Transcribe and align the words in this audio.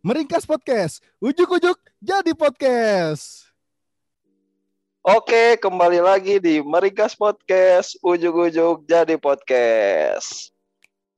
Meringkas 0.00 0.48
Podcast. 0.48 1.04
Ujuk-ujuk 1.20 1.76
jadi 2.00 2.32
podcast. 2.32 3.52
Oke, 5.04 5.60
kembali 5.60 6.00
lagi 6.00 6.40
di 6.40 6.64
Meringkas 6.64 7.12
Podcast. 7.12 8.00
Ujuk-ujuk 8.00 8.88
jadi 8.88 9.20
podcast. 9.20 10.56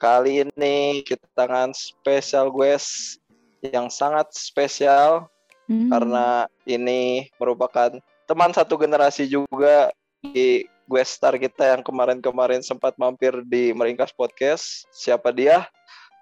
Kali 0.02 0.42
ini 0.42 1.06
kita 1.06 1.22
tangan 1.38 1.70
spesial 1.70 2.50
guys 2.50 3.18
yang 3.62 3.86
sangat 3.86 4.34
spesial 4.34 5.30
Hmm. 5.70 5.86
karena 5.86 6.50
ini 6.66 7.30
merupakan 7.38 7.94
teman 8.26 8.50
satu 8.50 8.74
generasi 8.74 9.30
juga 9.30 9.94
di 10.18 10.66
gue 10.90 11.02
star 11.06 11.38
kita 11.38 11.78
yang 11.78 11.86
kemarin-kemarin 11.86 12.66
sempat 12.66 12.98
mampir 12.98 13.30
di 13.46 13.70
Meringkas 13.70 14.10
Podcast. 14.10 14.90
Siapa 14.90 15.30
dia? 15.30 15.70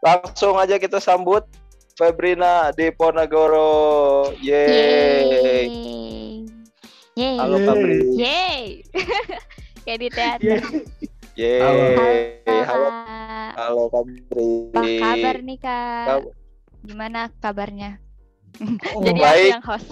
Langsung 0.05 0.61
aja 0.61 0.77
kita 0.77 1.01
sambut 1.01 1.49
Febrina 2.01 2.73
Diponegoro. 2.73 4.33
Yeay. 4.41 5.69
Yeay. 7.13 7.37
Halo. 7.37 7.61
Febri. 7.61 8.01
Yeay. 8.17 8.65
Kayak 9.85 9.99
di 10.01 10.09
teater. 10.09 10.61
Yeay. 11.37 12.41
Halo, 12.65 12.89
Kak. 12.89 13.53
halo 13.61 13.83
Febri. 13.93 14.51
Apa 14.73 14.89
kabar 14.97 15.37
nih 15.45 15.59
Kak? 15.61 16.05
Kab- 16.09 16.33
Gimana 16.81 17.21
kabarnya? 17.45 17.91
Oh, 18.97 19.05
Jadi 19.05 19.21
aku 19.21 19.29
baik. 19.29 19.51
yang 19.53 19.65
host. 19.69 19.89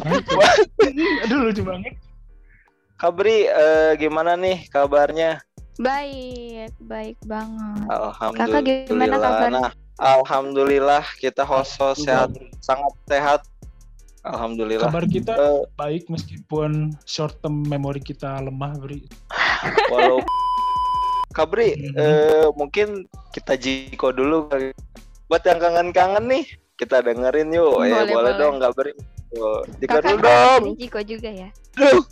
Aduh 1.28 1.38
lucu 1.44 1.60
banget. 1.60 1.92
Kabri, 2.96 3.44
eh, 3.44 3.92
gimana 4.00 4.32
nih 4.32 4.64
kabarnya? 4.72 5.44
Baik, 5.78 6.74
baik 6.82 7.18
banget. 7.22 7.86
Alhamdulillah. 7.86 8.50
Kakak 8.50 8.62
gimana 8.90 9.16
kabarnya? 9.16 9.60
Nah, 9.62 9.70
Alhamdulillah 9.98 11.04
kita 11.18 11.46
host-host 11.46 12.02
sehat, 12.02 12.34
sangat 12.58 12.92
sehat. 13.06 13.40
Alhamdulillah. 14.26 14.90
Kabar 14.90 15.06
kita 15.06 15.32
Eh, 15.32 15.62
baik 15.74 16.10
meskipun 16.10 16.98
short 17.06 17.38
term 17.38 17.62
memori 17.62 18.02
kita 18.02 18.42
lemah, 18.42 18.74
Bri. 18.74 19.06
walau 19.86 20.18
Kabri, 21.38 21.78
Mhm. 21.78 21.94
eh, 21.94 22.46
mungkin 22.58 23.06
kita 23.30 23.54
jiko 23.54 24.10
dulu. 24.10 24.50
Buat 25.30 25.46
yang 25.46 25.62
kangen-kangen 25.62 26.26
nih, 26.26 26.44
kita 26.74 26.98
dengerin 26.98 27.54
yuk. 27.54 27.86
ya 27.86 28.02
Boleh, 28.02 28.10
boleh 28.10 28.10
boleh. 28.10 28.34
dong, 28.34 28.54
Jiko 29.78 29.94
Kakak 29.94 30.02
dulu 30.10 30.18
dong. 30.26 30.62
Jiko 30.74 31.00
juga 31.06 31.30
ya? 31.30 31.48
Duh. 31.78 32.02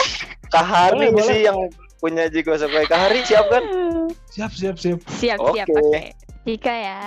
Boleh. 1.12 1.24
sih 1.28 1.38
yang 1.44 1.58
punya 2.00 2.26
jiko 2.26 2.56
sampai 2.56 2.88
Kak 2.88 2.98
Hari 2.98 3.20
siap 3.22 3.46
kan? 3.48 3.64
Siap, 4.34 4.50
siap, 4.50 4.76
siap. 4.78 4.98
Siap, 5.06 5.38
siap. 5.38 5.66
Oke. 5.70 5.78
Oke. 5.78 6.00
Jika 6.42 6.72
ya. 6.72 7.00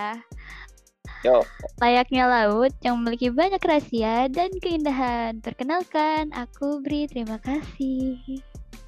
Yo. 1.24 1.44
Layaknya 1.80 2.28
laut 2.28 2.72
yang 2.80 3.00
memiliki 3.00 3.32
banyak 3.32 3.60
rahasia 3.60 4.28
dan 4.28 4.52
keindahan. 4.60 5.40
Perkenalkan, 5.40 6.32
aku 6.36 6.84
Bri. 6.84 7.08
Terima 7.08 7.40
kasih. 7.40 8.20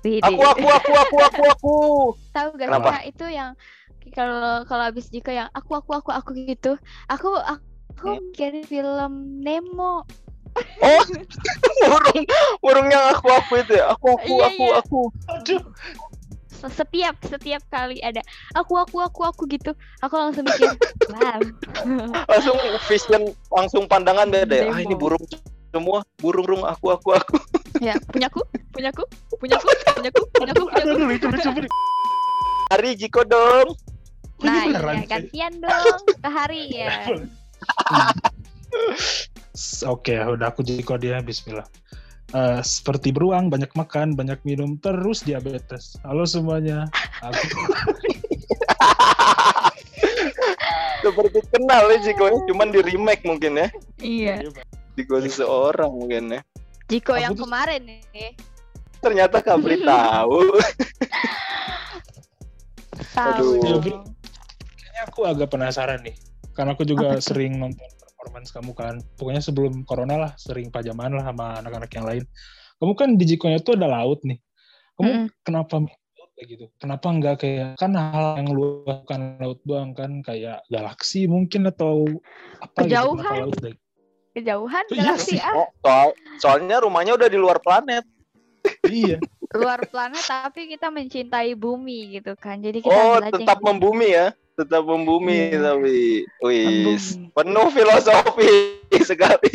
Widih. 0.04 0.22
Aku, 0.22 0.42
aku, 0.44 0.68
aku, 0.68 0.92
aku, 0.94 1.18
aku, 1.18 1.44
aku. 1.50 1.78
tahu 2.36 2.50
gak 2.60 2.68
Kenapa? 2.72 2.92
sih 3.02 3.16
itu 3.16 3.26
yang 3.32 3.52
kalau 4.14 4.62
kalau 4.70 4.84
habis 4.86 5.10
jika 5.10 5.34
yang 5.34 5.50
aku 5.52 5.82
aku 5.82 5.98
aku 5.98 6.12
aku 6.14 6.30
gitu 6.38 6.78
aku 7.10 7.34
aku 7.42 7.64
Hmm. 7.96 8.20
mikirin 8.36 8.68
film 8.68 9.40
Nemo 9.40 10.04
Oh, 10.56 11.02
burung, 11.92 12.22
burung 12.60 12.88
yang 12.88 13.12
aku, 13.12 13.28
aku 13.28 13.54
itu 13.60 13.74
ya. 13.76 13.92
Aku, 13.92 14.16
aku, 14.16 14.34
Iya, 14.40 14.46
aku, 14.48 14.64
iya. 14.64 14.76
aku. 14.80 15.02
Aduh. 15.30 15.62
Se- 16.48 16.72
setiap 16.72 17.20
setiap 17.22 17.60
kali 17.68 18.00
ada 18.00 18.24
aku 18.56 18.80
aku 18.80 19.04
aku 19.04 19.28
aku 19.28 19.44
gitu 19.46 19.76
aku 20.00 20.16
langsung 20.16 20.48
mikir 20.48 20.72
wow 21.12 21.38
langsung 22.32 22.56
vision 22.88 23.22
langsung 23.52 23.84
pandangan 23.86 24.32
beda 24.32 24.64
ya. 24.64 24.72
Ah 24.72 24.80
ini 24.80 24.96
burung 24.96 25.20
semua 25.70 26.08
burung-burung 26.18 26.64
aku 26.64 26.96
aku 26.96 27.12
aku. 27.12 27.36
ya 27.84 28.00
punyaku 28.08 28.40
punyaku 28.72 29.04
punyaku 29.36 29.68
punyaku 29.68 30.22
punyaku 30.32 30.64
punyaku 30.64 30.64
aduh, 30.72 30.96
lucu, 30.96 31.28
lucu. 31.28 31.68
Hari 32.72 32.90
Jiko 32.96 33.22
dong. 33.28 33.76
nah 34.40 34.64
Ini 34.64 34.72
beneran 34.72 34.96
iya 34.96 35.06
gantian 35.06 35.54
dong 35.60 36.02
ke 36.08 36.30
hari 36.32 36.62
ya 36.72 36.88
Oke, 39.86 40.14
udah 40.14 40.52
aku 40.52 40.62
jiko 40.62 40.96
dia. 40.96 41.20
Bismillah. 41.20 41.64
Eh, 42.30 42.60
seperti 42.60 43.10
beruang, 43.10 43.48
banyak 43.48 43.72
makan, 43.72 44.12
banyak 44.14 44.42
minum, 44.44 44.76
terus 44.78 45.24
diabetes. 45.24 45.96
Halo 46.04 46.28
semuanya. 46.28 46.90
Aku 47.22 47.40
Seperti 51.06 51.38
kenal 51.54 51.86
ya 51.88 51.98
Jiko, 52.02 52.26
cuman 52.50 52.74
di 52.74 52.82
remake 52.82 53.22
mungkin 53.24 53.62
ya. 53.62 53.68
iya 54.02 54.42
Jiko 54.98 55.22
seseorang 55.22 55.94
mungkin 55.94 56.34
ya. 56.34 56.42
Jiko 56.90 57.14
Aku 57.14 57.22
yang 57.22 57.34
tuh- 57.38 57.46
kemarin 57.46 57.82
nih 57.86 58.34
Ternyata 59.00 59.38
Kabri 59.40 59.86
tahu. 59.86 60.42
tahu 63.14 63.48
Aduh. 63.62 63.86
Kayaknya 63.86 65.02
aku 65.06 65.20
agak 65.24 65.54
penasaran 65.54 66.02
nih. 66.02 66.18
Karena 66.58 66.74
aku 66.74 66.84
juga 66.84 67.22
sering 67.22 67.62
nonton 67.62 67.86
performance 68.26 68.50
kamu 68.50 68.74
kan. 68.74 68.96
Pokoknya 69.22 69.38
sebelum 69.46 69.86
corona 69.86 70.18
lah, 70.18 70.32
sering 70.42 70.74
pajaman 70.74 71.14
lah 71.14 71.30
sama 71.30 71.62
anak-anak 71.62 71.92
yang 71.94 72.06
lain. 72.10 72.24
Kamu 72.82 72.94
kan 72.98 73.10
di 73.14 73.24
Jikonya 73.30 73.62
tuh 73.62 73.78
ada 73.78 73.86
laut 73.86 74.26
nih. 74.26 74.42
Kamu 74.98 75.06
Mm-mm. 75.06 75.28
kenapa 75.46 75.86
kayak 76.34 76.48
gitu? 76.50 76.66
Kenapa 76.82 77.06
nggak 77.14 77.36
kayak 77.38 77.70
kan 77.78 77.94
hal 77.94 78.42
yang 78.42 78.50
luas 78.50 79.06
bukan 79.06 79.22
laut 79.38 79.60
doang 79.62 79.94
kan 79.94 80.26
kayak 80.26 80.66
galaksi 80.74 81.30
mungkin 81.30 81.70
atau 81.70 82.10
apa 82.58 82.90
gitu? 82.90 82.98
Kejauhan. 82.98 83.22
Kenapa 83.22 83.44
laut 83.46 83.58
deh? 83.62 83.76
kejauhan 84.36 84.84
Iya 84.92 85.00
galaksi 85.00 85.38
sih. 85.38 85.40
ah 85.40 85.54
Oh, 85.56 85.70
soal, 85.80 86.10
soalnya 86.42 86.84
rumahnya 86.84 87.14
udah 87.16 87.30
di 87.30 87.38
luar 87.40 87.62
planet. 87.62 88.04
iya. 88.90 89.22
luar 89.56 89.80
planet 89.88 90.26
tapi 90.28 90.68
kita 90.68 90.92
mencintai 90.92 91.54
bumi 91.56 92.20
gitu 92.20 92.36
kan 92.36 92.60
jadi 92.60 92.82
kita 92.82 92.92
Oh, 92.92 93.22
tetap 93.22 93.62
membumi 93.64 94.12
ya. 94.12 94.34
Tetap 94.56 94.84
membumi 94.84 95.52
Iya. 95.52 95.60
tapi. 95.68 96.24
Wih, 96.40 96.64
Membumi. 96.66 97.32
penuh 97.32 97.68
filosofi 97.70 98.52
sekali. 99.10 99.52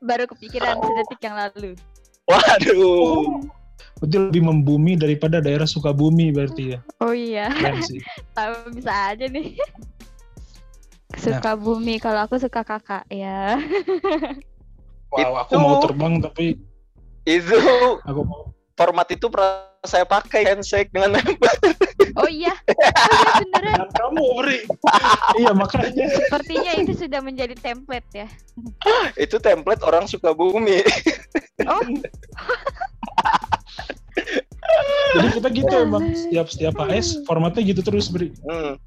baru 0.00 0.26
kepikiran 0.26 0.76
sedetik 0.76 1.20
yang 1.20 1.36
lalu 1.36 1.78
Waduh. 2.24 3.38
Berarti 3.96 4.16
lebih 4.18 4.42
membumi 4.42 4.98
daripada 4.98 5.38
daerah 5.38 5.62
Sukabumi 5.62 6.30
berarti 6.30 6.74
ya. 6.74 6.78
oh 6.98 7.14
iya 7.14 7.46
tahu 8.34 8.54
bisa 8.72 8.90
aja 9.08 9.26
nih 9.26 9.54
Nah. 11.12 11.20
suka 11.20 11.54
bumi 11.54 12.00
kalau 12.00 12.24
aku 12.24 12.34
suka 12.34 12.64
kakak 12.64 13.04
ya 13.06 13.60
Wow, 15.12 15.38
aku 15.44 15.54
mau 15.54 15.76
terbang 15.78 16.18
tapi 16.18 16.56
Itu 17.22 17.54
aku 18.00 18.20
mau 18.22 18.50
format 18.72 19.06
itu 19.06 19.28
pernah 19.28 19.70
saya 19.82 20.02
pakai 20.02 20.48
handshake 20.48 20.88
dengan 20.88 21.14
member. 21.14 21.54
Oh 22.16 22.28
iya 22.28 22.52
oh 22.54 23.14
iya 23.14 23.32
beneran 23.40 23.74
Dan 23.76 23.90
kamu 23.96 24.22
beri. 24.40 24.58
iya 25.40 25.50
makanya. 25.54 26.06
sepertinya 26.12 26.72
itu 26.80 26.92
sudah 26.96 27.20
menjadi 27.24 27.54
template 27.58 28.08
ya 28.12 28.28
itu 29.16 29.36
template 29.40 29.82
orang 29.84 30.04
suka 30.08 30.32
bumi. 30.36 30.82
oh 31.68 31.80
Jadi 35.12 35.28
kita 35.36 35.48
gitu 35.52 35.74
emang 35.76 36.04
setiap 36.16 36.46
setiap 36.48 36.74
AS 36.88 37.20
formatnya 37.28 37.60
gitu 37.60 37.84
terus 37.84 38.08
beri. 38.08 38.32
Hmm. 38.48 38.80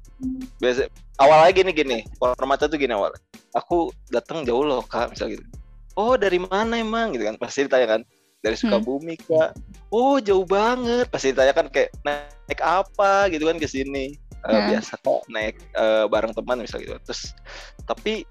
Biasa 0.58 0.90
awalnya 1.22 1.52
gini 1.54 1.70
gini, 1.70 1.98
formatnya 2.18 2.66
tuh 2.66 2.78
gini 2.78 2.94
awal. 2.94 3.14
Aku 3.54 3.94
datang 4.10 4.42
jauh 4.42 4.66
loh 4.66 4.82
kak, 4.82 5.14
misal 5.14 5.30
gitu. 5.30 5.46
Oh 5.94 6.18
dari 6.18 6.42
mana 6.42 6.82
emang 6.82 7.14
gitu 7.14 7.30
kan? 7.30 7.38
Pasti 7.38 7.70
ditanya 7.70 7.98
kan 7.98 8.00
dari 8.46 8.54
Sukabumi 8.54 9.18
kak. 9.18 9.58
Oh 9.90 10.22
jauh 10.22 10.46
banget. 10.46 11.10
Pasti 11.10 11.34
ditanya 11.34 11.50
kan 11.50 11.66
kayak 11.66 11.90
naik 12.06 12.62
apa 12.62 13.26
gitu 13.34 13.50
kan 13.50 13.58
ke 13.58 13.66
sini. 13.66 14.14
Hmm. 14.46 14.70
Biasa 14.70 14.94
kok 15.02 15.26
naik 15.26 15.58
eh, 15.74 16.06
bareng 16.06 16.30
teman 16.30 16.62
misal 16.62 16.78
gitu. 16.78 16.94
Terus 17.02 17.34
tapi 17.82 18.22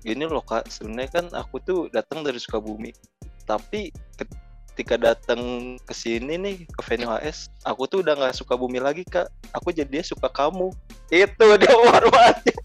gini 0.00 0.24
loh 0.24 0.40
kak, 0.40 0.72
sebenarnya 0.72 1.20
kan 1.20 1.26
aku 1.36 1.60
tuh 1.60 1.80
datang 1.92 2.24
dari 2.24 2.40
Sukabumi. 2.40 2.96
Tapi 3.44 3.92
ketika 4.16 4.96
datang 4.96 5.74
ke 5.84 5.92
sini 5.92 6.40
nih 6.40 6.56
ke 6.64 6.80
venue 6.88 7.12
HS, 7.12 7.52
aku 7.68 7.84
tuh 7.84 8.00
udah 8.00 8.16
nggak 8.16 8.32
suka 8.32 8.56
bumi 8.56 8.80
lagi 8.80 9.04
kak. 9.04 9.28
Aku 9.52 9.68
jadinya 9.68 10.06
suka 10.06 10.32
kamu. 10.32 10.72
Itu 11.12 11.46
dia 11.60 11.74
formatnya. 11.76 12.56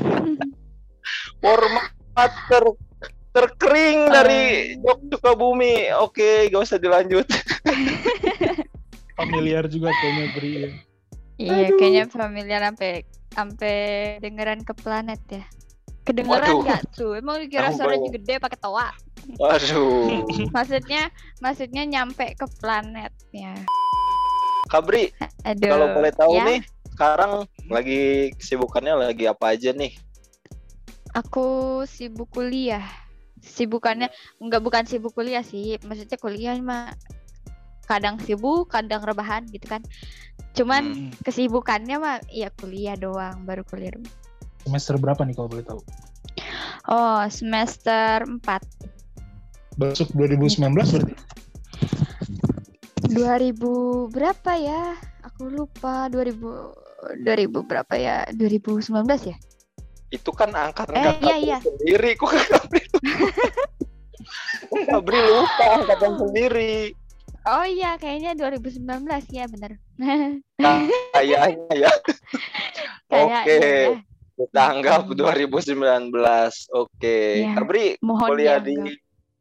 Format 1.40 2.32
ter 2.52 2.64
terkering 3.30 4.10
dari 4.10 4.42
jok 4.82 4.98
suka 5.14 5.30
bumi. 5.34 5.88
Oke, 6.02 6.50
gak 6.50 6.62
usah 6.66 6.78
dilanjut. 6.78 7.26
Familiar 9.18 9.68
juga 9.68 9.92
kayaknya 9.92 10.26
beri. 10.32 10.52
ya. 10.56 10.68
iya 11.40 11.68
kayaknya 11.72 12.04
familiar 12.08 12.60
sampai 12.60 12.92
sampai 13.32 13.76
dengeran 14.20 14.60
ke 14.60 14.76
planet 14.76 15.20
ya 15.28 15.44
kedengeran 16.04 16.52
Waduh. 16.52 16.60
nggak 16.64 16.82
tuh 16.92 17.12
emang 17.16 17.40
dikira 17.40 17.72
Aku 17.72 17.80
suaranya 17.80 18.08
gede 18.12 18.34
pakai 18.36 18.58
toa 18.60 18.88
Waduh. 19.40 20.20
maksudnya 20.56 21.08
maksudnya 21.40 21.82
nyampe 21.88 22.36
ke 22.36 22.44
planetnya 22.60 23.56
Kabri, 24.68 25.10
aduh 25.42 25.66
kalau 25.72 25.86
boleh 25.96 26.12
tahu 26.14 26.32
ya? 26.38 26.44
nih, 26.46 26.60
sekarang 26.94 27.32
lagi 27.66 28.30
kesibukannya 28.38 28.94
lagi 29.10 29.26
apa 29.26 29.50
aja 29.50 29.74
nih? 29.74 29.98
Aku 31.10 31.82
sibuk 31.90 32.30
kuliah. 32.30 32.86
Sibukannya 33.40 34.08
enggak 34.38 34.62
bukan 34.62 34.84
sibuk 34.84 35.16
kuliah 35.16 35.44
sih, 35.44 35.76
maksudnya 35.84 36.16
kuliah 36.20 36.54
mah 36.60 36.92
kadang 37.88 38.22
sibuk, 38.22 38.70
kadang 38.70 39.02
rebahan 39.02 39.48
gitu 39.50 39.66
kan. 39.66 39.82
Cuman 40.54 40.94
Hmm. 40.94 41.10
kesibukannya 41.26 41.96
mah 41.98 42.16
ya 42.30 42.52
kuliah 42.54 42.94
doang, 42.94 43.42
baru 43.44 43.66
kuliah. 43.66 43.96
doang. 43.96 44.06
Semester 44.62 44.94
berapa 45.00 45.24
nih 45.24 45.34
kalau 45.34 45.48
boleh 45.48 45.64
tahu? 45.64 45.80
Oh, 46.86 47.22
semester 47.32 48.22
4. 48.28 48.62
Besok 49.80 50.12
2019 50.12 50.68
berarti? 50.92 51.14
2000 53.10 54.06
berapa 54.12 54.52
ya? 54.60 54.94
Aku 55.24 55.48
lupa 55.48 56.06
2000 56.12 56.76
2000 57.24 57.64
berapa 57.64 57.94
ya? 57.96 58.28
2019 58.36 59.24
ya? 59.24 59.36
Itu 60.10 60.30
kan 60.34 60.50
angkatan 60.50 60.94
Eh, 60.94 61.04
kakak 61.06 61.22
iya, 61.22 61.36
iya. 61.38 61.58
sendiri. 61.62 62.10
Kok 62.18 62.30
Kabri 62.30 62.82
lupa? 62.90 63.10
Kok 64.70 64.82
Kabri 64.86 65.20
lupa 65.22 65.64
angkatan 65.78 66.12
sendiri. 66.18 66.74
Oh 67.40 67.64
iya, 67.64 67.96
kayaknya 67.96 68.36
2019 68.36 68.84
ya 69.32 69.48
bener. 69.48 69.80
Kayaknya 71.14 71.72
ya. 71.72 71.90
Oke. 73.16 73.54
iya, 73.56 73.70
ya. 73.88 73.90
Kita 74.36 74.62
anggap 74.72 75.00
Hmm. 75.08 75.16
2019. 75.16 76.12
Oke. 76.72 77.18
Iya. 77.44 77.54
Kabri 77.56 77.86
Mohon 78.00 78.28
kuliah 78.28 78.58
di 78.60 78.76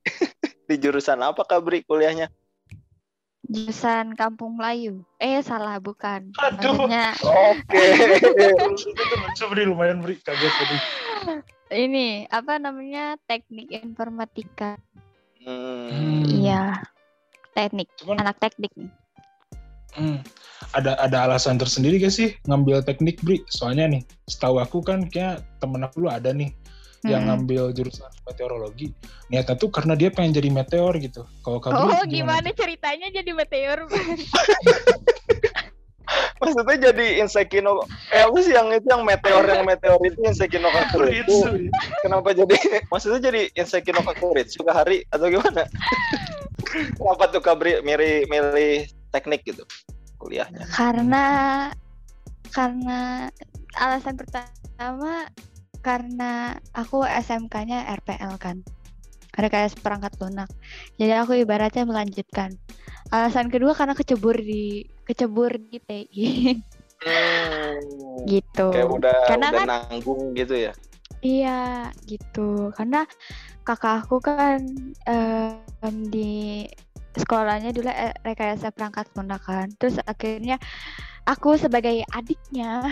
di 0.70 0.76
jurusan 0.78 1.20
apa 1.20 1.44
Kabri 1.44 1.84
kuliahnya? 1.84 2.30
Jurusan 3.50 4.14
Kampung 4.14 4.62
Melayu. 4.62 5.02
Eh 5.18 5.42
salah 5.42 5.82
bukan. 5.82 6.30
Aduh. 6.38 6.86
Maksudnya 6.86 7.18
Oke. 7.26 7.82
beri 9.50 9.64
lumayan 9.66 10.06
beri 10.06 10.22
kaget 10.22 10.54
tadi. 10.54 10.78
ini 11.74 12.30
apa 12.30 12.62
namanya 12.62 13.18
teknik 13.26 13.74
informatika. 13.74 14.78
Hmm. 15.42 16.24
Iya. 16.30 16.78
Teknik. 17.58 17.90
Cuman 17.98 18.22
Anak 18.22 18.38
teknik. 18.38 18.72
hmm, 19.98 20.22
ada 20.78 20.94
ada 21.02 21.26
alasan 21.26 21.58
tersendiri 21.58 21.98
gak 21.98 22.14
sih 22.14 22.38
ngambil 22.46 22.86
teknik 22.86 23.18
beri? 23.26 23.42
Soalnya 23.50 23.90
nih, 23.90 24.06
setahu 24.30 24.62
aku 24.62 24.86
kan 24.86 25.10
kayak 25.10 25.42
temen 25.58 25.82
aku 25.82 26.06
lu 26.06 26.10
ada 26.14 26.30
nih 26.30 26.54
yang 27.08 27.24
Mm-mm. 27.24 27.48
ngambil 27.48 27.64
jurusan 27.72 28.12
meteorologi. 28.28 28.92
Niatnya 29.32 29.56
tuh 29.56 29.72
karena 29.72 29.96
dia 29.96 30.12
pengen 30.12 30.36
jadi 30.36 30.50
meteor 30.52 30.94
gitu. 31.00 31.24
Kalau 31.46 31.60
kamu 31.64 31.76
Oh 31.76 32.04
gimana 32.10 32.52
ceritanya 32.52 33.08
jadi 33.14 33.32
meteor? 33.32 33.88
Maksudnya 36.42 36.90
jadi 36.90 37.22
insekino 37.22 37.86
eh 38.10 38.26
apa 38.26 38.38
sih 38.42 38.56
yang 38.56 38.74
itu 38.74 38.88
yang 38.90 39.06
meteor 39.06 39.46
yang 39.46 39.62
meteor 39.68 40.00
itu 40.02 40.18
insekinokakur 40.26 41.06
itu 41.12 41.70
kenapa 42.02 42.34
jadi 42.34 42.56
maksudnya 42.90 43.30
jadi 43.30 43.42
insekinokakur 43.54 44.34
suka 44.50 44.74
hari 44.74 45.06
atau 45.14 45.30
gimana? 45.30 45.70
kenapa 46.98 47.30
tuh 47.30 47.42
Kabri 47.46 47.84
milih 47.86 48.26
milih 48.26 48.90
teknik 49.14 49.46
gitu 49.46 49.62
kuliahnya? 50.18 50.66
karena 50.74 51.26
karena 52.50 53.30
alasan 53.78 54.18
pertama 54.18 55.30
karena 55.80 56.54
aku 56.72 57.02
SMK-nya 57.04 57.88
RPL 58.00 58.36
kan. 58.38 58.62
Rekayasa 59.34 59.80
perangkat 59.80 60.20
lunak. 60.20 60.50
Jadi 61.00 61.14
aku 61.16 61.38
ibaratnya 61.38 61.88
melanjutkan. 61.88 62.60
Alasan 63.10 63.48
kedua 63.48 63.72
karena 63.72 63.96
kecebur 63.96 64.36
di 64.36 64.84
kecebur 65.08 65.56
di 65.58 65.78
TI 65.80 66.28
Hmm, 67.00 68.28
gitu. 68.28 68.76
Kayak 68.76 68.90
udah 68.92 69.18
Karena 69.24 69.48
udah 69.50 69.60
kan- 69.64 69.70
nanggung 69.88 70.36
gitu 70.36 70.52
ya. 70.54 70.74
iya 71.20 71.88
gitu. 72.04 72.76
Karena 72.76 73.08
kakak 73.64 74.04
aku 74.04 74.20
kan 74.20 74.60
em, 75.08 75.96
di 76.12 76.68
sekolahnya 77.16 77.72
dulu 77.72 77.88
eh, 77.88 78.12
rekayasa 78.20 78.76
perangkat 78.76 79.08
lunak 79.16 79.40
kan. 79.42 79.72
Terus 79.80 80.04
akhirnya 80.04 80.60
aku 81.24 81.56
sebagai 81.56 82.04
adiknya 82.12 82.84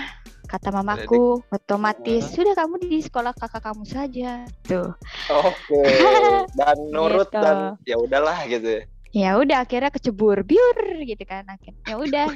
kata 0.47 0.71
mamaku 0.71 1.44
otomatis 1.51 2.23
Hmm. 2.23 2.33
sudah 2.33 2.53
kamu 2.55 2.75
di 2.81 2.99
sekolah 2.99 3.35
kakak 3.35 3.61
kamu 3.61 3.83
saja 3.83 4.47
tuh 4.63 4.95
Oke. 5.27 5.83
Dan 6.59 6.77
nurut 6.89 7.27
Gitu. 7.27 7.38
dan 7.38 7.75
ya 7.83 7.95
udahlah 7.95 8.47
gitu 8.47 8.67
ya. 8.67 8.81
ya 9.11 9.29
udah 9.35 9.57
akhirnya 9.61 9.91
kecebur 9.91 10.41
biur 10.41 10.77
gitu 11.03 11.23
kan 11.23 11.44
akhirnya 11.45 11.83
ya 11.83 11.95
udah 11.97 12.27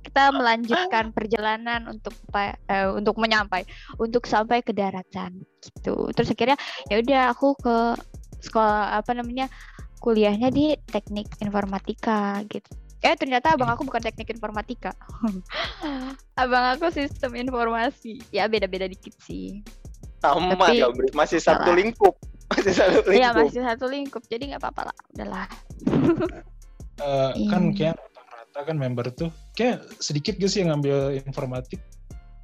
kita 0.00 0.22
melanjutkan 0.38 1.12
perjalanan 1.12 1.84
untuk 1.86 2.16
eh, 2.34 2.88
untuk 2.88 3.16
menyampai 3.16 3.68
untuk 3.96 4.24
sampai 4.24 4.64
ke 4.64 4.72
daratan 4.72 5.44
gitu 5.60 6.08
terus 6.16 6.32
akhirnya 6.32 6.56
ya 6.88 6.98
udah 6.98 7.22
aku 7.32 7.52
ke 7.58 7.76
sekolah 8.40 8.96
apa 8.96 9.12
namanya 9.12 9.50
kuliahnya 9.98 10.48
di 10.48 10.78
teknik 10.86 11.26
informatika 11.42 12.38
gitu 12.46 12.70
eh 12.98 13.14
ternyata 13.14 13.54
abang 13.54 13.68
aku 13.68 13.82
bukan 13.82 14.00
teknik 14.00 14.28
informatika 14.28 14.90
abang 16.42 16.74
aku 16.74 16.90
sistem 16.90 17.34
informasi 17.34 18.18
ya 18.28 18.44
beda-beda 18.44 18.84
dikit 18.84 19.14
sih 19.20 19.62
Sama 20.18 20.50
Tapi- 20.52 20.82
Kabri, 20.82 21.08
masih 21.20 21.38
satu 21.38 21.62
salah. 21.64 21.78
lingkup. 21.78 22.14
Masih 22.48 22.72
satu 22.72 22.98
lingkup. 23.06 23.14
Iya 23.14 23.28
masih 23.30 23.60
satu 23.62 23.84
lingkup 23.86 24.22
jadi 24.24 24.42
nggak 24.50 24.60
apa-apa 24.60 24.90
lah 24.90 24.96
udahlah 25.12 25.46
Eh, 26.98 27.32
kan 27.46 27.62
Iya. 27.68 27.94
kayak 27.94 27.96
rata-rata 28.10 28.60
kan 28.64 28.76
member 28.76 29.06
tuh 29.08 29.30
kayak 29.52 29.78
sedikit 29.96 30.34
gak 30.34 30.50
sih 30.50 30.60
yang 30.60 30.74
ngambil 30.74 30.96
informatik 31.16 31.78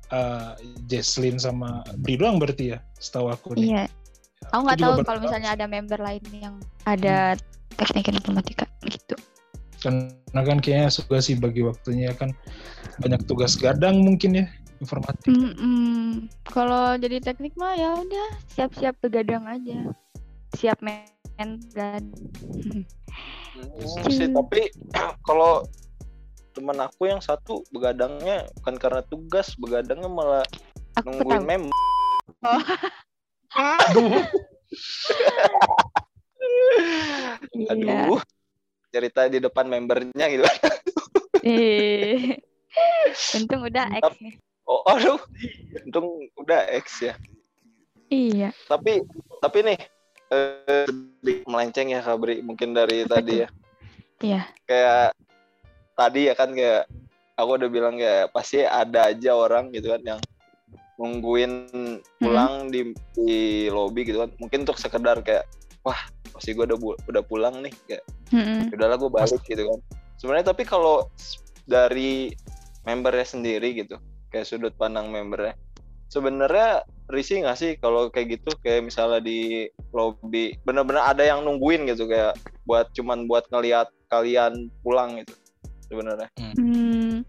Eh, 0.07 0.51
Jesslyn 0.87 1.35
sama 1.37 1.83
Bri 1.97 2.15
doang 2.15 2.39
berarti 2.39 2.71
ya 2.71 2.79
setahu 2.95 3.27
aku 3.29 3.59
nih 3.59 3.75
Iya. 3.75 3.85
Aku 4.45 4.53
Aku 4.53 4.61
nggak 4.63 4.79
tahu 4.79 4.95
kalau 5.03 5.19
misalnya 5.19 5.51
ada 5.51 5.67
member 5.67 5.99
lain 5.99 6.23
yang 6.31 6.55
ada 6.85 7.35
teknik 7.75 8.07
informatika 8.07 8.71
gitu. 8.85 9.19
Karena 9.85 10.41
kan 10.41 10.59
kayaknya 10.65 10.89
suka 10.89 11.21
sih 11.21 11.37
bagi 11.37 11.61
waktunya 11.61 12.17
kan 12.17 12.33
banyak 13.05 13.21
tugas 13.29 13.61
gadang 13.61 14.01
mungkin 14.01 14.41
ya 14.41 14.47
informatik 14.81 15.29
Mm-mm. 15.29 16.27
Kalau 16.49 16.97
jadi 16.97 17.21
teknik 17.21 17.53
mah 17.61 17.77
ya 17.77 17.93
udah 18.01 18.29
siap-siap 18.57 18.97
begadang 19.05 19.45
aja. 19.45 19.93
Siap 20.57 20.81
main 20.81 21.61
dan 21.77 22.03
Hmm, 23.55 24.03
sih 24.11 24.27
tapi 24.35 24.67
kalau 25.29 25.63
teman 26.55 26.79
aku 26.79 27.11
yang 27.11 27.19
satu 27.19 27.63
begadangnya 27.71 28.47
bukan 28.63 28.75
karena 28.79 29.03
tugas 29.07 29.55
begadangnya 29.59 30.07
malah 30.07 30.47
aku 30.95 31.11
nungguin 31.11 31.43
tahu. 31.43 31.51
mem 31.51 31.63
aduh 33.55 34.23
Iya. 37.55 37.71
aduh 37.75 38.19
cerita 38.95 39.27
di 39.27 39.43
depan 39.43 39.67
membernya 39.67 40.27
gitu 40.31 40.47
Eh. 41.45 42.41
Untung 43.37 43.67
udah 43.67 43.87
X 44.01 44.17
nih. 44.19 44.35
oh 44.65 44.81
aduh 44.89 45.21
untung 45.85 46.07
udah 46.41 46.65
X 46.81 47.05
ya 47.05 47.15
Iya. 48.09 48.55
tapi 48.65 49.05
tapi 49.43 49.59
nih 49.61 49.79
eh, 50.31 50.87
sedikit 50.89 51.45
melenceng 51.45 51.93
ya 51.93 52.01
Kabri 52.01 52.41
mungkin 52.41 52.73
dari 52.73 53.05
tadi 53.05 53.45
ya 53.45 53.49
Iya. 54.23 54.43
kayak 54.65 55.13
tadi 55.93 56.21
ya 56.27 56.35
kan 56.35 56.51
kayak 56.51 56.89
aku 57.35 57.51
udah 57.61 57.69
bilang 57.69 58.01
kayak 58.01 58.33
pasti 58.33 58.65
ada 58.65 59.13
aja 59.13 59.37
orang 59.37 59.69
gitu 59.69 59.93
kan 59.93 60.01
yang 60.01 60.21
nungguin 60.97 61.53
pulang 62.17 62.71
di 62.71 62.95
di 63.13 63.67
lobby 63.69 64.07
gitu 64.07 64.23
kan 64.23 64.31
mungkin 64.39 64.63
untuk 64.63 64.79
sekedar 64.79 65.21
kayak 65.21 65.45
wah 65.85 66.01
pasti 66.33 66.57
gue 66.57 66.65
udah 66.67 66.79
udah 66.81 67.23
pulang 67.29 67.63
nih 67.63 67.73
kayak 67.87 68.05
Mm-mm. 68.35 68.75
udahlah 68.75 68.97
gue 68.99 69.11
balik 69.13 69.43
gitu 69.47 69.63
kan. 69.63 69.81
Sebenarnya 70.19 70.47
tapi 70.51 70.65
kalau 70.67 71.07
dari 71.69 72.33
membernya 72.85 73.25
sendiri 73.25 73.73
gitu 73.77 73.97
kayak 74.33 74.49
sudut 74.49 74.75
pandang 74.75 75.09
membernya 75.13 75.55
sebenarnya 76.11 76.85
risih 77.13 77.45
nggak 77.45 77.59
sih 77.59 77.71
kalau 77.79 78.09
kayak 78.11 78.41
gitu? 78.41 78.51
Kayak 78.65 78.91
misalnya 78.91 79.21
di 79.21 79.69
lobby 79.95 80.57
bener-bener 80.65 81.05
ada 81.05 81.23
yang 81.23 81.45
nungguin 81.45 81.87
gitu 81.87 82.09
kayak 82.09 82.35
buat 82.65 82.91
cuman 82.97 83.29
buat 83.29 83.45
ngelihat 83.53 83.93
kalian 84.09 84.73
pulang 84.83 85.21
gitu 85.21 85.35
sebenarnya. 85.87 86.29
Hmm, 86.41 87.23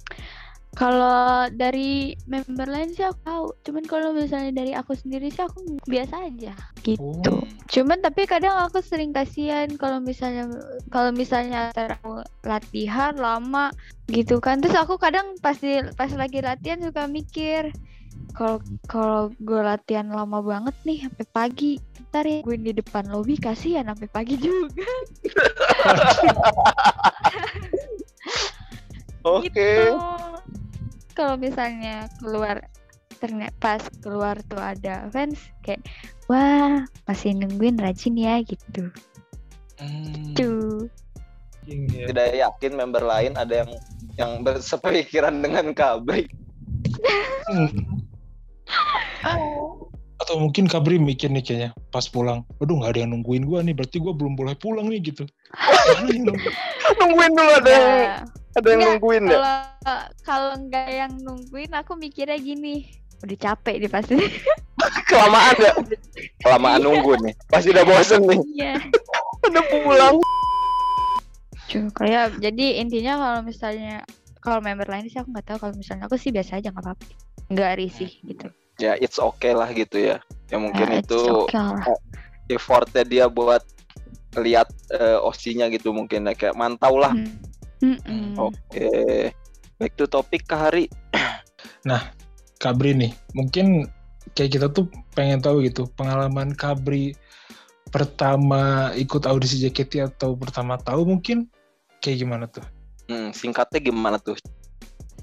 kalau 0.76 1.48
dari 1.56 2.20
member 2.28 2.68
lain 2.68 2.92
sih 2.92 3.08
aku 3.08 3.20
tahu. 3.24 3.46
Cuman 3.64 3.84
kalau 3.88 4.12
misalnya 4.12 4.52
dari 4.52 4.76
aku 4.76 4.92
sendiri 4.92 5.32
sih 5.32 5.48
aku 5.48 5.80
biasa 5.88 6.28
aja 6.28 6.52
gitu. 6.84 7.32
Oh. 7.32 7.48
Cuman 7.72 8.04
tapi 8.04 8.28
kadang 8.28 8.60
aku 8.60 8.84
sering 8.84 9.16
kasihan 9.16 9.72
kalau 9.80 10.04
misalnya 10.04 10.52
kalau 10.92 11.16
misalnya 11.16 11.72
aku 11.72 12.28
latihan 12.44 13.16
lama 13.16 13.72
gitu 14.12 14.44
kan. 14.44 14.60
Terus 14.60 14.76
aku 14.76 15.00
kadang 15.00 15.40
pas 15.40 15.56
di, 15.56 15.80
pas 15.96 16.12
lagi 16.12 16.44
latihan 16.44 16.84
suka 16.84 17.08
mikir 17.08 17.72
kalau 18.36 18.60
kalau 18.92 19.32
gue 19.40 19.62
latihan 19.64 20.12
lama 20.12 20.44
banget 20.44 20.76
nih 20.84 21.08
sampai 21.08 21.26
pagi. 21.32 21.74
Ntar 22.12 22.28
ya 22.28 22.44
gue 22.44 22.56
di 22.60 22.76
depan 22.76 23.08
lobby 23.08 23.40
kasihan 23.40 23.88
sampai 23.88 24.12
pagi 24.12 24.36
juga. 24.36 24.84
oke 29.24 29.48
Gitu. 29.48 29.72
Kalau 31.16 31.40
misalnya 31.40 32.12
keluar 32.20 32.68
ternyata 33.16 33.56
pas 33.64 33.82
keluar 34.04 34.36
tuh 34.52 34.60
ada 34.60 35.08
fans 35.10 35.40
kayak 35.64 35.82
wah 36.28 36.84
masih 37.08 37.32
nungguin 37.32 37.80
rajin 37.80 38.20
ya 38.20 38.44
gitu 38.44 38.92
Hmm, 39.76 40.32
tuh 40.36 40.88
iya. 41.68 42.08
Tidak 42.08 42.28
yakin 42.40 42.72
member 42.80 43.04
lain 43.04 43.36
ada 43.36 43.64
yang 43.66 43.72
yang 44.16 44.32
bersepemikiran 44.48 45.36
dengan 45.44 45.76
Kabri. 45.76 46.24
Hmm. 47.52 48.00
Atau 50.24 50.40
mungkin 50.40 50.72
Kabri 50.72 50.96
mikir 50.96 51.28
nih 51.28 51.44
kayaknya 51.44 51.70
pas 51.92 52.08
pulang, 52.08 52.48
aduh 52.64 52.80
nggak 52.80 52.96
ada 52.96 53.00
yang 53.04 53.12
nungguin 53.20 53.44
gua 53.44 53.60
nih, 53.60 53.76
berarti 53.76 54.00
gua 54.00 54.16
belum 54.16 54.40
boleh 54.40 54.56
pulang 54.56 54.88
nih 54.88 55.12
gitu. 55.12 55.28
Mana 55.52 56.08
yang 56.08 56.24
nunggu- 56.32 56.56
nungguin 57.04 57.32
dulu 57.36 57.52
ada 57.60 57.80
ada 58.56 58.66
yang 58.66 58.80
Nggak, 58.80 58.90
nungguin 58.94 59.24
ya. 59.24 59.32
kalau 59.36 59.58
kalau 60.24 60.52
nggak 60.58 60.88
yang 60.90 61.12
nungguin 61.20 61.72
aku 61.72 61.92
mikirnya 61.94 62.36
gini 62.36 62.88
udah 63.20 63.38
capek 63.38 63.76
deh 63.80 63.92
pasti 63.92 64.16
Kelamaan 65.10 65.56
ya. 65.58 65.74
Kelamaan 66.40 66.80
nunggu 66.80 67.18
nih. 67.20 67.34
Pasti 67.48 67.72
udah 67.72 67.84
bosen 67.84 68.22
nih. 68.24 68.40
iya 68.54 68.74
Udah 69.48 69.64
pulang. 69.66 70.16
Cuy, 71.66 71.90
kayak 71.92 72.38
jadi 72.38 72.66
intinya 72.78 73.14
kalau 73.18 73.40
misalnya 73.42 74.06
kalau 74.38 74.62
member 74.62 74.86
lain 74.86 75.08
sih 75.08 75.18
aku 75.18 75.32
nggak 75.32 75.48
tahu 75.48 75.58
kalau 75.60 75.74
misalnya 75.74 76.06
aku 76.06 76.16
sih 76.16 76.30
biasa 76.30 76.60
aja 76.60 76.70
nggak 76.70 76.86
apa-apa 76.86 77.06
nggak 77.48 77.72
risih 77.76 78.12
gitu 78.22 78.50
Ya 78.76 78.94
it's 78.96 79.18
okay 79.18 79.52
lah 79.52 79.72
gitu 79.72 79.96
ya. 79.98 80.20
Ya 80.48 80.58
mungkin 80.60 80.86
Ya, 80.86 81.00
it's 81.00 81.08
itu 81.08 81.20
okay 81.42 81.56
lah. 81.56 81.98
effortnya 82.48 83.02
dia 83.02 83.26
buat 83.26 83.64
lihat 84.36 84.68
eh, 84.92 85.18
OC-nya 85.18 85.72
gitu 85.72 85.90
mungkin 85.90 86.28
ya 86.28 86.36
kayak 86.36 86.54
mantau 86.54 87.00
lah. 87.00 87.16
Hmm. 87.16 87.32
Mm-mm. 87.84 88.40
Oke. 88.40 89.32
Back 89.76 90.00
to 90.00 90.08
topik 90.08 90.48
ke 90.48 90.56
hari. 90.56 90.86
Kabri 92.56 92.96
nih, 92.96 93.12
mungkin 93.36 93.86
kayak 94.34 94.52
kita 94.58 94.68
tuh 94.72 94.88
pengen 95.14 95.44
tahu 95.44 95.62
gitu 95.68 95.86
pengalaman 95.94 96.56
Kabri 96.56 97.14
pertama 97.92 98.92
ikut 98.98 99.24
audisi 99.30 99.62
JKT 99.62 100.16
atau 100.16 100.34
pertama 100.34 100.80
tahu 100.80 101.06
mungkin 101.06 101.52
kayak 102.02 102.18
gimana 102.26 102.46
tuh? 102.50 102.66
Hmm, 103.06 103.30
singkatnya 103.36 103.80
gimana 103.80 104.18
tuh? 104.18 104.40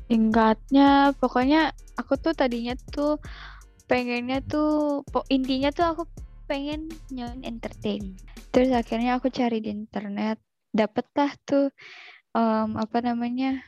Singkatnya 0.07 1.17
pokoknya 1.19 1.75
aku 1.99 2.15
tuh 2.21 2.37
tadinya 2.37 2.77
tuh 2.93 3.19
pengennya 3.91 4.45
tuh 4.45 5.03
intinya 5.33 5.75
tuh 5.75 5.87
aku 5.93 6.03
pengen 6.47 6.93
nyobain 7.11 7.43
entertain. 7.43 8.15
Terus 8.53 8.71
akhirnya 8.77 9.19
aku 9.19 9.33
cari 9.33 9.65
di 9.65 9.73
internet, 9.73 10.39
dapetlah 10.71 11.33
tuh 11.49 11.73
em, 12.33 12.71
apa 12.77 12.99
namanya 13.01 13.65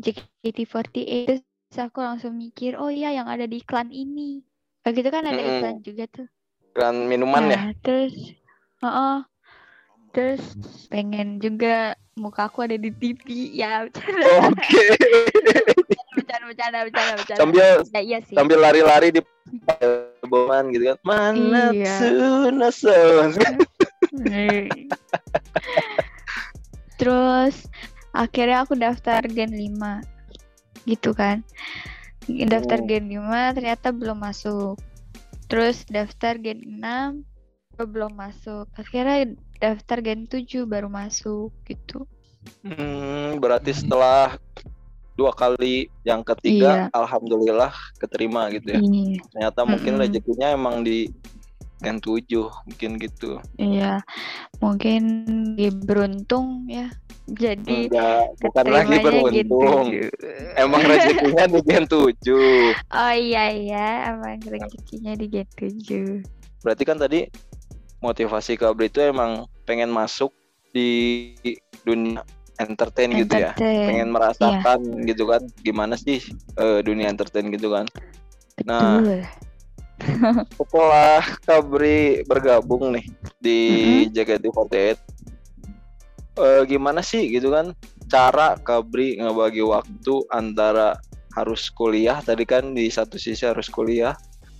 JKT48. 0.00 1.44
Terus 1.68 1.80
aku 1.80 2.04
langsung 2.04 2.36
mikir, 2.36 2.76
oh 2.76 2.92
iya 2.92 3.12
yang 3.12 3.28
ada 3.28 3.48
di 3.48 3.60
iklan 3.60 3.92
ini. 3.92 4.44
Kayak 4.84 4.94
gitu 4.98 5.08
kan 5.08 5.24
ada 5.24 5.40
Mm-mm. 5.40 5.58
iklan 5.58 5.76
juga 5.80 6.04
tuh. 6.10 6.28
Kan 6.72 7.08
minuman 7.08 7.48
ya? 7.48 7.56
Nah, 7.56 7.66
terus, 7.80 8.14
heeh. 8.82 9.16
terus 10.12 10.44
pengen 10.92 11.40
juga 11.40 11.96
muka 12.12 12.44
aku 12.44 12.68
ada 12.68 12.76
di 12.76 12.92
TV 12.92 13.56
ya 13.56 13.88
bercanda 13.88 14.52
Oke. 14.52 14.84
bercanda 16.12 16.44
bercanda 16.44 16.78
bercanda 16.84 17.12
bercanda 17.16 17.40
sambil 17.40 17.80
ya, 17.88 18.00
iya 18.04 18.18
sih 18.20 18.36
sambil 18.36 18.60
lari-lari 18.60 19.08
di 19.08 19.24
boman 20.28 20.68
gitu 20.76 20.92
kan. 20.92 20.98
Mana 21.00 21.72
Iya. 21.72 21.96
Hmm. 24.12 24.20
Terus 27.00 27.56
akhirnya 28.12 28.64
aku 28.64 28.76
daftar 28.76 29.24
Gen 29.26 29.52
5 29.52 30.04
gitu 30.84 31.12
kan. 31.16 31.40
Daftar 32.28 32.78
Oh. 32.80 32.86
Gen 32.86 33.10
5 33.10 33.56
ternyata 33.56 33.90
belum 33.90 34.22
masuk. 34.22 34.78
Terus 35.50 35.84
daftar 35.88 36.38
Gen 36.38 36.62
6 36.80 37.24
belum 37.76 38.14
masuk. 38.14 38.70
Akhirnya 38.78 39.34
daftar 39.58 39.98
Gen 40.00 40.28
7 40.30 40.68
baru 40.68 40.86
masuk 40.86 41.50
gitu. 41.66 42.06
Hmm, 42.62 43.38
berarti 43.38 43.74
setelah 43.74 44.34
dua 45.12 45.30
kali 45.30 45.86
yang 46.02 46.24
ketiga 46.24 46.88
Iya. 46.88 46.96
alhamdulillah 46.96 47.70
keterima 48.00 48.48
gitu 48.50 48.74
ya. 48.74 48.80
Iya. 48.80 49.18
Ternyata 49.30 49.60
mungkin 49.68 49.92
Mm-mm. 49.94 50.02
rezekinya 50.08 50.48
emang 50.50 50.82
di 50.82 51.12
Gen 51.82 51.98
7 51.98 52.46
mungkin 52.46 52.90
gitu. 53.02 53.42
Iya. 53.58 54.00
Mungkin 54.62 55.02
dia 55.58 55.74
beruntung 55.74 56.70
ya. 56.70 56.86
Jadi 57.26 57.86
Enggak, 57.90 58.34
bukan 58.42 58.64
lagi 58.70 58.96
beruntung. 59.02 59.84
7. 59.90 60.58
Emang 60.58 60.82
rezekinya 60.86 61.44
di 61.50 61.60
Gen 61.66 61.84
7. 61.86 62.70
Oh 62.94 63.14
iya 63.14 63.44
iya, 63.50 63.86
emang 64.14 64.38
rezekinya 64.42 65.12
di 65.18 65.26
Gen 65.26 65.48
7. 65.54 66.22
Berarti 66.62 66.82
kan 66.86 66.98
tadi 66.98 67.26
motivasi 68.02 68.58
Kabri 68.58 68.90
itu 68.90 69.02
emang 69.02 69.46
pengen 69.66 69.90
masuk 69.90 70.34
di 70.74 71.32
dunia 71.86 72.22
entertain 72.58 73.10
gitu 73.14 73.34
ya. 73.38 73.54
Entertain. 73.54 73.86
Pengen 73.90 74.08
merasakan 74.10 74.80
gitu 75.06 75.24
kan 75.30 75.42
gimana 75.62 75.94
sih 75.98 76.18
eh, 76.58 76.80
dunia 76.82 77.10
entertain 77.10 77.50
gitu 77.50 77.70
kan. 77.70 77.86
Nah, 78.66 79.00
Betul. 79.00 79.22
setelah 80.58 81.22
Kabri 81.44 82.26
bergabung 82.26 82.94
nih 82.94 83.06
di 83.38 83.60
JKT48 84.10 84.98
eh, 86.38 86.62
gimana 86.66 87.00
sih 87.04 87.28
gitu 87.28 87.52
kan 87.52 87.76
cara 88.08 88.60
Kabri 88.60 89.16
ngebagi 89.20 89.64
waktu 89.64 90.14
antara 90.32 91.00
harus 91.32 91.72
kuliah? 91.72 92.20
Tadi 92.20 92.44
kan 92.44 92.76
di 92.76 92.92
satu 92.92 93.16
sisi 93.16 93.48
harus 93.48 93.68
kuliah 93.72 94.12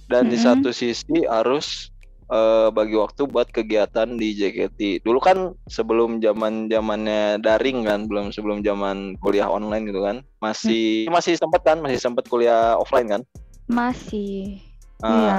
dan 0.08 0.28
di 0.28 0.40
Mm-mm. 0.40 0.64
satu 0.64 0.70
sisi 0.72 1.24
harus 1.28 1.92
eh, 2.32 2.68
bagi 2.72 2.96
waktu 2.96 3.28
buat 3.28 3.52
kegiatan 3.52 4.16
di 4.16 4.32
JKT 4.36 5.04
dulu 5.04 5.20
kan 5.20 5.38
sebelum 5.68 6.20
zaman 6.24 6.72
zamannya 6.72 7.40
daring 7.44 7.84
kan 7.84 8.08
belum 8.08 8.32
sebelum 8.32 8.64
zaman 8.64 9.20
kuliah 9.20 9.48
online 9.48 9.88
gitu 9.88 10.00
kan 10.00 10.24
masih 10.40 11.08
masih 11.12 11.36
sempat 11.36 11.60
kan 11.64 11.80
masih 11.80 12.00
sempat 12.00 12.24
kuliah 12.28 12.76
offline 12.80 13.08
kan? 13.08 13.22
Masih. 13.68 14.71
Nah, 15.02 15.10
Iya. 15.10 15.36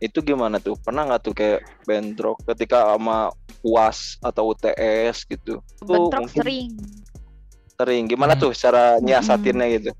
itu 0.00 0.18
gimana 0.22 0.62
tuh? 0.62 0.78
Pernah 0.78 1.10
nggak 1.10 1.22
tuh 1.22 1.34
kayak 1.34 1.60
bentrok 1.82 2.38
ketika 2.46 2.94
sama 2.94 3.34
UAS 3.60 4.22
atau 4.22 4.54
UTS 4.54 5.26
gitu? 5.26 5.58
Tuh 5.80 5.84
Bentrok 5.84 6.20
mungkin 6.22 6.38
sering. 6.40 6.70
sering. 7.74 8.02
Gimana 8.06 8.38
Hmm. 8.38 8.42
tuh 8.46 8.50
cara 8.54 9.02
nyiasatinnya 9.02 9.66
gitu? 9.74 9.90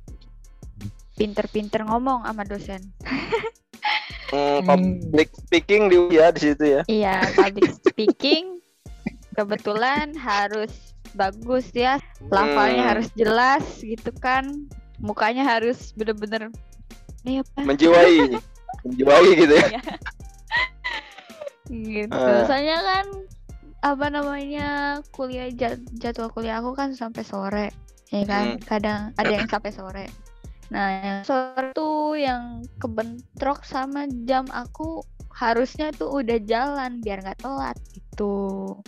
Pinter-pinter 1.14 1.82
ngomong 1.82 2.22
sama 2.22 2.42
dosen. 2.42 2.82
Hmm, 4.30 4.58
Hmm. 4.58 4.66
public 4.66 5.30
speaking 5.36 5.86
di 5.86 5.96
ya 6.10 6.30
di 6.30 6.40
situ 6.42 6.64
ya. 6.64 6.82
Iya, 6.86 7.30
public 7.34 7.70
speaking 7.82 8.58
kebetulan 9.32 10.14
harus 10.14 10.70
bagus 11.12 11.70
ya. 11.70 11.98
Lafalnya 12.30 12.82
Hmm. 12.82 12.90
harus 12.94 13.08
jelas 13.14 13.62
gitu 13.78 14.10
kan. 14.18 14.66
Mukanya 14.98 15.42
harus 15.42 15.90
bener-bener 15.94 16.50
apa? 17.24 17.60
Menjiwai, 17.62 18.38
menjiwai 18.82 19.30
gitu 19.38 19.54
ya. 19.54 19.68
gitu. 21.70 22.12
Ah. 22.14 22.44
Soalnya 22.44 22.78
kan 22.82 23.06
apa 23.84 24.06
namanya 24.08 24.68
kuliah 25.12 25.52
jad- 25.52 25.88
jadwal 26.00 26.32
kuliah 26.32 26.58
aku 26.58 26.72
kan 26.72 26.96
sampai 26.96 27.22
sore, 27.22 27.68
ya 28.10 28.24
kan? 28.24 28.56
Hmm. 28.56 28.62
Kadang 28.64 29.00
ada 29.20 29.32
yang 29.32 29.48
sampai 29.48 29.70
sore. 29.70 30.06
Nah, 30.72 30.86
yang 31.04 31.20
sore 31.22 31.76
tuh 31.76 32.16
yang 32.16 32.64
kebentrok 32.80 33.62
sama 33.68 34.08
jam 34.24 34.48
aku 34.48 35.04
harusnya 35.34 35.90
tuh 35.92 36.22
udah 36.22 36.38
jalan 36.46 37.02
biar 37.04 37.20
nggak 37.20 37.42
telat 37.42 37.76
gitu. 37.92 38.78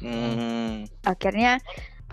Hmm. 0.00 0.86
Akhirnya 1.04 1.60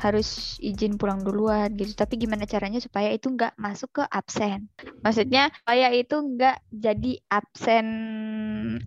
harus 0.04 0.60
izin 0.60 1.00
pulang 1.00 1.24
duluan 1.24 1.72
gitu. 1.80 1.96
Tapi 1.96 2.20
gimana 2.20 2.44
caranya 2.44 2.84
supaya 2.84 3.08
itu 3.16 3.32
nggak 3.32 3.56
masuk 3.56 4.02
ke 4.02 4.04
absen? 4.12 4.68
Maksudnya 5.00 5.48
supaya 5.64 5.88
itu 5.96 6.20
nggak 6.20 6.60
jadi 6.76 7.12
absen 7.32 7.88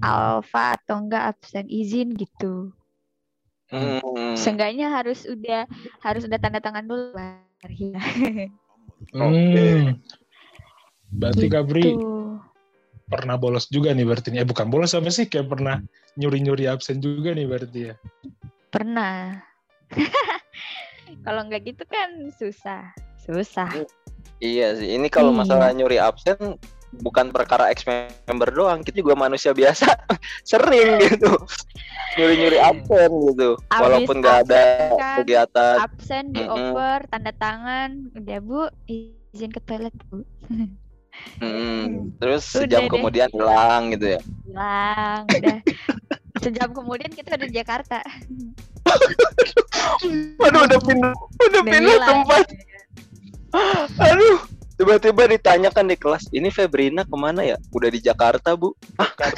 alfa 0.05 0.77
atau 0.77 1.01
nggak 1.09 1.25
absen 1.33 1.65
izin 1.73 2.13
gitu. 2.13 2.77
Hmm. 3.73 4.37
Seenggaknya 4.37 4.93
harus 4.93 5.25
udah 5.25 5.65
harus 6.05 6.29
udah 6.29 6.39
tanda 6.39 6.61
tangan 6.61 6.85
dulu. 6.85 7.17
Iya. 7.67 8.01
Hmm. 9.13 10.01
Berarti 11.13 11.47
Gitu. 11.53 12.41
pernah 13.07 13.37
bolos 13.37 13.69
juga 13.69 13.93
nih 13.93 14.09
berarti 14.09 14.33
nih. 14.33 14.43
Eh 14.43 14.49
bukan 14.49 14.73
bolos 14.73 14.97
apa 14.97 15.13
sih? 15.13 15.29
Kayak 15.29 15.53
pernah 15.53 15.77
nyuri-nyuri 16.17 16.65
absen 16.65 16.99
juga 16.99 17.37
nih 17.37 17.45
berarti 17.45 17.81
ya. 17.93 17.95
Pernah. 18.73 19.37
Kalau 21.23 21.41
nggak 21.43 21.63
gitu 21.65 21.85
kan 21.85 22.09
susah. 22.33 22.83
Susah. 23.19 23.71
Iya 24.39 24.75
sih. 24.75 24.95
Ini 24.95 25.07
kalau 25.07 25.31
Iya. 25.31 25.39
masalah 25.41 25.69
nyuri 25.71 25.97
absen 25.97 26.37
bukan 26.97 27.29
perkara 27.29 27.69
ex 27.69 27.85
member 28.25 28.49
doang, 28.49 28.81
kita 28.81 28.99
juga 28.99 29.15
manusia 29.15 29.51
biasa 29.51 29.85
sering 30.49 30.97
gitu. 30.99 31.33
Nyuri-nyuri 32.15 32.59
absen 32.59 33.11
gitu. 33.27 33.59
Abis 33.69 33.81
Walaupun 33.81 34.15
nggak 34.19 34.37
ada 34.47 34.63
kan, 34.95 35.17
kegiatan. 35.21 35.77
Absen 35.79 36.25
Mm-mm. 36.31 36.37
dioper, 36.37 36.99
tanda 37.07 37.33
tangan, 37.33 37.91
udah 38.13 38.39
Bu, 38.41 38.61
izin 38.87 39.51
ke 39.51 39.61
toilet 39.63 39.95
Bu. 40.07 40.23
Hmm, 41.41 42.13
terus 42.21 42.45
Udah 42.53 42.69
sejam 42.69 42.83
deh. 42.85 42.93
kemudian 42.93 43.33
hilang 43.33 43.89
gitu 43.89 44.07
ya. 44.13 44.21
hilang 44.45 45.25
udah 45.27 45.59
sejam 46.37 46.69
kemudian 46.69 47.09
kita 47.09 47.41
udah 47.41 47.49
di 47.49 47.57
Jakarta 47.57 48.05
Waduh 50.41 50.63
udah 50.69 50.81
pindah 50.83 51.13
udah 51.41 51.63
pindah 51.65 51.97
tempat. 52.05 52.45
Aduh, 54.03 54.39
tiba-tiba 54.77 55.23
ditanyakan 55.33 55.89
di 55.89 55.97
kelas, 55.97 56.29
ini 56.31 56.53
Febrina 56.53 57.09
ke 57.09 57.17
mana 57.17 57.41
ya? 57.41 57.57
Udah 57.73 57.89
di 57.89 58.01
Jakarta 58.03 58.53
bu? 58.53 58.77
Atau 59.01 59.33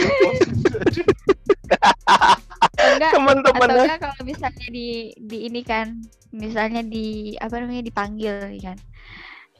enggak 2.78 3.10
atau 3.10 3.18
Teman-temannya. 3.20 3.84
enggak 3.86 4.00
kalau 4.00 4.22
misalnya 4.24 4.66
di 4.70 4.88
di 5.18 5.38
ini 5.46 5.60
kan 5.62 6.00
misalnya 6.32 6.82
di 6.82 7.34
apa 7.38 7.58
namanya 7.60 7.82
dipanggil 7.84 8.34
kan 8.62 8.78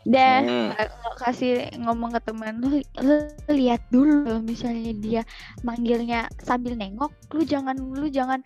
Dah, 0.08 0.40
Hmm. 0.40 0.72
kalau 0.72 1.14
kasih 1.20 1.68
ngomong 1.84 2.16
ke 2.16 2.20
teman 2.24 2.64
lu, 2.64 2.80
lu 2.80 3.14
lihat 3.52 3.82
dulu 3.92 4.40
misalnya 4.40 4.94
dia 4.96 5.22
manggilnya 5.60 6.32
sambil 6.40 6.78
nengok, 6.80 7.12
lu 7.36 7.44
jangan 7.44 7.76
lu 7.76 8.08
jangan 8.08 8.40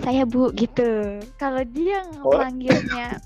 saya 0.00 0.22
bu 0.24 0.52
gitu. 0.52 1.20
Kalau 1.36 1.62
dia 1.66 2.04
Oh. 2.22 2.36
manggilnya 2.36 3.18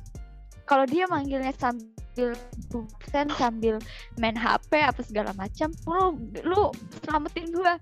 kalau 0.65 0.87
dia 0.87 1.05
manggilnya 1.07 1.51
sambil 1.59 2.37
bukan 2.71 3.27
sambil 3.35 3.75
main 4.17 4.39
HP 4.39 4.79
apa 4.79 5.03
segala 5.03 5.35
macam, 5.35 5.75
lu 5.85 6.15
lu 6.47 6.71
selamatin 7.03 7.51
gua. 7.51 7.75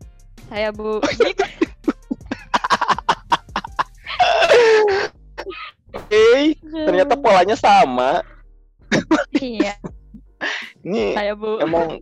Saya 0.49 0.73
bu. 0.73 1.00
Gitu. 1.04 1.45
Oke, 5.88 6.57
ternyata 6.62 7.14
polanya 7.16 7.57
sama. 7.57 8.21
iya, 9.37 9.76
Ini 10.80 11.12
saya 11.12 11.33
bu. 11.37 11.59
emang 11.61 12.00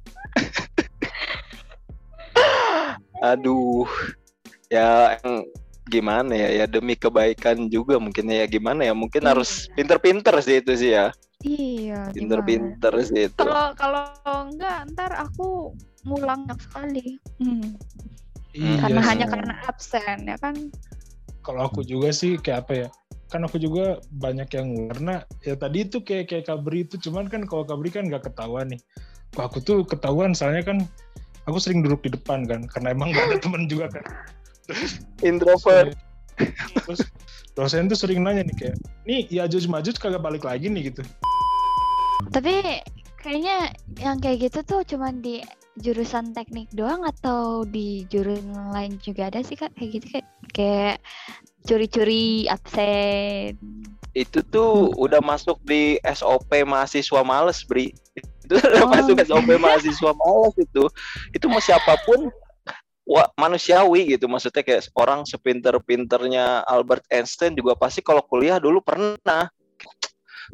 aduh 3.24 3.88
ya 4.68 5.16
gimana 5.86 6.34
ya 6.34 6.48
ya 6.50 6.64
demi 6.66 6.98
kebaikan 6.98 7.70
juga 7.70 7.96
mungkin 7.96 8.26
ya 8.26 8.44
gimana 8.44 8.82
ya 8.82 8.94
mungkin 8.94 9.22
Iya. 9.22 9.30
harus 9.34 9.70
pinter-pinter 9.72 10.34
sih 10.42 10.58
itu 10.58 10.72
sih 10.74 10.92
ya 10.94 11.14
Iya, 11.46 12.10
pinter-pinter 12.10 12.90
sih 13.06 13.30
itu 13.30 13.38
Kalau 13.38 13.70
kalau 13.78 14.02
enggak 14.50 14.88
ntar 14.96 15.12
aku 15.14 15.70
ngulang 16.02 16.48
sekali. 16.58 17.20
Hmm. 17.38 17.76
Iya 18.50 18.80
karena 18.82 19.00
sih. 19.04 19.08
hanya 19.12 19.26
karena 19.28 19.54
absen 19.68 20.18
ya 20.26 20.36
kan 20.40 20.56
kalau 21.44 21.68
aku 21.68 21.84
juga 21.84 22.10
sih 22.10 22.40
kayak 22.40 22.66
apa 22.66 22.72
ya 22.74 22.88
kan 23.28 23.44
aku 23.44 23.60
juga 23.60 24.00
banyak 24.16 24.48
yang 24.54 24.68
karena 24.90 25.14
ya 25.44 25.54
tadi 25.54 25.84
itu 25.84 26.00
kayak 26.00 26.30
kayak 26.30 26.44
kabri 26.48 26.82
itu 26.88 26.96
cuman 26.98 27.28
kan 27.28 27.44
kalau 27.44 27.62
kabri 27.68 27.90
kan 27.92 28.06
nggak 28.08 28.26
ketahuan 28.26 28.70
nih 28.72 28.80
Kalau 29.34 29.46
aku 29.52 29.58
tuh 29.60 29.78
ketahuan 29.84 30.32
soalnya 30.32 30.64
kan 30.64 30.78
aku 31.44 31.60
sering 31.60 31.84
duduk 31.84 32.00
di 32.06 32.10
depan 32.16 32.48
kan 32.48 32.64
karena 32.66 32.96
emang 32.96 33.12
gak 33.12 33.26
ada 33.30 33.38
temen 33.38 33.68
juga 33.68 33.86
kan 33.92 34.04
introvert. 35.22 35.94
Terus 36.84 37.00
dosen 37.56 37.88
tuh 37.88 37.96
sering 37.96 38.20
nanya 38.20 38.44
nih 38.44 38.56
kayak 38.56 38.76
nih 39.08 39.24
ya 39.32 39.48
Ajuj 39.48 39.64
Majuj 39.70 39.96
kagak 39.96 40.20
balik 40.20 40.44
lagi 40.44 40.68
nih 40.68 40.92
gitu. 40.92 41.02
Tapi 42.32 42.84
kayaknya 43.20 43.72
yang 44.00 44.20
kayak 44.20 44.50
gitu 44.50 44.60
tuh 44.66 44.80
cuman 44.84 45.24
di 45.24 45.40
jurusan 45.80 46.32
teknik 46.32 46.68
doang 46.72 47.04
atau 47.04 47.64
di 47.68 48.08
jurusan 48.08 48.72
lain 48.72 48.96
juga 49.00 49.28
ada 49.32 49.40
sih 49.44 49.56
kak? 49.56 49.72
Kayak 49.76 49.90
gitu 50.00 50.06
kayak 50.12 50.26
kayak 50.52 50.96
curi-curi 51.66 52.48
absen. 52.48 53.56
Itu 54.16 54.40
tuh 54.48 54.96
udah 54.96 55.20
masuk 55.20 55.60
di 55.68 56.00
SOP 56.04 56.48
mahasiswa 56.64 57.20
males 57.20 57.60
Bri. 57.68 57.92
Itu 58.46 58.56
udah 58.56 58.84
Oh. 58.84 58.92
masuk 58.92 59.16
SOP 59.26 59.48
mahasiswa 59.60 60.12
males 60.16 60.54
itu. 60.56 60.84
Itu 61.36 61.50
mau 61.52 61.60
siapa 61.60 62.00
pun 62.08 62.32
wah, 63.06 63.30
manusiawi 63.38 64.18
gitu. 64.18 64.26
Maksudnya 64.26 64.66
kayak 64.66 64.90
orang 64.98 65.22
sepinter-pinternya 65.22 66.66
Albert 66.66 67.06
Einstein 67.08 67.54
juga 67.54 67.78
pasti 67.78 68.02
kalau 68.02 68.20
kuliah 68.26 68.58
dulu 68.58 68.82
pernah. 68.82 69.48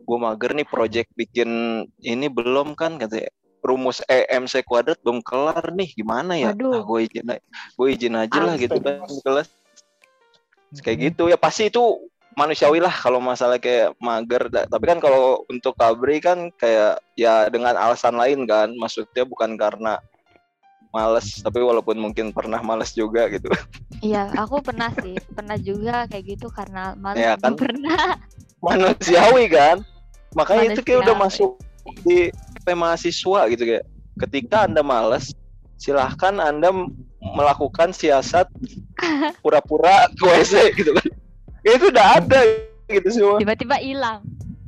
Gue 0.05 0.17
mager 0.21 0.57
nih 0.57 0.69
project 0.69 1.13
bikin 1.17 1.83
ini 2.01 2.29
belum 2.29 2.73
kan 2.77 2.97
katanya 2.97 3.29
rumus 3.63 4.01
EMC 4.09 4.65
kuadrat 4.65 5.01
belum 5.01 5.25
kelar 5.25 5.73
nih. 5.73 5.97
Gimana 5.97 6.37
ya? 6.37 6.53
Waduh. 6.53 6.85
gue 6.85 7.01
izin 7.09 7.29
gue 7.77 7.89
izin 7.89 8.15
aja 8.17 8.39
lah 8.41 8.55
gitu 8.61 8.79
kan 8.81 9.05
kelas 9.25 9.49
kayak 10.81 10.97
Hmm. 10.97 11.05
gitu. 11.13 11.23
Ya 11.29 11.37
pasti 11.37 11.69
itu 11.69 11.83
manusiawi 12.33 12.81
lah 12.81 12.93
kalau 12.93 13.21
masalah 13.21 13.61
kayak 13.61 13.93
mager. 14.01 14.49
Tapi 14.49 14.85
kan 14.89 14.99
kalau 15.01 15.45
untuk 15.53 15.77
kabri 15.77 16.25
kan 16.25 16.49
kayak 16.57 17.05
ya 17.17 17.53
dengan 17.53 17.77
alasan 17.77 18.17
lain 18.17 18.49
kan. 18.49 18.73
Maksudnya 18.73 19.29
bukan 19.29 19.61
karena 19.61 20.01
males 20.93 21.41
tapi 21.41 21.65
walaupun 21.65 21.97
mungkin 21.97 22.31
pernah 22.37 22.61
males 22.61 22.93
juga 22.93 23.25
gitu. 23.33 23.49
Iya 24.05 24.29
aku 24.37 24.61
pernah 24.61 24.93
sih 25.01 25.17
pernah 25.33 25.57
juga 25.57 26.05
kayak 26.07 26.25
gitu 26.37 26.53
karena 26.53 26.93
malah 27.01 27.17
Ya 27.17 27.33
kan? 27.41 27.57
pernah. 27.57 28.21
Manusiawi 28.61 29.49
kan? 29.49 29.81
Makanya 30.37 30.77
itu 30.77 30.85
kayak 30.85 31.09
udah 31.09 31.17
Manusiawi. 31.17 31.57
masuk 31.57 32.05
di 32.07 32.19
mahasiswa 32.77 33.41
gitu 33.51 33.63
kayak 33.67 33.85
ketika 34.23 34.69
anda 34.69 34.85
males 34.85 35.33
silahkan 35.81 36.39
anda 36.39 36.71
melakukan 37.19 37.91
siasat 37.91 38.47
pura-pura 39.43 40.07
ke 40.15 40.23
WC 40.29 40.77
gitu 40.79 40.93
kan. 40.95 41.09
Ya, 41.67 41.79
itu 41.79 41.87
udah 41.91 42.07
ada 42.21 42.41
gitu 42.87 43.09
semua. 43.11 43.39
Tiba-tiba 43.41 43.81
hilang 43.81 44.23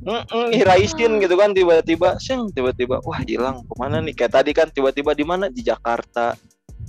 Mm-mm, 0.05 0.53
hiraisin 0.53 1.17
gitu 1.17 1.33
kan 1.33 1.49
tiba-tiba 1.57 2.21
sing 2.21 2.45
tiba-tiba 2.53 3.01
wah 3.01 3.17
hilang. 3.25 3.65
Ke 3.65 3.73
mana 3.81 3.97
nih? 4.05 4.13
Kayak 4.13 4.33
tadi 4.37 4.51
kan 4.53 4.69
tiba-tiba 4.69 5.17
di 5.17 5.25
mana? 5.25 5.49
Di 5.49 5.65
Jakarta. 5.65 6.37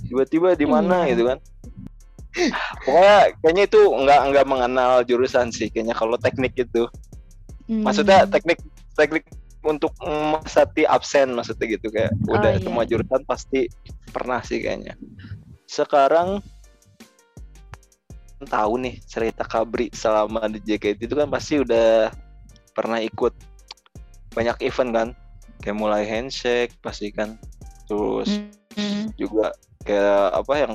Tiba-tiba 0.05 0.53
di 0.53 0.69
mana 0.69 1.03
Iya. 1.03 1.17
gitu 1.17 1.23
kan? 1.33 1.37
Pokoknya 2.85 3.17
kayaknya 3.41 3.63
itu 3.65 3.81
nggak 3.81 4.21
nggak 4.29 4.45
mengenal 4.45 4.91
jurusan 5.01 5.49
sih 5.49 5.73
kayaknya 5.73 5.97
kalau 5.97 6.13
teknik 6.21 6.53
itu. 6.53 6.85
Maksudnya 7.65 8.29
Hmm. 8.29 8.31
teknik 8.31 8.61
teknik 8.93 9.25
untuk 9.65 9.91
mensiasati 10.05 10.85
absen 10.85 11.33
maksudnya 11.33 11.65
gitu 11.65 11.89
kayak 11.89 12.13
Oh, 12.29 12.37
udah 12.37 12.55
iya. 12.55 12.61
semua 12.61 12.85
jurusan 12.85 13.25
pasti 13.25 13.65
pernah 14.13 14.45
sih 14.45 14.61
kayaknya. 14.61 14.93
Sekarang 15.65 16.39
tahu 18.45 18.73
nih 18.85 19.01
cerita 19.01 19.41
Kabri 19.41 19.89
selama 19.89 20.45
di 20.45 20.61
JKT 20.61 21.09
itu 21.09 21.15
kan 21.17 21.25
pasti 21.25 21.57
udah 21.57 22.13
pernah 22.77 23.01
ikut 23.01 23.33
banyak 24.37 24.61
event 24.61 24.91
kan. 24.93 25.07
Kayak 25.57 25.77
mulai 25.81 26.05
handshake 26.05 26.77
pasti 26.79 27.09
kan. 27.09 27.41
Terus 27.89 28.29
Hmm. 28.77 29.09
juga 29.17 29.57
kayak 29.81 30.37
apa 30.37 30.53
yang 30.61 30.73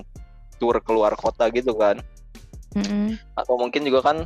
tour 0.59 0.83
keluar 0.83 1.15
kota 1.15 1.47
gitu 1.55 1.79
kan. 1.79 2.03
Hmm. 2.73 3.21
atau 3.37 3.61
mungkin 3.61 3.85
juga 3.85 4.01
kan 4.01 4.17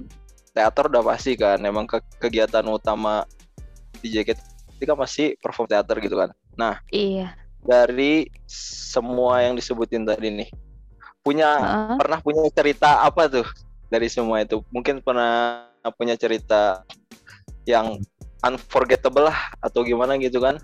teater 0.54 0.86
udah 0.86 1.02
pasti 1.02 1.34
kan. 1.34 1.58
Emang 1.60 1.84
ke- 1.84 1.98
kegiatan 2.16 2.62
utama 2.64 3.26
di 3.98 4.08
JKT 4.08 4.38
kan 4.86 4.94
pasti 4.94 5.34
perform 5.36 5.66
teater 5.66 5.98
gitu 6.00 6.16
kan. 6.16 6.30
Iya. 6.88 7.34
dari 7.60 8.30
semua 8.46 9.42
yang 9.42 9.58
disebutin 9.58 10.06
tadi 10.06 10.30
nih 10.30 10.48
punya 11.20 11.58
Heeh. 11.58 11.98
pernah 11.98 12.22
punya 12.22 12.46
cerita 12.54 13.02
apa 13.02 13.26
tuh 13.26 13.42
dari 13.90 14.06
semua 14.06 14.38
itu? 14.38 14.62
Mungkin 14.70 15.02
pernah 15.02 15.66
punya 15.98 16.14
cerita 16.14 16.86
yang 17.66 18.00
unforgettable 18.46 19.26
lah 19.26 19.38
atau 19.60 19.82
gimana 19.82 20.14
gitu 20.16 20.38
kan? 20.38 20.56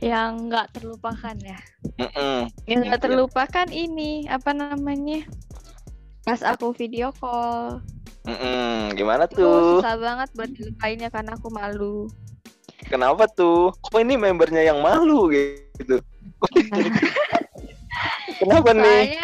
Yang 0.00 0.30
nggak 0.50 0.66
terlupakan 0.74 1.36
ya? 1.38 1.60
Mm-mm. 2.00 2.50
yang 2.66 2.80
nggak 2.88 3.04
terlupakan 3.04 3.68
ini 3.70 4.26
apa 4.26 4.50
namanya? 4.50 5.22
Pas 6.24 6.40
aku 6.42 6.72
video 6.74 7.12
call. 7.14 7.84
Mm-mm. 8.24 8.96
gimana 8.96 9.28
itu 9.28 9.36
tuh? 9.36 9.84
susah 9.84 10.00
banget 10.00 10.28
buat 10.32 10.50
dilupainnya 10.50 11.08
karena 11.12 11.36
aku 11.36 11.52
malu. 11.52 12.08
Kenapa 12.88 13.28
tuh? 13.28 13.72
Kok 13.84 14.00
ini 14.00 14.16
membernya 14.16 14.64
yang 14.64 14.80
malu 14.80 15.28
gitu? 15.28 16.00
Kenapa 18.40 18.74
nih 18.74 19.20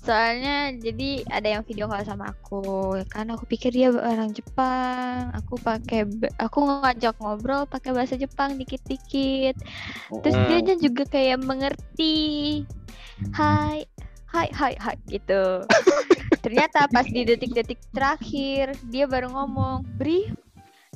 soalnya 0.00 0.72
jadi 0.78 1.24
ada 1.28 1.48
yang 1.58 1.62
video 1.68 1.84
call 1.84 2.04
sama 2.04 2.32
aku 2.32 2.96
kan? 3.12 3.28
Aku 3.32 3.44
pikir 3.44 3.72
dia 3.74 3.92
orang 3.92 4.32
Jepang. 4.32 5.32
Aku 5.36 5.60
pakai 5.60 6.08
aku 6.40 6.58
ngajak 6.64 7.16
ngobrol 7.20 7.68
pakai 7.68 7.92
bahasa 7.92 8.16
Jepang 8.16 8.56
dikit-dikit. 8.56 9.56
Terus 10.24 10.36
Mm-mm. 10.36 10.64
dia 10.64 10.76
juga 10.80 11.04
kayak 11.04 11.44
mengerti. 11.44 12.64
Hai 13.36 13.84
hai 14.32 14.48
hai 14.52 14.74
hai 14.78 14.96
gitu. 15.08 15.64
Ternyata 16.44 16.86
pas 16.88 17.04
di 17.08 17.26
detik-detik 17.26 17.80
terakhir 17.90 18.76
dia 18.88 19.04
baru 19.08 19.32
ngomong 19.32 19.84
Bri 19.98 20.30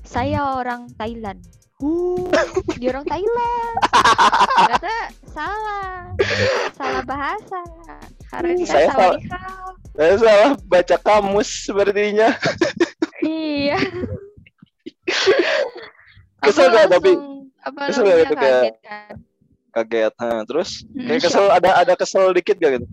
saya 0.04 0.58
orang 0.58 0.90
Thailand. 0.96 1.40
Uh 1.82 2.30
dia 2.80 2.94
orang 2.94 3.06
Thailand. 3.08 3.74
Ternyata 4.62 4.94
salah. 5.32 6.12
Salah 6.76 7.02
bahasa 7.02 7.60
harusnya 8.32 8.66
Saya 8.66 8.86
salah- 8.90 9.20
saya 9.92 10.14
salah 10.16 10.50
baca 10.64 10.96
kamus 10.98 11.68
sepertinya. 11.68 12.32
Iya. 13.20 13.76
Kesel 16.42 16.66
Aku 16.66 16.72
nggak 16.72 16.86
tapi? 16.90 17.12
Kesel 17.86 18.02
namanya 18.02 18.18
gitu 18.18 18.34
kayak- 18.34 18.58
kaget 18.58 18.76
kan? 18.82 19.14
kaget. 19.72 20.12
Hah, 20.18 20.40
terus 20.42 20.70
Hmm, 20.84 21.06
kayak 21.06 21.20
kesel 21.22 21.46
ada 21.48 21.70
ada 21.76 21.94
kesel 21.94 22.32
dikit 22.32 22.56
gak 22.56 22.72
gitu? 22.76 22.86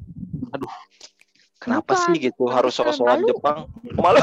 Aduh 0.50 0.72
kenapa 1.58 1.92
Bukan, 1.92 2.04
sih 2.06 2.16
gitu? 2.22 2.44
harus 2.48 2.72
sok-sokan 2.72 3.20
malu. 3.20 3.28
Jepang. 3.28 3.58
Malu. 4.00 4.22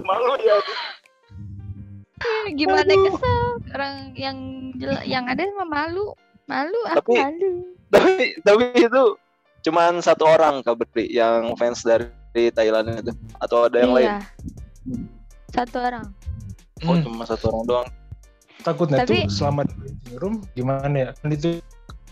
Malu 0.00 0.32
ya. 0.38 0.56
Gimana 2.50 2.84
Aduh. 2.84 3.04
kesel? 3.08 3.42
Orang 3.72 3.94
yang 4.14 4.36
yang 5.02 5.24
ada 5.24 5.42
mah 5.52 5.66
malu. 5.66 6.12
Malu 6.44 6.80
aku 6.86 7.12
Tapi- 7.12 7.20
malu. 7.22 7.52
tapi 7.88 8.12
tapi 8.42 8.64
itu 8.76 9.02
cuman 9.68 10.00
satu 10.00 10.24
orang 10.24 10.64
kabri 10.64 11.12
yang 11.12 11.52
fans 11.60 11.84
dari 11.84 12.08
Thailand 12.56 13.04
itu. 13.04 13.12
Atau 13.36 13.68
ada 13.68 13.76
yang 13.84 13.92
lain? 13.92 14.08
Iya. 14.08 14.18
Satu 15.52 15.76
orang. 15.84 16.04
oh 16.88 16.94
Hmm, 16.94 17.02
cuma 17.04 17.28
satu 17.28 17.52
orang 17.52 17.64
doang. 17.68 17.88
Takutnya 18.64 19.04
Tapi- 19.04 19.28
tuh 19.28 19.34
selama 19.34 19.68
di 19.68 20.16
room 20.16 20.40
gimana 20.56 20.96
ya? 20.96 21.08
Kan 21.20 21.30
itu 21.36 21.60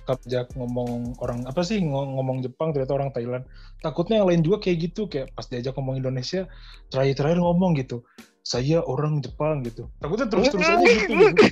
kapjak 0.06 0.46
ngomong 0.54 1.18
orang 1.18 1.42
apa 1.50 1.66
sih 1.66 1.82
ngo- 1.82 2.14
ngomong 2.14 2.38
Jepang 2.44 2.70
ternyata 2.70 2.94
orang 2.94 3.10
Thailand. 3.10 3.42
Takutnya 3.82 4.22
yang 4.22 4.28
lain 4.30 4.42
juga 4.46 4.62
kayak 4.62 4.78
gitu 4.92 5.10
kayak 5.10 5.34
pas 5.34 5.46
diajak 5.50 5.74
ngomong 5.74 5.98
Indonesia 5.98 6.46
terakhir-terakhir 6.92 7.42
ngomong 7.42 7.74
gitu. 7.78 8.06
Saya 8.46 8.78
orang 8.86 9.18
Jepang 9.18 9.66
gitu. 9.66 9.90
Takutnya 9.98 10.30
terus-terus 10.30 10.62
aja 10.62 10.86
gitu, 10.86 11.10
gitu. 11.18 11.42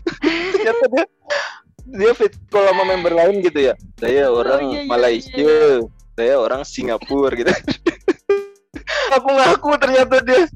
ternyata 0.54 0.84
dia 0.94 1.04
dia 1.86 2.12
fit 2.12 2.32
kalau 2.48 2.72
sama 2.72 2.84
member 2.86 3.12
lain 3.12 3.40
gitu 3.40 3.60
ya. 3.60 3.74
Saya 3.96 4.28
orang 4.28 4.62
iya, 4.68 4.80
iya, 4.80 4.88
Malaysia. 4.88 5.34
iya, 5.34 5.84
saya 6.14 6.34
orang 6.36 6.62
Singapura 6.64 7.32
gitu. 7.34 7.52
Aku 9.14 9.28
ngaku 9.30 9.68
ternyata 9.78 10.18
dia. 10.20 10.44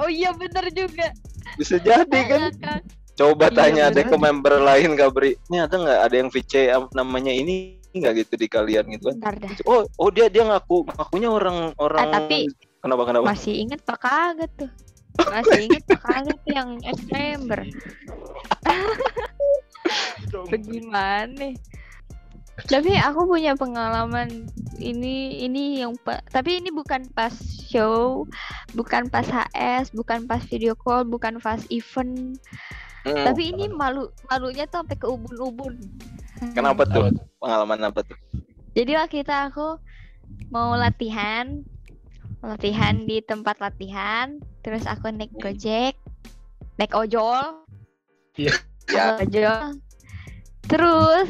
Oh 0.00 0.08
iya 0.08 0.30
bener 0.30 0.70
juga. 0.70 1.10
bisa 1.56 1.76
jadi 1.76 2.06
kan? 2.28 2.52
Iya, 2.52 2.74
coba 3.16 3.48
Iya, 3.48 3.56
tanya 3.56 3.84
deh 3.90 4.04
bisa 4.04 4.12
ke 4.12 4.16
member 4.16 4.54
lain 4.60 4.92
Gabri. 4.94 5.34
Ini 5.48 5.66
ada 5.66 5.74
nggak? 5.74 5.98
Ada 6.06 6.14
yang 6.14 6.28
VC 6.30 6.52
am- 6.70 6.92
namanya 6.92 7.32
ini 7.32 7.80
nggak 7.90 8.12
gitu 8.22 8.34
di 8.36 8.46
kalian 8.46 8.84
gitu? 8.92 9.10
Kan 9.18 9.40
oh 9.64 9.88
oh 9.96 10.08
dia 10.12 10.28
dia 10.28 10.44
ngaku. 10.44 10.84
Ngakunya 10.86 11.28
orang 11.28 11.72
orang 11.80 12.00
Ah, 12.06 12.12
tapi 12.20 12.46
kenapa 12.78 13.02
kenapa? 13.08 13.24
masih 13.26 13.54
inget 13.56 13.80
pak 13.82 13.98
kagak 13.98 14.50
tuh. 14.54 14.70
Masih 15.18 15.58
inget 15.66 15.82
pak 15.88 16.00
kagak 16.04 16.36
tuh 16.44 16.52
yang 16.54 16.70
ex 16.84 16.98
member. 17.08 17.60
Bagaimana? 20.50 21.54
Tapi 22.56 22.96
aku 22.96 23.28
punya 23.28 23.52
pengalaman 23.52 24.48
ini 24.80 25.44
ini 25.44 25.84
yang 25.84 25.92
tapi 26.32 26.56
ini 26.56 26.72
bukan 26.72 27.04
pas 27.12 27.32
show, 27.68 28.24
bukan 28.72 29.12
pas 29.12 29.28
HS, 29.28 29.92
bukan 29.92 30.24
pas 30.24 30.40
video 30.48 30.72
call, 30.72 31.04
bukan 31.04 31.36
pas 31.36 31.60
event. 31.68 32.40
Hmm, 33.04 33.22
Tapi 33.28 33.52
ini 33.52 33.68
malu 33.68 34.08
malunya 34.32 34.64
tuh 34.66 34.82
sampai 34.82 34.96
ke 34.96 35.06
ubun-ubun. 35.06 35.78
kenapa 36.52 36.84
tuh 36.84 37.08
pengalaman 37.40 37.88
apa 37.88 38.04
tuh 38.04 38.18
Jadi 38.76 38.92
waktu 38.92 39.24
itu 39.24 39.32
aku 39.32 39.80
mau 40.52 40.76
latihan, 40.76 41.64
latihan 42.44 43.04
di 43.08 43.20
tempat 43.24 43.56
latihan, 43.60 44.36
terus 44.60 44.84
aku 44.84 45.08
naik 45.12 45.32
gojek, 45.40 45.96
naik 46.76 46.92
ojol, 46.92 47.64
Iya. 48.36 48.52
Ya. 48.86 49.18
ojol, 49.18 49.82
terus 50.64 51.28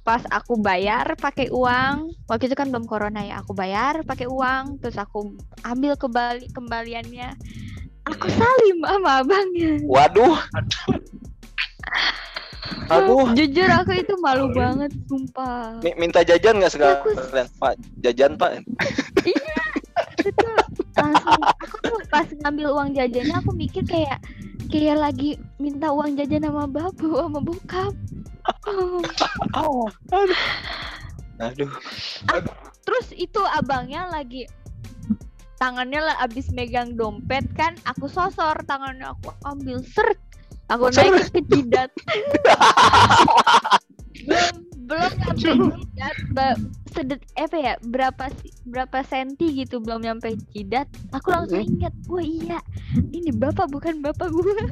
pas 0.00 0.24
aku 0.26 0.56
bayar 0.56 1.04
pakai 1.14 1.52
uang, 1.52 2.16
waktu 2.24 2.48
itu 2.48 2.56
kan 2.56 2.72
belum 2.72 2.88
corona 2.88 3.20
ya, 3.20 3.40
aku 3.40 3.52
bayar 3.52 4.00
pakai 4.02 4.24
uang, 4.24 4.80
terus 4.80 4.96
aku 4.96 5.36
ambil 5.60 5.92
kembali 5.94 6.48
kembaliannya, 6.50 7.36
aku 8.02 8.26
salim 8.32 8.80
sama 8.80 9.20
abangnya. 9.20 9.76
waduh. 9.84 10.40
Aduh. 12.88 13.36
Jujur 13.36 13.68
aku 13.68 13.92
itu 13.92 14.16
malu 14.16 14.48
banget, 14.48 14.88
sumpah. 15.04 15.76
mi- 15.84 15.96
minta 15.98 16.24
jajan 16.24 16.56
nggak 16.56 16.72
Aku- 16.72 17.12
sekalian 17.12 17.48
pak 17.60 17.72
jajan 18.00 18.32
pak. 18.32 18.64
Itu 20.24 20.48
langsung. 20.98 21.40
Aku 21.62 21.76
tuh 21.86 21.98
pas 22.10 22.26
ngambil 22.26 22.66
uang 22.74 22.90
jajannya 22.98 23.36
aku 23.38 23.50
mikir 23.54 23.86
kayak 23.86 24.18
kayak 24.68 24.98
lagi 24.98 25.38
minta 25.62 25.88
uang 25.88 26.18
jajan 26.18 26.44
sama 26.44 26.66
babu 26.66 27.14
sama 27.16 27.40
bokap. 27.40 27.94
Aduh. 31.38 31.72
Terus 32.82 33.06
itu 33.14 33.40
abangnya 33.54 34.10
lagi 34.10 34.44
tangannya 35.58 36.00
lah 36.00 36.16
abis 36.22 36.54
megang 36.54 36.94
dompet 36.94 37.42
kan 37.58 37.74
aku 37.82 38.06
sosor 38.06 38.54
tangannya 38.64 39.10
aku 39.10 39.34
ambil 39.42 39.82
seret 39.82 40.18
aku 40.70 40.86
naik 40.94 41.26
ke 41.34 41.42
jidat 41.50 41.90
belum 44.88 45.12
nyampe 45.20 45.50
jidat 45.92 46.16
sedet 46.88 47.20
apa 47.36 47.56
ya 47.60 47.74
berapa 47.84 48.32
berapa 48.64 48.98
senti 49.04 49.52
gitu 49.62 49.78
belum 49.84 50.02
nyampe 50.02 50.34
jidat. 50.56 50.88
Aku 51.12 51.28
langsung 51.30 51.60
ingat 51.60 51.92
wah 52.08 52.24
iya 52.24 52.58
ini 53.12 53.30
bapak 53.30 53.68
bukan 53.68 54.00
bapak 54.00 54.32
gua. 54.32 54.48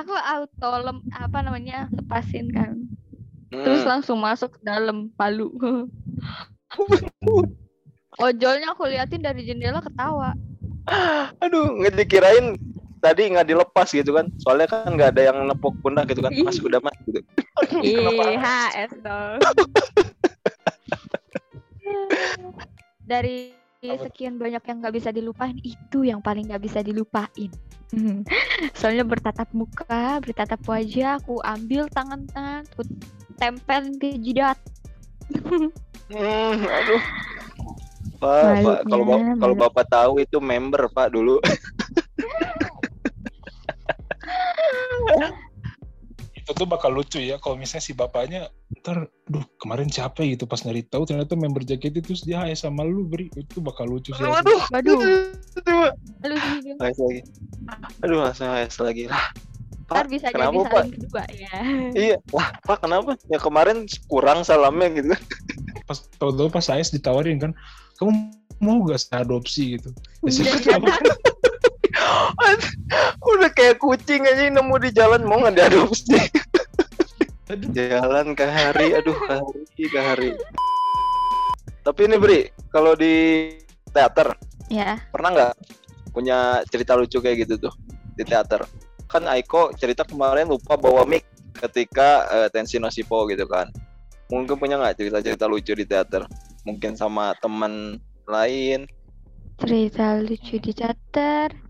Aku 0.00 0.14
auto 0.16 0.70
lem 0.80 0.98
apa 1.12 1.38
namanya 1.44 1.86
lepasin 1.92 2.48
kan. 2.50 2.88
Terus 3.52 3.86
Hmm. 3.86 3.90
langsung 3.96 4.18
masuk 4.18 4.58
ke 4.58 4.60
dalam 4.66 5.12
palu 5.14 5.54
ojolnya 8.24 8.74
aku 8.74 8.90
liatin 8.90 9.22
dari 9.22 9.46
jendela 9.46 9.78
ketawa. 9.78 10.34
Aduh 11.38 11.78
nggak 11.78 11.94
dikirain 11.94 12.58
tadi 13.04 13.28
nggak 13.36 13.48
dilepas 13.52 13.88
gitu 13.92 14.16
kan 14.16 14.32
soalnya 14.40 14.64
kan 14.64 14.88
nggak 14.96 15.12
ada 15.12 15.22
yang 15.28 15.44
nepuk 15.44 15.76
pundak 15.84 16.08
gitu 16.08 16.24
kan 16.24 16.32
mas 16.40 16.56
udah 16.56 16.80
mas 16.80 16.96
gitu 17.04 17.20
Ih, 17.84 18.36
HS 18.44 18.90
dong. 18.98 19.38
Dari 23.10 23.54
sekian 23.84 24.40
banyak 24.40 24.64
yang 24.64 24.76
nggak 24.80 24.94
bisa 24.96 25.12
dilupain, 25.12 25.60
itu 25.60 26.08
yang 26.08 26.24
paling 26.24 26.48
nggak 26.48 26.64
bisa 26.64 26.80
dilupain. 26.80 27.52
Soalnya 28.80 29.04
bertatap 29.04 29.52
muka, 29.52 30.18
bertatap 30.24 30.58
wajah, 30.64 31.20
aku 31.20 31.38
ambil 31.44 31.86
tangan-tangan, 31.92 32.64
aku 32.74 32.82
tempel 33.36 33.92
ke 34.00 34.16
jidat. 34.18 34.58
Hmm, 36.10 36.60
aduh 36.60 37.02
Pak, 38.20 38.60
Pak, 38.60 38.78
kalau 38.88 39.04
kalau 39.40 39.54
bapak 39.56 39.86
tahu 39.88 40.12
itu 40.20 40.36
member 40.40 40.88
Pak 40.92 41.12
dulu. 41.12 41.40
Itu 46.34 46.50
tuh 46.52 46.68
bakal 46.68 46.92
lucu 46.92 47.24
ya 47.24 47.40
kalau 47.40 47.56
misalnya 47.56 47.84
si 47.88 47.96
bapaknya 47.96 48.52
ntar 48.84 49.08
duh 49.32 49.40
kemarin 49.56 49.88
siapa 49.88 50.20
ya 50.20 50.36
gitu 50.36 50.44
pas 50.44 50.60
nyari 50.60 50.84
tahu 50.84 51.08
ternyata 51.08 51.32
member 51.40 51.64
jaket 51.64 51.96
itu 51.96 52.12
terus 52.12 52.20
dia 52.20 52.44
HS 52.44 52.68
sama 52.68 52.84
lu 52.84 53.08
beri 53.08 53.32
itu 53.32 53.64
bakal 53.64 53.88
lucu 53.88 54.12
sih 54.12 54.20
Aduh, 54.20 54.60
sih. 54.60 55.16
HS 56.76 56.98
lagi. 57.00 57.20
Aduh, 58.04 58.18
langsung 58.20 58.48
HS 58.48 58.76
lagi. 58.84 59.08
Lah, 59.08 59.32
Ntar 59.84 60.04
Pak, 60.04 60.12
bisa 60.12 60.26
kenapa, 60.32 60.52
jadi 60.52 60.64
Pak? 60.64 60.72
saling 60.72 60.94
kedua 60.96 61.22
ya. 61.32 61.52
iya. 61.92 62.16
Lah, 62.32 62.48
Pak, 62.64 62.78
kenapa? 62.84 63.10
Ya 63.28 63.38
kemarin 63.40 63.84
kurang 64.08 64.40
salamnya 64.44 64.88
gitu 64.96 65.12
kan. 65.12 65.22
pas 65.84 65.98
tahu-tahu 66.16 66.48
pas 66.48 66.64
HS 66.64 66.96
ditawarin 66.96 67.36
kan 67.36 67.52
kamu 68.00 68.32
mau 68.64 68.80
gak 68.88 69.04
saya 69.04 69.20
adopsi 69.20 69.76
gitu 69.76 69.92
ya, 70.24 70.32
siapa 70.32 70.56
Iya, 70.56 70.80
tahu 70.80 70.84
kan 70.88 71.04
Udah 73.24 73.50
kayak 73.52 73.80
kucing 73.80 74.24
aja 74.24 74.48
nemu 74.48 74.76
di 74.80 74.90
jalan 74.92 75.24
mau 75.24 75.40
nggak 75.40 75.56
diadopsi. 75.56 76.18
aduh 77.52 77.70
Jalan 77.76 78.32
ke 78.32 78.46
hari, 78.48 78.96
aduh 78.96 79.16
ke 79.16 79.32
hari, 79.36 79.84
ke 79.88 80.00
hari. 80.00 80.30
Tapi 81.84 82.00
ini 82.08 82.16
Bri, 82.16 82.40
kalau 82.72 82.96
di 82.96 83.52
teater 83.92 84.32
Ya, 84.72 84.96
pernah 85.12 85.28
nggak 85.28 85.54
punya 86.16 86.64
cerita 86.72 86.96
lucu 86.96 87.20
kayak 87.20 87.44
gitu 87.44 87.68
tuh 87.68 87.74
di 88.16 88.24
teater? 88.24 88.64
Kan 89.04 89.28
Aiko 89.28 89.76
cerita 89.76 90.08
kemarin 90.08 90.48
lupa 90.48 90.80
bawa 90.80 91.04
mic 91.04 91.28
ketika 91.60 92.24
eh, 92.32 92.48
tensi 92.48 92.80
Nosipo 92.80 93.28
gitu 93.28 93.44
kan. 93.44 93.68
Mungkin 94.32 94.56
punya 94.56 94.80
nggak 94.80 94.96
cerita-cerita 94.96 95.44
lucu 95.44 95.76
di 95.76 95.84
teater? 95.84 96.24
Mungkin 96.64 96.96
sama 96.96 97.36
teman 97.44 98.00
lain. 98.24 98.88
cerita 99.60 100.18
lucu 100.18 100.56
di 100.58 100.72
teater. 100.72 101.63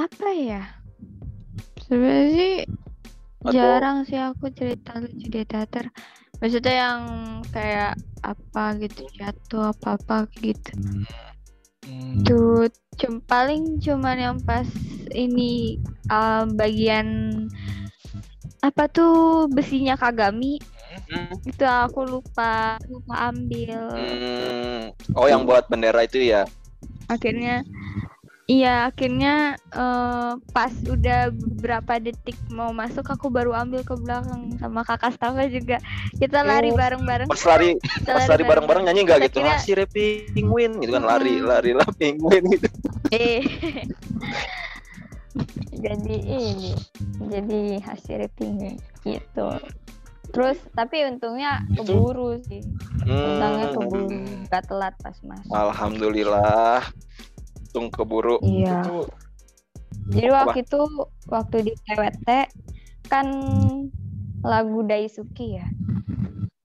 Apa 0.00 0.28
ya? 0.32 0.62
Sebenarnya 1.84 2.28
sih 2.32 2.54
Atau- 3.40 3.52
jarang 3.52 3.98
sih 4.04 4.16
aku 4.16 4.48
cerita 4.52 4.96
lucu 4.96 5.26
di 5.28 5.42
teater. 5.44 5.92
Maksudnya 6.40 6.74
yang 6.88 7.00
kayak 7.52 8.00
apa 8.24 8.64
gitu 8.80 9.04
jatuh 9.12 9.76
apa 9.76 10.00
apa 10.00 10.16
gitu. 10.40 10.72
Hmm, 11.84 12.24
Tuh 12.24 12.68
cum- 12.96 13.20
paling 13.20 13.76
cuman 13.76 14.16
yang 14.16 14.38
pas 14.40 14.64
ini 15.12 15.76
uh, 16.08 16.48
bagian 16.48 17.08
apa 18.60 18.88
tuh 18.88 19.48
besinya 19.48 19.96
Kagami 19.96 20.60
Hmm. 21.10 21.30
itu 21.42 21.62
aku 21.62 22.02
lupa 22.02 22.74
lupa 22.86 23.30
ambil. 23.30 23.94
Hmm. 23.94 24.90
Oh 25.14 25.26
yang 25.26 25.42
buat 25.42 25.66
bendera 25.66 26.02
itu 26.02 26.18
ya? 26.18 26.46
akhirnya 27.06 27.66
Iya, 28.50 28.90
akhirnya 28.90 29.34
eh, 29.70 30.32
pas 30.50 30.74
udah 30.82 31.30
beberapa 31.30 32.02
detik 32.02 32.34
mau 32.50 32.74
masuk 32.74 33.06
aku 33.06 33.30
baru 33.30 33.54
ambil 33.54 33.86
ke 33.86 33.94
belakang 33.94 34.58
sama 34.58 34.82
kakak 34.82 35.14
staffnya 35.14 35.46
juga. 35.46 35.78
Kita 36.18 36.42
lari 36.42 36.74
Oh. 36.74 36.76
bareng-bareng. 36.76 37.30
Pas 37.30 37.42
lari 37.46 37.78
Kita 37.78 38.10
pas 38.10 38.26
lari 38.26 38.42
bareng-bareng 38.42 38.82
nyanyi 38.84 39.00
nggak 39.06 39.18
Saya 39.18 39.26
gitu? 39.28 39.38
kira- 39.38 39.54
Ah, 39.54 39.62
si 39.62 39.70
Repi 39.70 40.04
penguin 40.34 40.82
gitu 40.82 40.90
kan 40.90 41.04
lari 41.04 41.38
Mm-mm. 41.38 41.46
lari 41.46 41.72
lah 41.72 41.86
penguin 41.94 42.42
gitu. 42.50 42.66
Eh. 43.14 43.38
jadi 45.80 46.16
ini 46.18 46.74
jadi 47.22 47.60
hasil 47.80 48.26
pingin 48.34 48.74
gitu. 49.00 49.48
Terus 50.30 50.58
tapi 50.72 51.06
untungnya 51.06 51.62
Itu- 51.68 51.86
keburu 51.86 52.38
sih. 52.40 52.62
Untungnya 53.00 53.66
Hmm. 53.68 53.74
keburu, 53.74 54.06
gak 54.46 54.66
telat 54.66 54.94
pas 54.98 55.14
masuk. 55.20 55.50
Alhamdulillah. 55.50 56.82
Tung 57.70 57.88
keburu. 57.90 58.42
Iya. 58.42 58.82
Itu 58.82 58.96
Jadi 60.10 60.28
waktu 60.34 60.58
itu 60.66 60.80
waktu 61.30 61.56
di 61.70 61.72
TWT 61.86 62.28
kan 63.06 63.26
lagu 64.42 64.78
Daisuki 64.82 65.60
ya. 65.60 65.66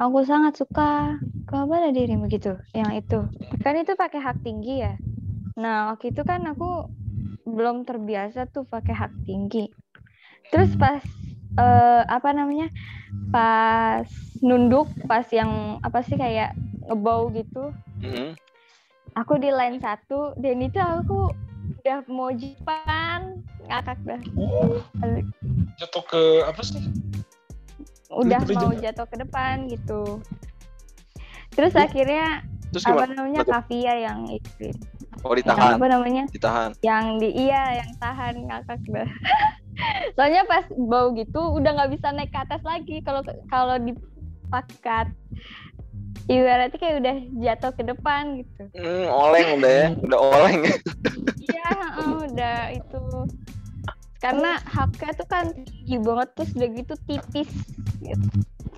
Aku 0.02 0.26
sangat 0.28 0.60
suka 0.60 1.16
kabar 1.48 1.88
dirimu 1.94 2.28
gitu, 2.28 2.58
yang 2.74 2.92
itu. 2.98 3.30
Kan 3.62 3.80
itu 3.80 3.94
pakai 3.96 4.20
hak 4.20 4.42
tinggi 4.44 4.82
ya. 4.84 4.98
Nah, 5.56 5.94
waktu 5.94 6.12
itu 6.12 6.26
kan 6.28 6.44
aku 6.44 6.90
belum 7.46 7.86
terbiasa 7.86 8.50
tuh 8.50 8.66
pakai 8.66 8.92
hak 8.98 9.14
tinggi. 9.24 9.70
Terus 10.50 10.74
pas 10.76 11.00
eh, 11.62 12.04
apa 12.04 12.30
namanya? 12.34 12.68
Pas 13.30 14.08
nunduk, 14.42 14.90
pas 15.08 15.26
yang 15.32 15.80
apa 15.80 16.02
sih 16.04 16.18
kayak 16.18 16.58
ngebau 16.86 17.30
gitu, 17.34 17.72
Mm. 18.06 18.38
Aku 19.16 19.40
di 19.40 19.50
line 19.50 19.80
satu 19.80 20.36
dan 20.38 20.60
itu 20.60 20.80
aku 20.80 21.32
udah 21.82 22.00
mau 22.12 22.30
jipan 22.36 23.42
ngakak 23.66 23.98
dah. 24.06 24.22
Jatuh 25.80 26.04
ke 26.06 26.22
apa 26.46 26.62
sih? 26.62 26.84
udah 28.16 28.40
Literally 28.40 28.56
mau 28.56 28.72
jatuh. 28.72 28.84
jatuh 28.86 29.06
ke 29.12 29.16
depan 29.26 29.56
gitu. 29.68 30.02
Terus 31.56 31.74
akhirnya 31.76 32.44
Terus 32.72 32.86
apa 32.86 33.08
namanya 33.08 33.42
Betul. 33.44 33.54
Kavia 33.56 33.94
yang 34.12 34.20
itu 34.30 34.72
Oh 35.26 35.34
yang 35.34 35.42
ditahan, 35.42 35.74
apa 35.82 35.88
namanya? 35.90 36.24
Ditahan. 36.30 36.70
yang 36.86 37.18
di 37.18 37.30
iya 37.34 37.82
yang 37.82 37.92
tahan 37.98 38.46
ngakak 38.46 38.78
dah. 38.94 39.10
Soalnya 40.16 40.46
pas 40.46 40.64
bau 40.70 41.12
gitu 41.18 41.42
udah 41.58 41.72
nggak 41.82 41.92
bisa 41.98 42.14
naik 42.14 42.30
ke 42.30 42.40
atas 42.40 42.62
lagi. 42.62 43.02
Kalau 43.02 43.26
kalau 43.50 43.76
dipakat 43.82 45.10
ibaratnya 46.26 46.78
kayak 46.78 46.96
udah 47.02 47.16
jatuh 47.42 47.72
ke 47.78 47.84
depan 47.86 48.24
gitu 48.42 48.64
Hmm, 48.76 49.08
oleng 49.08 49.48
udah 49.62 49.72
ya, 49.72 49.88
udah 50.04 50.20
oleng. 50.20 50.60
Iya, 51.40 51.68
heeh, 51.70 52.12
udah 52.28 52.58
itu. 52.76 53.04
Karena 54.20 54.58
haknya 54.66 55.12
tuh 55.16 55.28
kan 55.30 55.46
tinggi 55.54 55.96
banget 56.02 56.30
terus 56.34 56.52
udah 56.58 56.70
gitu 56.74 56.94
tipis. 57.08 57.50
Gitu. 58.02 58.28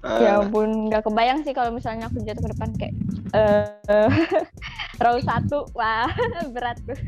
Ya 0.07 0.37
Ah, 0.37 0.45
ampun, 0.45 0.87
nggak 0.91 1.03
kebayang 1.09 1.41
sih 1.41 1.51
kalau 1.57 1.73
misalnya 1.73 2.07
aku 2.11 2.21
jatuh 2.21 2.45
ke 2.45 2.49
depan 2.53 2.69
kayak 2.77 2.93
eh 3.33 4.09
row 5.03 5.17
satu, 5.23 5.65
wah 5.73 6.07
berat 6.53 6.77
tuh. 6.85 6.99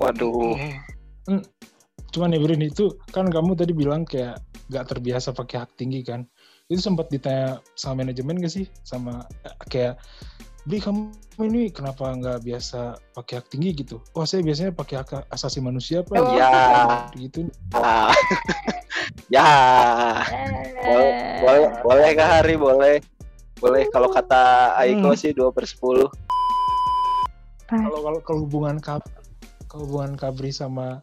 waduh. 0.00 0.58
Hmm. 1.30 1.42
Cuman 2.10 2.32
ya 2.34 2.40
Brin 2.40 2.64
itu 2.64 2.96
kan 3.12 3.28
kamu 3.28 3.54
tadi 3.54 3.72
bilang 3.76 4.02
kayak 4.02 4.40
gak 4.66 4.86
terbiasa 4.88 5.30
pakai 5.36 5.62
hak 5.62 5.70
tinggi 5.78 6.02
kan. 6.02 6.26
Itu 6.66 6.82
sempat 6.82 7.06
ditanya 7.14 7.62
sama 7.78 8.02
manajemen 8.02 8.42
gak 8.42 8.50
sih? 8.50 8.66
Sama 8.82 9.22
eh, 9.46 9.54
kayak 9.70 10.02
Bri 10.66 10.82
kamu 10.82 11.14
ini 11.46 11.70
kenapa 11.70 12.10
nggak 12.10 12.42
biasa 12.42 12.98
pakai 13.14 13.38
hak 13.38 13.54
tinggi 13.54 13.70
gitu? 13.70 14.02
Oh 14.18 14.26
saya 14.26 14.42
biasanya 14.42 14.74
pakai 14.74 14.98
hak 14.98 15.30
asasi 15.30 15.62
manusia 15.62 16.02
pak. 16.02 16.18
Oh. 16.18 16.34
Ya, 16.34 17.06
Gitu. 17.14 17.46
ah. 17.70 18.10
ya. 19.34 19.46
Boleh, 20.82 21.10
boleh, 21.38 21.62
boleh 21.86 22.08
Kak 22.18 22.28
Hari, 22.42 22.54
boleh. 22.58 22.94
Boleh 23.62 23.86
kalau 23.94 24.10
kata 24.10 24.74
Aiko 24.82 25.14
Hmm. 25.14 25.14
sih 25.14 25.30
2 25.30 25.54
per 25.54 25.70
10. 25.70 26.10
Kalau 27.70 27.98
kalau 28.02 28.18
kalau 28.26 28.38
hubungan 28.42 28.82
kab 28.82 29.06
kalau 29.70 29.86
hubungan 29.86 30.18
Kabri 30.18 30.50
sama 30.50 30.98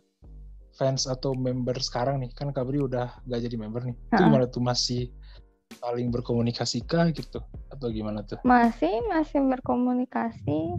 fans 0.76 1.08
atau 1.08 1.32
member 1.40 1.80
sekarang 1.80 2.20
nih 2.20 2.36
kan 2.36 2.52
Kabri 2.52 2.84
udah 2.84 3.16
gak 3.32 3.40
jadi 3.40 3.56
member 3.56 3.88
nih. 3.88 3.96
Itu 4.12 4.28
gimana 4.28 4.44
tuh 4.44 4.60
masih 4.60 5.08
saling 5.80 6.10
berkomunikasi 6.14 6.84
kah 6.86 7.10
gitu 7.10 7.40
atau 7.70 7.88
gimana 7.90 8.22
tuh? 8.26 8.38
Masih 8.46 8.92
masih 9.10 9.42
berkomunikasi. 9.46 10.78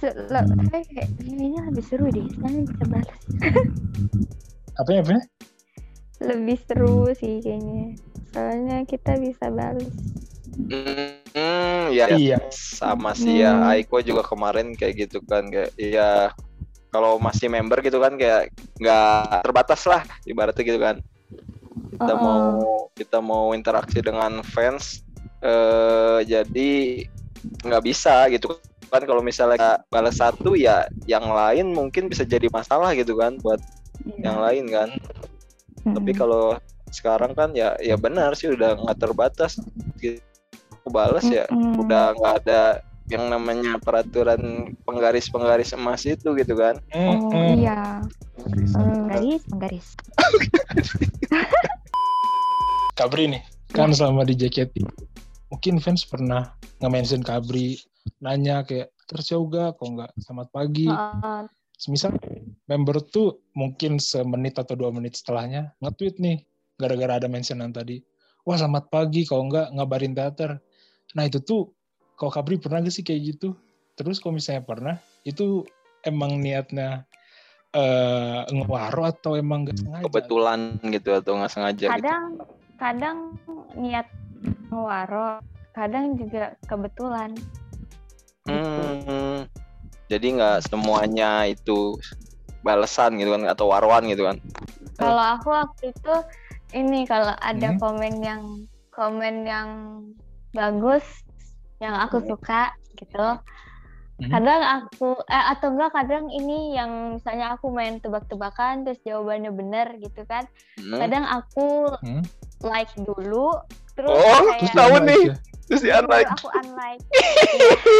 Se- 0.00 0.16
kayak 0.72 0.86
kayak 0.90 1.08
kayaknya 1.20 1.60
lebih 1.70 1.84
seru 1.86 2.06
deh, 2.10 2.26
soalnya 2.36 2.60
bisa 2.66 2.84
balas. 2.90 3.20
Apa 4.80 4.90
ya? 4.90 5.00
Apa 5.04 5.10
ya? 5.14 5.22
Lebih 6.22 6.58
seru 6.66 7.10
sih 7.14 7.38
kayaknya. 7.42 7.98
Soalnya 8.32 8.76
kita 8.88 9.20
bisa 9.20 9.46
balas. 9.52 9.92
Hmm, 10.52 11.92
ya, 11.92 12.12
Iya. 12.12 12.38
sama 12.52 13.12
sih 13.16 13.40
ya. 13.44 13.52
Hmm. 13.56 13.70
Aiko 13.72 14.00
juga 14.04 14.24
kemarin 14.24 14.76
kayak 14.76 15.08
gitu 15.08 15.18
kan 15.24 15.48
kayak 15.48 15.72
iya 15.80 16.32
kalau 16.92 17.16
masih 17.16 17.48
member 17.48 17.80
gitu 17.80 17.96
kan 18.04 18.20
kayak 18.20 18.52
nggak 18.76 19.40
terbatas 19.44 19.80
lah 19.88 20.04
ibaratnya 20.28 20.64
gitu 20.64 20.80
kan. 20.80 20.96
Kita 22.02 22.12
Oh, 22.12 22.20
mau 22.20 22.40
oh. 22.42 22.82
kita 22.92 23.18
mau 23.18 23.44
interaksi 23.54 24.02
dengan 24.02 24.42
fans 24.42 25.00
eh 25.38 26.20
jadi 26.22 26.70
nggak 27.62 27.82
bisa 27.82 28.30
gitu 28.30 28.58
kan 28.86 29.02
kalau 29.02 29.24
misalnya 29.24 29.80
balas 29.88 30.20
satu 30.20 30.52
ya 30.52 30.84
yang 31.06 31.24
lain 31.24 31.72
mungkin 31.72 32.06
bisa 32.06 32.22
jadi 32.22 32.46
masalah 32.52 32.92
gitu 32.92 33.16
kan 33.16 33.38
buat 33.40 33.58
Iya. 34.02 34.18
yang 34.28 34.36
lain 34.42 34.64
kan. 34.66 34.88
Tapi 35.82 36.10
Mm-mm. 36.10 36.18
kalau 36.18 36.44
sekarang 36.90 37.32
kan 37.32 37.54
ya 37.54 37.72
ya 37.78 37.96
benar 37.96 38.34
sih 38.34 38.50
udah 38.50 38.76
nggak 38.76 38.98
terbatas 38.98 39.56
gitu. 39.96 40.20
balas 40.84 41.22
ya 41.24 41.46
Mm-mm. 41.48 41.86
udah 41.86 42.12
nggak 42.12 42.34
ada 42.42 42.62
yang 43.12 43.28
namanya 43.28 43.76
peraturan 43.76 44.72
penggaris-penggaris 44.88 45.76
emas 45.76 46.08
itu 46.08 46.32
gitu 46.32 46.56
kan. 46.56 46.80
Oh 46.96 47.28
Mm-mm. 47.28 47.60
iya, 47.60 48.00
penggaris, 48.40 49.42
penggaris. 49.52 49.86
Kabri 52.98 53.24
nih 53.24 53.42
kan 53.72 53.88
selama 53.88 54.22
di 54.28 54.36
JKT 54.36 54.84
mungkin 55.48 55.80
fans 55.80 56.04
pernah 56.04 56.52
nge-mention 56.80 57.24
Kabri 57.24 57.80
nanya 58.20 58.64
kayak 58.68 58.92
terjauh 59.08 59.48
gak 59.48 59.80
kok 59.80 59.88
nggak 59.88 60.12
selamat 60.20 60.48
pagi 60.52 60.88
Heeh. 60.88 61.42
semisal 61.76 62.12
member 62.68 63.00
tuh 63.04 63.40
mungkin 63.56 63.96
semenit 63.96 64.60
atau 64.60 64.76
dua 64.76 64.92
menit 64.92 65.16
setelahnya 65.16 65.72
nge-tweet 65.80 66.20
nih 66.20 66.44
gara-gara 66.76 67.20
ada 67.20 67.28
mentionan 67.32 67.72
tadi 67.72 68.00
wah 68.44 68.60
selamat 68.60 68.92
pagi 68.92 69.24
kalau 69.24 69.48
nggak 69.48 69.72
ngabarin 69.76 70.12
teater 70.12 70.60
nah 71.16 71.24
itu 71.24 71.40
tuh 71.40 71.72
kalau 72.16 72.30
Kabri 72.30 72.60
pernah 72.60 72.82
gak 72.82 72.94
sih 72.94 73.04
kayak 73.04 73.36
gitu 73.36 73.54
terus 73.94 74.18
kalau 74.18 74.36
misalnya 74.36 74.64
pernah 74.64 74.96
itu 75.22 75.62
emang 76.02 76.40
niatnya 76.40 77.06
eh 77.72 78.40
ngewaro 78.52 79.08
atau 79.08 79.32
emang 79.36 79.64
gak 79.64 79.80
sengaja 79.80 80.04
Kebetulan 80.04 80.60
gitu 80.92 81.10
atau 81.16 81.32
nggak 81.40 81.52
sengaja 81.52 81.84
gitu. 81.88 81.92
kadang 81.92 82.24
kadang 82.76 83.16
niat 83.72 84.06
ngewaro 84.68 85.40
kadang 85.72 86.20
juga 86.20 86.52
kebetulan 86.68 87.32
Hmm, 88.42 89.46
jadi 90.10 90.26
nggak 90.34 90.66
semuanya 90.66 91.46
itu 91.46 91.96
balasan 92.60 93.16
gitu 93.16 93.32
kan 93.38 93.46
atau 93.46 93.70
warwan 93.70 94.04
gitu 94.10 94.26
kan. 94.26 94.36
kalau 94.98 95.22
aku 95.38 95.48
waktu 95.48 95.94
itu 95.94 96.14
ini 96.74 97.06
kalau 97.06 97.32
ada 97.38 97.72
Hmm. 97.72 97.80
komen 97.80 98.14
yang 98.20 98.42
komen 98.92 99.46
yang 99.46 99.68
bagus 100.52 101.06
yang 101.82 101.98
aku 101.98 102.22
suka 102.22 102.70
gitu 102.94 103.42
Hmm. 104.22 104.28
kadang 104.30 104.62
aku 104.62 105.18
eh, 105.26 105.44
atau 105.50 105.74
enggak 105.74 105.90
kadang 105.98 106.30
ini 106.30 106.78
yang 106.78 107.18
misalnya 107.18 107.58
aku 107.58 107.74
main 107.74 107.98
tebak-tebakan 107.98 108.86
terus 108.86 109.02
jawabannya 109.02 109.50
bener 109.50 109.98
gitu 109.98 110.22
kan 110.30 110.46
Hmm. 110.78 111.00
kadang 111.02 111.26
aku 111.26 111.90
Hmm. 112.06 112.22
like 112.62 112.92
dulu 112.94 113.50
terus 113.98 114.14
Oh, 114.14 114.46
kayak 114.46 114.62
terus 114.62 114.78
tahu 114.78 114.94
nih. 115.02 115.22
ya. 115.26 115.36
Terus 115.66 115.80
di 115.82 115.90
baru 115.90 116.04
unlike. 116.06 116.30
aku 116.30 116.48
unlike 116.54 117.04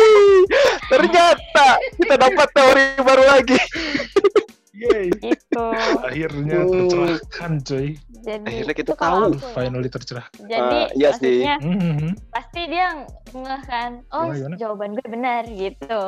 Ternyata 0.92 1.66
kita 1.98 2.14
dapat 2.20 2.48
teori 2.52 2.84
baru 3.02 3.24
lagi. 3.26 3.58
Yeay. 4.72 5.12
gitu 5.14 5.64
akhirnya 6.00 6.64
Oh. 6.64 6.72
tercerahkan 6.72 7.52
cuy 7.60 7.86
jadi 8.18 8.40
Akhirnya 8.42 8.74
kita 8.74 8.88
itu 8.88 8.94
kalau 8.96 9.16
tahu. 9.22 9.32
aku 9.34 9.44
ya. 9.44 9.52
finally 9.54 9.88
tercerahkan 9.88 10.32
jadi 10.42 10.78
Ah, 10.80 10.88
iya 10.92 11.10
sih. 11.14 11.38
maksudnya 11.44 11.56
Mhm. 11.60 12.08
pasti 12.28 12.60
dia 12.66 12.86
ngeh 13.30 13.62
kan 13.62 13.90
oh 14.08 14.24
Gimana, 14.24 14.36
gimana? 14.38 14.54
jawaban 14.56 14.90
gue 14.92 15.06
benar 15.06 15.42
gitu 15.46 16.04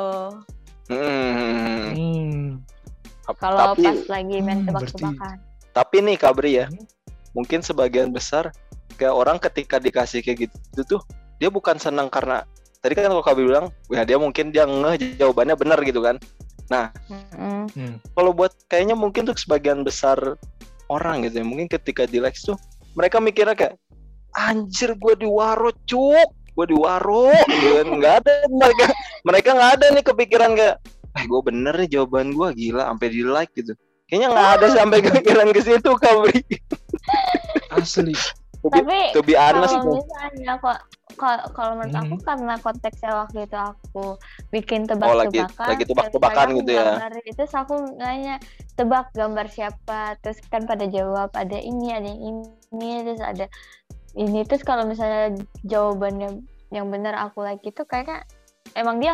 Hmm. 0.85 1.85
Hmm. 1.91 2.45
kalau 3.33 3.73
pas 3.73 3.99
lagi 4.07 4.37
main 4.39 4.59
Hmm, 4.59 4.67
tebak-tebakan 4.67 5.35
tapi 5.71 5.95
nih 5.99 6.15
Kabri 6.15 6.51
ya, 6.55 6.65
mungkin 7.31 7.59
sebagian 7.59 8.09
besar 8.09 8.53
kayak 8.95 9.11
orang 9.11 9.37
ketika 9.37 9.75
dikasih 9.75 10.21
kayak 10.21 10.47
gitu 10.47 10.81
tuh 10.87 11.01
dia 11.35 11.49
bukan 11.49 11.75
senang 11.75 12.07
karena 12.07 12.47
tadi 12.79 12.93
kan 12.93 13.05
kalau 13.05 13.19
Kabri 13.19 13.43
bilang, 13.43 13.67
wah 13.85 14.01
dia 14.01 14.15
mungkin 14.15 14.49
dia 14.49 14.63
ngeh 14.63 15.17
jawabannya 15.17 15.53
benar 15.53 15.81
gitu 15.81 15.99
kan. 15.99 16.15
Mm-mm. 16.69 17.69
Mm-mm. 17.71 17.91
kalau 18.17 18.31
buat 18.33 18.53
kayaknya 18.69 18.97
mungkin 18.97 19.29
untuk 19.29 19.37
sebagian 19.37 19.85
besar 19.85 20.17
orang 20.89 21.25
gitu 21.25 21.41
ya 21.41 21.45
mungkin 21.45 21.69
ketika 21.69 22.05
di 22.05 22.21
likes 22.21 22.45
tuh 22.45 22.57
mereka 22.97 23.17
mikirnya 23.21 23.57
kayak 23.57 23.75
anjir 24.35 24.93
gue 24.97 25.13
di 25.15 25.27
waro 25.29 25.71
cuk 25.85 26.29
gue 26.55 26.65
di 26.71 26.77
waro 26.77 27.31
gitu 27.35 27.67
kan 27.83 27.87
nggak 27.99 28.13
ada 28.23 28.33
mereka 28.47 28.85
mereka 29.27 29.49
nggak 29.55 29.71
ada 29.79 29.85
nih 29.91 30.03
kepikiran 30.05 30.51
kayak 30.55 30.75
eh 31.15 31.23
gue 31.27 31.41
bener 31.43 31.73
nih 31.79 31.89
jawaban 31.99 32.31
gue 32.35 32.47
gila 32.55 32.91
sampai 32.91 33.07
di 33.11 33.21
like 33.23 33.51
gitu 33.55 33.73
kayaknya 34.07 34.27
nggak 34.31 34.49
ada 34.59 34.67
sampai 34.71 34.99
kepikiran 35.03 35.47
ke 35.51 35.61
situ 35.63 35.91
kabri 35.99 36.39
Asli. 37.75 38.15
To 38.65 38.73
be, 38.73 38.81
Tapi 38.81 38.99
to 39.13 39.21
be 39.21 39.33
honest 39.37 39.77
kalau 39.77 39.93
misalnya 39.93 40.53
kok 40.57 40.79
kalau 41.53 41.77
menurut 41.77 41.95
aku 41.95 42.15
Mhm. 42.17 42.25
karena 42.25 42.53
konteksnya 42.59 43.11
waktu 43.13 43.45
itu 43.45 43.53
aku 43.55 44.17
bikin 44.49 44.89
Oh, 44.89 45.13
lagi- 45.13 45.37
tebak-tebakan 45.37 45.67
lagi 45.69 45.83
tebak-tebakan 45.85 46.47
gitu 46.57 46.71
ya. 46.73 46.83
gambar, 46.97 47.11
itu 47.23 47.43
aku 47.45 47.73
nanya 47.95 48.35
tebak 48.73 49.05
gambar 49.13 49.45
siapa 49.47 50.17
terus 50.19 50.41
kan 50.49 50.65
pada 50.65 50.89
jawab 50.89 51.29
ada 51.37 51.55
ini 51.55 51.93
ada 51.93 52.09
yang 52.09 52.41
ini 52.73 53.05
terus 53.05 53.21
ada 53.21 53.45
ini 54.17 54.41
terus 54.43 54.65
kalau 54.65 54.83
misalnya 54.83 55.37
jawabannya 55.63 56.41
yang 56.73 56.89
benar 56.89 57.13
aku 57.15 57.45
like 57.45 57.61
itu 57.61 57.85
kayaknya 57.85 58.25
emang 58.73 58.97
dia 58.97 59.13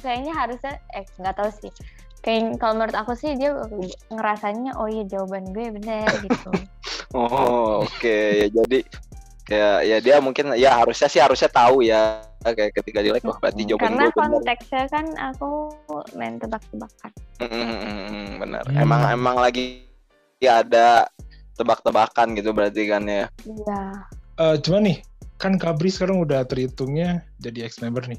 kayaknya 0.00 0.32
harusnya 0.34 0.74
eh 0.92 1.06
nggak 1.16 1.36
tahu 1.38 1.50
sih 1.54 1.72
kayak 2.20 2.60
kalau 2.60 2.80
menurut 2.80 2.96
aku 2.96 3.12
sih 3.16 3.32
dia 3.36 3.56
ngerasanya 4.12 4.76
oh 4.76 4.88
iya 4.88 5.04
jawaban 5.08 5.50
gue 5.52 5.72
benar 5.72 6.08
gitu 6.20 6.52
Oh 7.10 7.82
oke 7.82 8.46
ya 8.46 8.46
jadi 8.46 8.86
kayak 9.42 9.78
ya 9.82 9.96
dia 9.98 10.16
mungkin 10.22 10.54
ya 10.54 10.78
harusnya 10.78 11.10
sih 11.10 11.18
harusnya 11.18 11.50
tahu 11.50 11.82
ya 11.82 12.22
kayak 12.46 12.70
ketika 12.70 13.02
di 13.02 13.10
like 13.10 13.26
wah 13.26 13.34
berarti 13.42 13.66
jawaban 13.66 13.98
karena 13.98 14.04
gue 14.06 14.14
benar. 14.14 14.30
konteksnya 14.30 14.84
kan 14.86 15.06
aku 15.18 15.74
main 16.14 16.38
tebak-tebakan 16.38 17.10
Mm-mm, 17.40 18.36
benar. 18.36 18.64
Hmm. 18.68 18.84
Emang 18.84 19.00
emang 19.08 19.36
lagi 19.40 19.88
ya 20.44 20.60
ada 20.60 21.08
tebak-tebakan 21.56 22.36
gitu 22.36 22.52
berarti 22.52 22.84
kan 22.88 23.02
ya. 23.08 23.26
iya 23.48 24.04
Eh, 24.40 24.56
cuman 24.56 24.82
nih, 24.88 24.98
kan 25.36 25.60
Kabri 25.60 25.92
sekarang 25.92 26.24
udah 26.24 26.48
terhitungnya 26.48 27.28
jadi 27.36 27.68
ex-member 27.68 28.08
nih. 28.08 28.16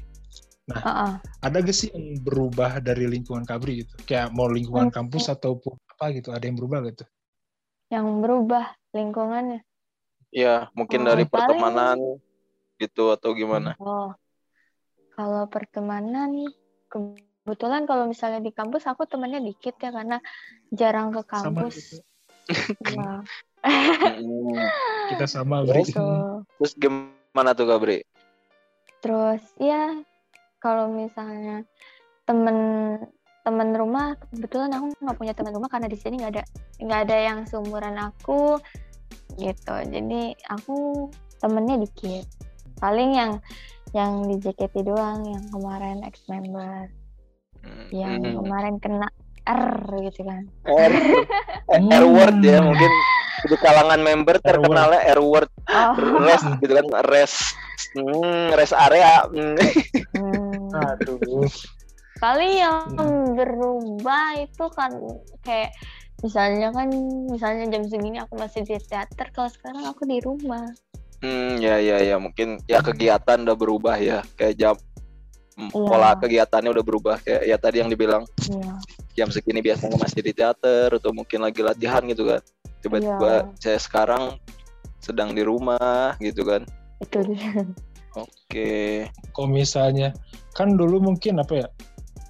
Heeh. 0.80 1.12
Ada 1.42 1.56
gak 1.58 1.74
sih 1.74 1.90
yang 1.90 2.22
berubah 2.22 2.78
dari 2.78 3.04
lingkungan 3.10 3.42
Kabri 3.42 3.82
gitu? 3.84 3.94
Kayak 4.06 4.30
mau 4.30 4.46
lingkungan 4.46 4.88
Hmm. 4.88 4.96
kampus 4.96 5.26
ataupun 5.28 5.74
apa 5.90 6.14
gitu? 6.14 6.30
Ada 6.30 6.48
yang 6.48 6.56
berubah 6.56 6.80
gitu? 6.88 7.04
yang 7.92 8.24
berubah 8.24 8.72
lingkungannya 8.96 9.60
Ya 10.32 10.72
mungkin 10.72 11.04
Oh, 11.04 11.12
dari 11.12 11.28
paling- 11.28 11.28
pertemanan 11.28 11.98
gitu 12.80 13.12
atau 13.12 13.36
gimana? 13.36 13.76
oh 13.76 14.16
kalau 15.12 15.44
pertemanan 15.44 16.32
kebetulan 16.88 17.84
kalau 17.84 18.08
misalnya 18.08 18.40
di 18.40 18.48
kampus 18.48 18.88
aku 18.88 19.04
temannya 19.04 19.44
dikit 19.44 19.76
ya 19.76 19.92
karena 19.92 20.24
jarang 20.72 21.12
ke 21.12 21.20
Sama 21.28 21.68
kampus 21.68 21.74
gitu. 21.76 21.96
Nah, 22.96 23.20
Mm. 24.02 24.56
Kita 25.06 25.28
sama 25.28 25.60
Bri. 25.68 25.84
Terus? 25.84 25.88
gitu. 25.92 26.06
Terus 26.58 26.72
gimana 26.74 27.52
tuh 27.52 27.68
Kabri? 27.68 28.00
terus 28.98 29.42
ya 29.58 30.00
kalau 30.62 30.86
misalnya 30.94 31.66
temen 32.22 32.56
temen 33.42 33.74
rumah 33.74 34.14
kebetulan 34.30 34.70
aku 34.70 34.94
nggak 35.02 35.18
punya 35.18 35.34
teman 35.34 35.52
rumah 35.58 35.66
karena 35.66 35.90
di 35.90 35.98
sini 35.98 36.22
nggak 36.22 36.32
ada 36.38 36.44
nggak 36.78 37.00
ada 37.10 37.16
yang 37.18 37.38
seumuran 37.42 37.98
aku 37.98 38.62
gitu. 39.36 39.74
Jadi 39.90 40.38
aku 40.46 41.10
temennya 41.42 41.82
dikit. 41.82 42.24
Paling 42.78 43.10
yang 43.18 43.32
yang 43.92 44.24
di 44.30 44.38
JKT 44.40 44.86
doang 44.86 45.26
yang 45.26 45.44
kemarin 45.52 46.06
ex 46.06 46.24
member 46.30 46.88
yang 47.94 48.18
Mm. 48.18 48.42
kemarin 48.42 48.74
kena 48.82 49.08
R 49.42 49.74
gitu 50.06 50.22
kan. 50.26 50.46
R. 50.66 50.92
R 52.02 52.04
word 52.06 52.38
ya 52.42 52.62
mungkin 52.62 52.92
di 53.42 53.56
kalangan 53.58 53.98
member 54.02 54.38
terkenalnya 54.38 55.02
R 55.18 55.20
word 55.22 55.50
oh. 55.66 55.94
Rest 56.22 56.46
gitu 56.62 56.72
kan 56.78 56.86
rest. 57.10 57.54
Hmm, 57.92 58.54
rest 58.54 58.74
area. 58.74 59.26
Hmm. 59.28 59.58
Aduh. 60.72 61.48
Paling 62.18 62.52
yang 62.54 62.94
Hmm. 62.94 63.34
berubah 63.34 64.38
itu 64.38 64.64
kan 64.72 64.92
kayak 65.42 65.74
misalnya 66.22 66.70
kan 66.70 66.86
misalnya 67.26 67.66
jam 67.66 67.82
segini 67.88 68.22
aku 68.22 68.38
masih 68.38 68.62
di 68.62 68.78
teater 68.78 69.26
kalau 69.34 69.50
sekarang 69.50 69.82
aku 69.84 70.06
di 70.06 70.22
rumah 70.22 70.70
Hmm, 71.18 71.58
ya 71.58 71.78
ya 71.78 71.98
ya 72.02 72.16
mungkin 72.18 72.58
ya 72.66 72.78
kegiatan 72.78 73.42
udah 73.42 73.54
berubah 73.54 73.94
ya 73.98 74.22
kayak 74.34 74.54
jam 74.54 74.74
Iya. 75.52 75.68
pola 75.84 76.16
kegiatannya 76.16 76.70
udah 76.72 76.84
berubah 76.86 77.16
kayak 77.20 77.42
ya 77.44 77.56
tadi 77.58 77.82
yang 77.84 77.90
dibilang 77.90 78.22
iya 78.48 78.72
jam 79.12 79.28
segini 79.28 79.60
biasanya 79.60 79.98
masih 80.00 80.24
di 80.24 80.32
teater 80.32 80.88
atau 80.94 81.10
mungkin 81.12 81.42
lagi 81.44 81.60
latihan 81.60 82.00
gitu 82.06 82.24
kan 82.24 82.40
tiba-tiba 82.80 83.46
Iya. 83.46 83.54
saya 83.60 83.78
sekarang 83.78 84.38
sedang 84.98 85.34
di 85.34 85.42
rumah 85.42 86.14
gitu 86.18 86.46
kan 86.46 86.62
itu 86.98 87.18
dia 87.34 87.66
oke 88.14 88.70
Kalau 89.32 89.48
misalnya, 89.48 90.12
kan 90.52 90.76
dulu 90.76 91.00
mungkin 91.00 91.40
apa 91.40 91.64
ya, 91.64 91.68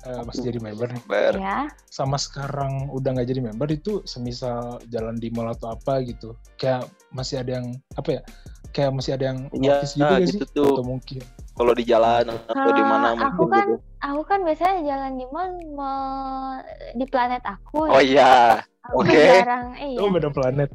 eh, 0.07 0.23
masih 0.23 0.51
jadi 0.51 0.59
member 0.63 0.89
nih. 0.91 1.05
ber 1.05 1.35
ya 1.37 1.67
Sama 1.89 2.17
sekarang 2.17 2.89
udah 2.89 3.19
nggak 3.19 3.29
jadi 3.29 3.41
member 3.43 3.69
itu 3.69 4.01
semisal 4.05 4.81
jalan 4.89 5.19
di 5.19 5.29
mall 5.29 5.51
atau 5.51 5.75
apa 5.75 6.01
gitu. 6.03 6.33
Kayak 6.57 6.87
masih 7.11 7.43
ada 7.43 7.61
yang, 7.61 7.67
apa 7.95 8.11
ya, 8.17 8.23
kayak 8.71 8.91
masih 8.95 9.13
ada 9.15 9.25
yang 9.35 9.39
Iya, 9.53 9.77
notice 9.83 9.93
gitu 9.95 10.13
gak 10.15 10.23
gitu 10.25 10.45
sih? 10.45 10.49
tuh. 10.57 10.73
Atau 10.73 10.85
mungkin. 10.87 11.23
kalau 11.53 11.77
di 11.77 11.85
jalan 11.85 12.25
atau 12.49 12.71
di 12.73 12.81
mana 12.81 13.13
Ah, 13.13 13.13
mungkin 13.13 13.29
aku 13.29 13.45
kan 13.53 13.67
gitu 13.69 13.75
aku 14.01 14.23
kan 14.25 14.41
biasanya 14.41 14.81
jalan 14.89 15.13
di 15.21 15.27
mall 15.29 15.53
mall 15.77 16.65
di 16.97 17.05
planet 17.05 17.45
aku 17.45 17.93
oh 17.93 18.01
iya 18.01 18.65
oke. 18.89 19.13
jarang 19.13 19.77
eh, 19.77 20.01
Oh 20.01 20.09
beda 20.09 20.33
planet. 20.33 20.73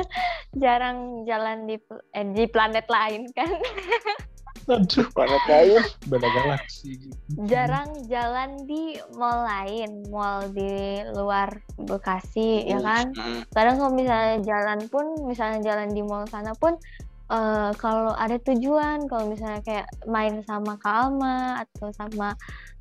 jarang 0.64 1.28
jalan 1.28 1.68
di 1.68 1.76
eh, 2.16 2.26
di 2.32 2.44
planet 2.48 2.88
lain 2.88 3.28
kan 3.36 3.52
Aduh, 4.64 5.06
planet 5.12 5.44
lain 5.44 5.82
beda 6.08 6.28
galaksi. 6.32 6.96
gitu. 6.96 7.16
jarang 7.44 7.92
jalan 8.08 8.64
di 8.64 8.96
mall 9.12 9.44
lain. 9.44 10.08
Mall 10.08 10.48
di 10.56 11.04
luar 11.12 11.52
Bekasi 11.76 12.64
ya 12.64 12.80
kan? 12.80 13.12
Hmm, 13.12 13.44
kadang 13.52 13.76
kalau 13.76 13.92
misalnya 13.92 14.40
jalan 14.40 14.80
pun 14.88 15.04
misalnya 15.28 15.60
jalan 15.60 15.92
di 15.92 16.00
mall 16.00 16.24
sana 16.32 16.56
pun 16.56 16.80
eh, 17.28 17.70
kalau 17.76 18.16
ada 18.16 18.40
tujuan 18.40 19.04
kalau 19.04 19.28
misalnya 19.28 19.60
kayak 19.60 19.88
main 20.08 20.40
sama 20.48 20.80
Kak 20.80 21.12
Alma 21.12 21.60
atau 21.60 21.92
sama 21.92 22.32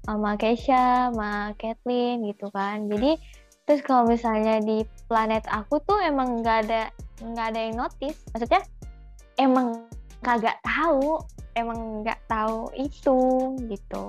sama 0.08 0.36
Keisha 0.40 1.12
sama 1.12 1.52
Kathleen 1.60 2.24
gitu 2.28 2.48
kan. 2.56 2.88
Jadi 2.88 3.20
terus 3.64 3.84
kalau 3.84 4.08
misalnya 4.08 4.60
di 4.64 4.88
planet 5.08 5.48
aku 5.52 5.80
tuh 5.84 6.00
emang 6.00 6.44
nggak 6.44 6.58
ada 6.68 6.82
nggak 7.20 7.46
ada 7.52 7.60
yang 7.60 7.76
notice. 7.76 8.20
Maksudnya 8.32 8.64
emang 9.36 9.84
kagak 10.24 10.56
tahu 10.64 11.20
emang 11.54 12.02
nggak 12.02 12.20
tahu 12.26 12.70
itu 12.76 13.18
gitu. 13.70 14.04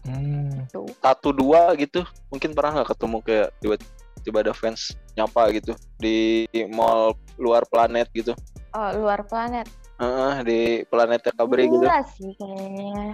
Hmm. 0.00 0.64
tuh 0.72 0.88
satu 1.04 1.28
dua 1.28 1.76
gitu 1.76 2.00
mungkin 2.32 2.56
pernah 2.56 2.80
nggak 2.80 2.96
ketemu 2.96 3.16
kayak 3.20 3.48
tiba-tiba 3.60 4.38
ada 4.48 4.54
fans 4.56 4.96
nyapa 5.12 5.52
gitu 5.52 5.76
di 6.00 6.48
mall 6.72 7.12
luar 7.36 7.68
planet 7.68 8.08
gitu? 8.16 8.32
Oh, 8.72 8.88
luar 8.96 9.26
planet? 9.28 9.68
Heeh, 10.00 10.34
di 10.48 10.58
planetnya 10.88 11.32
Kabri 11.36 11.68
gitu. 11.68 11.84
Enggak 11.84 12.08
sih 12.16 12.32
kayaknya. 12.40 13.12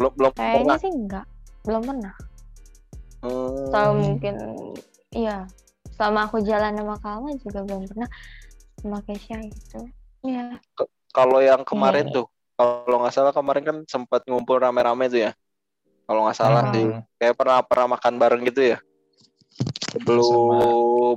Belum 0.00 0.12
belum 0.16 0.32
kayaknya 0.32 0.56
pernah 0.56 0.76
sih 0.80 0.90
enggak. 0.90 1.26
Belum 1.68 1.82
pernah. 1.84 2.14
Hmm, 3.20 3.68
Atau 3.68 3.88
mungkin 4.00 4.34
iya. 5.12 5.44
Selama 5.92 6.24
aku 6.24 6.40
jalan 6.40 6.72
sama 6.72 6.96
Kalma 7.04 7.30
juga 7.36 7.60
belum 7.68 7.84
pernah. 7.92 8.08
Sama 8.80 8.98
Keisha 9.04 9.36
gitu. 9.44 9.80
Iya. 10.24 10.56
Kalau 11.12 11.44
yang 11.44 11.60
kemarin 11.68 12.08
Iya. 12.08 12.16
tuh 12.16 12.26
kalau 12.84 12.96
nggak 13.02 13.14
salah 13.14 13.32
kemarin 13.34 13.64
kan 13.64 13.76
sempat 13.86 14.22
ngumpul 14.26 14.58
rame-rame 14.58 15.06
tuh 15.08 15.20
ya. 15.28 15.32
Kalau 16.06 16.26
nggak 16.26 16.38
salah 16.38 16.62
Hmm. 16.68 16.72
sih. 16.74 16.84
Kayak 17.16 17.34
pernah 17.38 17.58
pernah 17.64 17.86
makan 17.96 18.14
bareng 18.18 18.42
gitu 18.48 18.62
ya. 18.74 18.78
Sebelum 19.92 20.24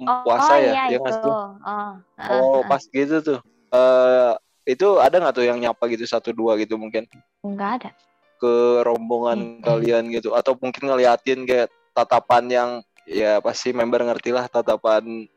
oh, 0.03 0.21
puasa 0.27 0.55
oh, 0.55 0.59
ya 0.59 0.71
iya 0.71 0.83
ya 0.91 0.97
itu. 0.97 1.01
nggak 1.01 1.15
sih? 1.15 1.31
oh, 1.31 1.49
oh 1.63 1.93
uh, 2.19 2.57
uh. 2.59 2.61
pas 2.67 2.83
gitu 2.83 3.15
tuh. 3.23 3.39
Eh 3.71 4.31
itu 4.65 4.87
ada 4.97 5.15
nggak 5.21 5.35
tuh 5.35 5.45
yang 5.45 5.57
nyapa 5.61 5.83
gitu 5.91 6.03
satu 6.05 6.33
dua 6.35 6.57
gitu 6.59 6.75
mungkin? 6.75 7.07
Nggak 7.41 7.69
ada. 7.81 7.89
Ke 8.37 8.83
rombongan 8.83 9.59
Hmm. 9.59 9.63
kalian 9.63 10.11
gitu. 10.11 10.35
Atau 10.35 10.59
mungkin 10.59 10.91
ngeliatin 10.91 11.47
kayak 11.47 11.71
tatapan 11.95 12.43
yang 12.51 12.69
ya 13.05 13.37
pasti 13.39 13.69
member 13.69 14.01
ngerti 14.01 14.33
lah 14.33 14.49
tatapan 14.49 15.29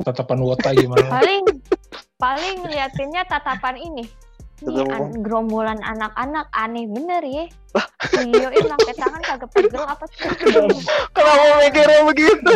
tatapan 0.00 0.38
wota 0.40 0.72
gimana? 0.72 1.12
paling 1.12 1.44
paling 2.16 2.54
ngeliatinnya 2.64 3.22
tatapan 3.28 3.76
ini 3.76 4.08
ini 4.62 4.82
an- 4.86 5.16
gerombolan 5.20 5.80
anak-anak 5.80 6.46
aneh 6.52 6.84
bener 6.84 7.22
ya 7.22 7.44
videoin 8.14 8.66
pakai 8.68 8.94
tangan 8.94 9.22
kagak 9.22 9.50
pegel 9.50 9.84
apa 9.84 10.04
tuh 10.04 10.30
kenapa 11.10 11.44
mikirnya 11.60 12.00
begitu 12.04 12.54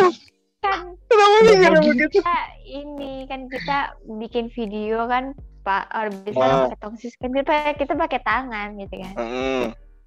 kan 0.59 0.85
kenapa 1.05 1.35
mikirnya 1.41 1.71
begitu 1.79 2.03
kita 2.15 2.37
ini 2.63 3.13
kan 3.25 3.41
kita 3.47 3.77
bikin 4.17 4.45
video 4.49 5.05
kan 5.05 5.33
pak 5.61 5.89
bisa 6.21 6.37
Ah. 6.37 6.69
pakai 6.69 6.79
tongsis 6.79 7.13
kan 7.15 7.31
kita 7.31 7.49
pakai 7.49 7.73
kita 7.75 7.93
pakai 7.95 8.19
tangan 8.21 8.77
gitu 8.77 8.95
kan 8.97 9.13
Hmm, 9.17 9.65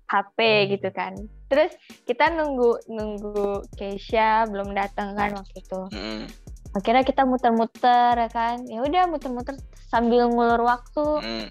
HP 0.09 0.38
gitu 0.70 0.88
kan. 0.88 1.12
Terus 1.49 1.74
kita 2.07 2.30
nunggu 2.30 2.80
nunggu 2.88 3.66
Keisha 3.74 4.46
belum 4.46 4.72
datang 4.72 5.12
kan 5.12 5.34
waktu 5.34 5.59
itu. 5.59 5.80
Mm, 5.90 6.24
Akhirnya 6.72 7.03
kita 7.03 7.22
muter-muter 7.24 8.16
ya 8.16 8.30
kan. 8.30 8.64
Ya 8.64 8.80
udah 8.80 9.05
muter-muter 9.05 9.59
sambil 9.84 10.28
ngulur 10.28 10.62
waktu. 10.62 11.05
mm. 11.20 11.46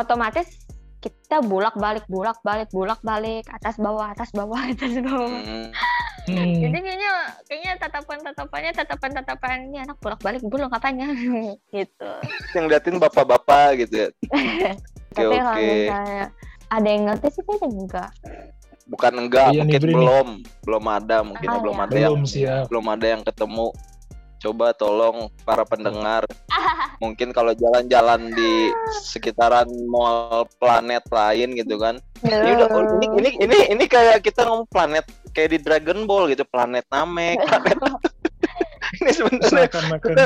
Otomatis 0.00 0.48
kita 1.00 1.40
bolak-balik 1.40 2.04
bolak-balik 2.08 2.68
bolak-balik 2.68 3.44
atas 3.48 3.76
bawah 3.76 4.12
atas 4.12 4.28
bawah 4.32 4.60
atas 4.72 4.92
bawah. 5.00 5.28
Mm. 5.30 5.68
Hmm. 6.20 6.52
Jadi 6.60 6.78
kayaknya 6.84 7.12
kayaknya 7.48 7.72
tatapan-tatapannya 7.80 8.70
tatapan-tatapan 8.76 9.72
ini 9.72 9.80
anak 9.80 9.96
bolak-balik 9.98 10.44
dulu 10.44 10.68
ngapainnya 10.68 11.08
gitu. 11.74 12.10
Yang 12.52 12.64
liatin 12.68 12.96
bapak-bapak 13.00 13.80
gitu 13.80 13.94
ya. 14.04 14.08
Oke 15.10 15.16
Tapi 15.16 15.36
kalau 15.42 15.52
oke. 15.58 15.66
misalnya 15.66 16.26
ada 16.70 16.86
yang 16.88 17.02
ngerti 17.08 17.28
sih 17.34 17.42
kayaknya 17.42 17.68
enggak. 17.72 18.10
Bukan 18.86 19.12
enggak, 19.16 19.48
Iya 19.50 19.58
mungkin 19.62 19.80
nih. 19.80 19.86
belum, 19.90 20.28
belum 20.62 20.84
ada, 20.86 21.16
mungkin 21.22 21.48
Ah, 21.48 21.58
belum 21.58 21.74
iya. 21.74 21.82
ada 21.82 21.96
yang 21.96 22.10
Belum 22.14 22.22
sih 22.26 22.42
ya. 22.42 22.56
belum 22.66 22.84
ada 22.86 23.06
yang 23.06 23.22
ketemu. 23.22 23.68
Coba 24.40 24.72
tolong 24.72 25.28
para 25.44 25.68
pendengar, 25.68 26.24
mungkin 26.96 27.28
kalau 27.28 27.52
jalan-jalan 27.52 28.32
di 28.32 28.72
sekitaran 29.04 29.68
mall 29.84 30.48
planet 30.56 31.04
lain 31.12 31.52
gitu 31.60 31.76
kan. 31.76 32.00
Ini 32.24 32.56
udah 32.56 32.68
oh, 32.72 32.84
ini 32.96 33.06
ini 33.20 33.30
ini 33.36 33.58
ini 33.76 33.84
kayak 33.84 34.24
kita 34.24 34.48
ngomong 34.48 34.64
planet 34.72 35.04
kayak 35.36 35.52
di 35.54 35.58
Dragon 35.60 36.08
Ball 36.08 36.32
gitu, 36.32 36.48
planet 36.48 36.88
Namek, 36.88 37.36
planet 37.36 37.78
ini 38.98 39.10
sebenarnya 39.14 39.68
kita, 40.00 40.24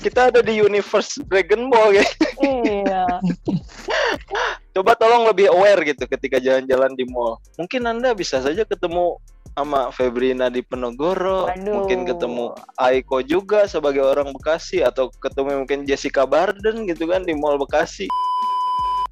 kita 0.00 0.20
ada 0.32 0.40
di 0.40 0.56
universe 0.56 1.20
Dragon 1.28 1.68
Ball 1.68 2.00
ya. 2.00 2.06
iya. 2.46 3.04
Coba 4.72 4.92
tolong 4.96 5.28
lebih 5.28 5.52
aware 5.52 5.80
gitu 5.84 6.04
ketika 6.08 6.40
jalan-jalan 6.40 6.92
di 6.96 7.04
mall. 7.08 7.40
Mungkin 7.60 7.82
Anda 7.84 8.12
bisa 8.12 8.40
saja 8.40 8.64
ketemu 8.64 9.20
sama 9.56 9.88
Febrina 9.88 10.52
di 10.52 10.60
Penogoro, 10.60 11.48
Waduh. 11.48 11.72
mungkin 11.74 12.04
ketemu 12.04 12.52
Aiko 12.76 13.24
juga 13.24 13.64
sebagai 13.64 14.04
orang 14.04 14.28
Bekasi 14.30 14.84
atau 14.84 15.08
ketemu 15.10 15.64
mungkin 15.64 15.88
Jessica 15.88 16.28
Barden 16.28 16.84
gitu 16.84 17.08
kan 17.08 17.24
di 17.24 17.32
mall 17.32 17.56
Bekasi. 17.56 18.04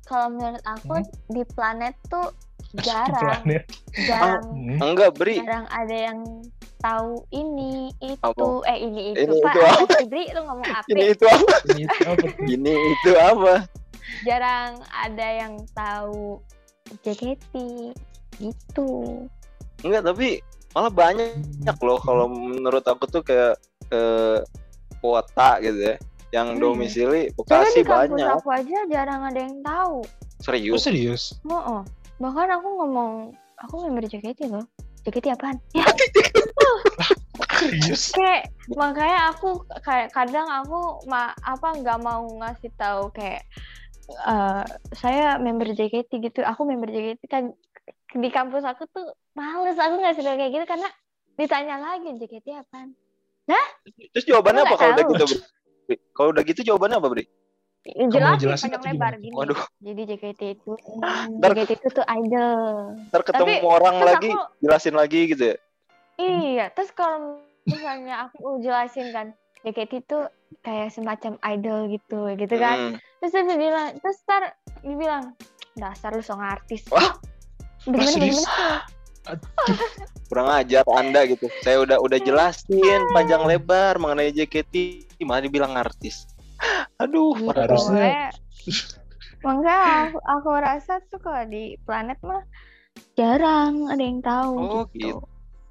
Kalau 0.04 0.28
menurut 0.28 0.60
aku 0.62 1.00
Hmm? 1.00 1.08
di 1.32 1.42
planet 1.48 1.96
tuh 2.06 2.28
jarang, 2.84 3.40
planet. 3.40 3.64
jarang, 4.04 4.44
Hmm. 4.52 4.78
Enggak, 4.84 5.16
Bri. 5.16 5.40
jarang 5.40 5.64
ada 5.66 5.96
yang 5.96 6.20
tahu 6.78 7.24
ini 7.32 7.88
itu, 7.98 8.20
Apa? 8.20 8.68
eh 8.68 8.78
ini 8.84 9.16
itu, 9.16 9.24
Ini 9.24 9.36
Pak. 9.40 9.48
itu 9.48 9.60
apa? 9.64 9.80
Apa 9.80 9.98
Bri? 10.04 10.24
Lu 10.28 10.40
ngomong 10.44 10.68
apa? 10.68 10.86
Ini 10.92 11.04
itu 11.08 11.24
apa? 11.24 11.54
Ini 11.64 11.82
apa 11.88 12.10
tuh? 12.20 12.30
Ini 12.52 12.72
itu 12.92 13.10
apa? 13.16 13.54
Jarang 14.28 14.72
ada 14.92 15.26
yang 15.32 15.56
tahu 15.72 16.36
JKT 17.00 17.54
gitu. 18.36 19.24
Enggak, 19.84 20.02
tapi 20.04 20.40
malah 20.72 20.90
banyak 20.90 21.76
loh 21.78 22.00
kalau 22.00 22.26
menurut 22.26 22.82
aku 22.82 23.04
tuh 23.06 23.22
kayak 23.22 23.54
eh, 23.88 24.40
kota 24.98 25.60
gitu 25.60 25.92
ya 25.92 25.96
yang 26.32 26.56
Hmm. 26.56 26.58
domisili 26.58 27.30
Soalnya 27.30 27.70
Bekasi 27.70 27.78
di 27.78 27.84
kampus 27.84 28.10
banyak. 28.10 28.28
aku 28.34 28.48
aja 28.50 28.78
jarang 28.90 29.22
ada 29.22 29.38
yang 29.38 29.56
tahu. 29.60 30.02
Oh, 30.02 30.42
Serius. 30.42 30.82
serius? 30.82 31.22
Oh, 31.44 31.54
oh. 31.54 31.82
bahkan 32.16 32.50
aku 32.50 32.68
ngomong, 32.74 33.12
aku 33.56 33.74
member 33.86 34.02
JKT 34.04 34.48
loh. 34.48 34.64
JKT 35.02 35.30
apaan? 35.30 35.60
Ya, 35.74 35.86
Serius? 37.54 38.12
kayak 38.12 38.50
makanya 38.72 39.30
aku 39.30 39.56
kayak 39.80 40.10
kadang 40.10 40.46
aku 40.46 40.78
ma 41.06 41.32
apa 41.40 41.74
nggak 41.74 41.98
mau 41.98 42.22
ngasih 42.38 42.70
tahu 42.74 43.10
kayak 43.10 43.42
eh, 44.22 44.64
saya 44.92 45.38
member 45.38 45.70
JKT 45.70 46.10
gitu. 46.20 46.40
Aku 46.42 46.62
member 46.62 46.88
JKT 46.88 47.22
kan 47.26 47.50
di 48.14 48.28
kampus 48.30 48.62
aku 48.62 48.86
tuh 48.88 49.10
males 49.34 49.74
aku 49.74 49.98
ngasih 49.98 50.22
tahu 50.22 50.36
kayak 50.38 50.52
gitu 50.54 50.66
karena 50.66 50.88
ditanya 51.34 51.76
lagi 51.82 52.14
JKT 52.14 52.46
apaan. 52.62 52.94
Terus 54.14 54.24
jawabannya 54.24 54.62
apa 54.64 54.74
nggak 54.74 54.80
kalau 54.80 54.94
udah 54.94 55.26
gitu? 55.26 55.36
Kalau 56.14 56.28
udah 56.32 56.42
gitu 56.46 56.60
jawabannya 56.64 56.96
apa, 56.96 57.08
Bri? 57.10 57.24
Jelas 57.84 58.40
jelasin 58.40 58.72
panjang 58.72 58.96
lebar 58.96 59.12
gini. 59.20 59.34
Waduh. 59.36 59.60
Jadi 59.84 60.02
JKT 60.08 60.40
itu 60.56 60.72
Ntar- 61.36 61.52
JKT 61.52 61.70
itu 61.76 61.88
tuh 61.92 62.06
idol. 62.08 62.96
Ntar 63.12 63.22
ketemu 63.28 63.52
Tapi, 63.60 63.66
orang 63.68 63.96
lagi, 64.00 64.30
aku- 64.32 64.48
jelasin 64.64 64.94
lagi 64.96 65.20
gitu 65.28 65.42
ya. 65.52 65.56
Iya, 66.16 66.64
terus 66.72 66.94
kalau 66.96 67.44
misalnya 67.68 68.30
aku 68.30 68.62
jelasin 68.64 69.12
kan 69.12 69.26
JKT 69.60 69.92
itu 70.00 70.18
kayak 70.64 70.96
semacam 70.96 71.36
idol 71.44 71.92
gitu, 71.92 72.20
gitu 72.40 72.54
kan. 72.56 72.96
Hmm. 72.96 72.96
Terus 73.20 73.32
dia 73.36 73.56
bilang, 73.58 73.88
terus 74.00 74.16
ntar 74.24 74.56
dibilang, 74.80 75.24
dasar 75.76 76.16
lu 76.16 76.24
song 76.24 76.40
artis. 76.40 76.88
Wah. 76.88 77.20
Bagaimana, 77.84 78.10
serius? 78.10 78.40
bagaimana? 78.40 78.82
Kurang 80.24 80.48
ajar 80.50 80.84
Anda 80.90 81.24
gitu. 81.24 81.48
Saya 81.60 81.80
udah 81.80 81.96
udah 81.96 82.18
jelasin 82.18 83.00
panjang 83.10 83.44
lebar 83.44 83.96
mengenai 83.96 84.30
JKT, 84.30 84.74
malah 85.22 85.40
dibilang 85.40 85.72
artis. 85.74 86.28
Aduh, 86.98 87.32
Gitu, 87.34 87.52
Harusnya- 87.52 88.30
makanya- 88.30 88.32
Makanya 89.44 89.76
aku, 90.08 90.18
aku 90.24 90.48
rasa 90.56 90.92
tuh 91.06 91.20
kalau 91.20 91.44
di 91.44 91.76
planet 91.84 92.16
mah 92.20 92.40
jarang 93.12 93.92
ada 93.92 94.00
yang 94.00 94.20
tahu 94.20 94.54
Oh, 94.56 94.84
gitu. 94.88 95.20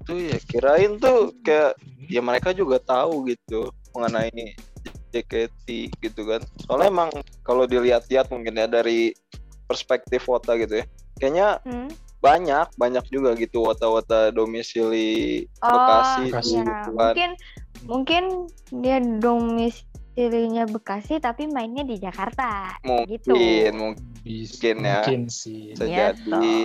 tuh 0.04 0.18
ya 0.20 0.38
kirain 0.38 0.94
tuh 0.96 1.34
kayak 1.40 1.74
ya 2.06 2.20
mereka 2.20 2.52
juga 2.52 2.78
tahu 2.78 3.26
gitu 3.26 3.74
mengenai 3.90 4.54
JKT 5.10 5.66
gitu 5.96 6.22
kan. 6.22 6.38
Soalnya 6.62 6.86
emang 6.86 7.10
kalau 7.42 7.64
dilihat-lihat 7.64 8.28
mungkin 8.28 8.54
ya 8.54 8.66
dari 8.66 9.10
perspektif 9.64 10.22
Wota 10.24 10.54
gitu 10.54 10.78
ya. 10.78 10.86
Kayaknya 11.16 11.48
Hmm? 11.64 11.88
Banyak 12.24 12.66
banyak 12.80 13.04
juga 13.12 13.36
gitu 13.36 13.60
wota-wota 13.68 14.32
domisili 14.32 15.44
Oh, 15.60 15.68
Bekasi 15.68 16.22
Bekasi. 16.32 16.54
gitu 16.56 16.64
iya. 16.64 16.72
kan. 16.72 16.88
Mungkin 16.96 17.30
mungkin 17.84 18.22
dia 18.80 18.96
domisilinya 19.20 20.64
Bekasi 20.64 21.20
tapi 21.20 21.44
mainnya 21.52 21.84
di 21.84 22.00
Jakarta. 22.00 22.80
mungkin 22.80 23.12
gitu. 23.12 23.36
mungkin 23.36 24.76
ya. 24.80 25.04
mungkin 25.04 25.20
sih. 25.28 25.76
Bisa 25.76 25.84
jadi. 25.84 26.64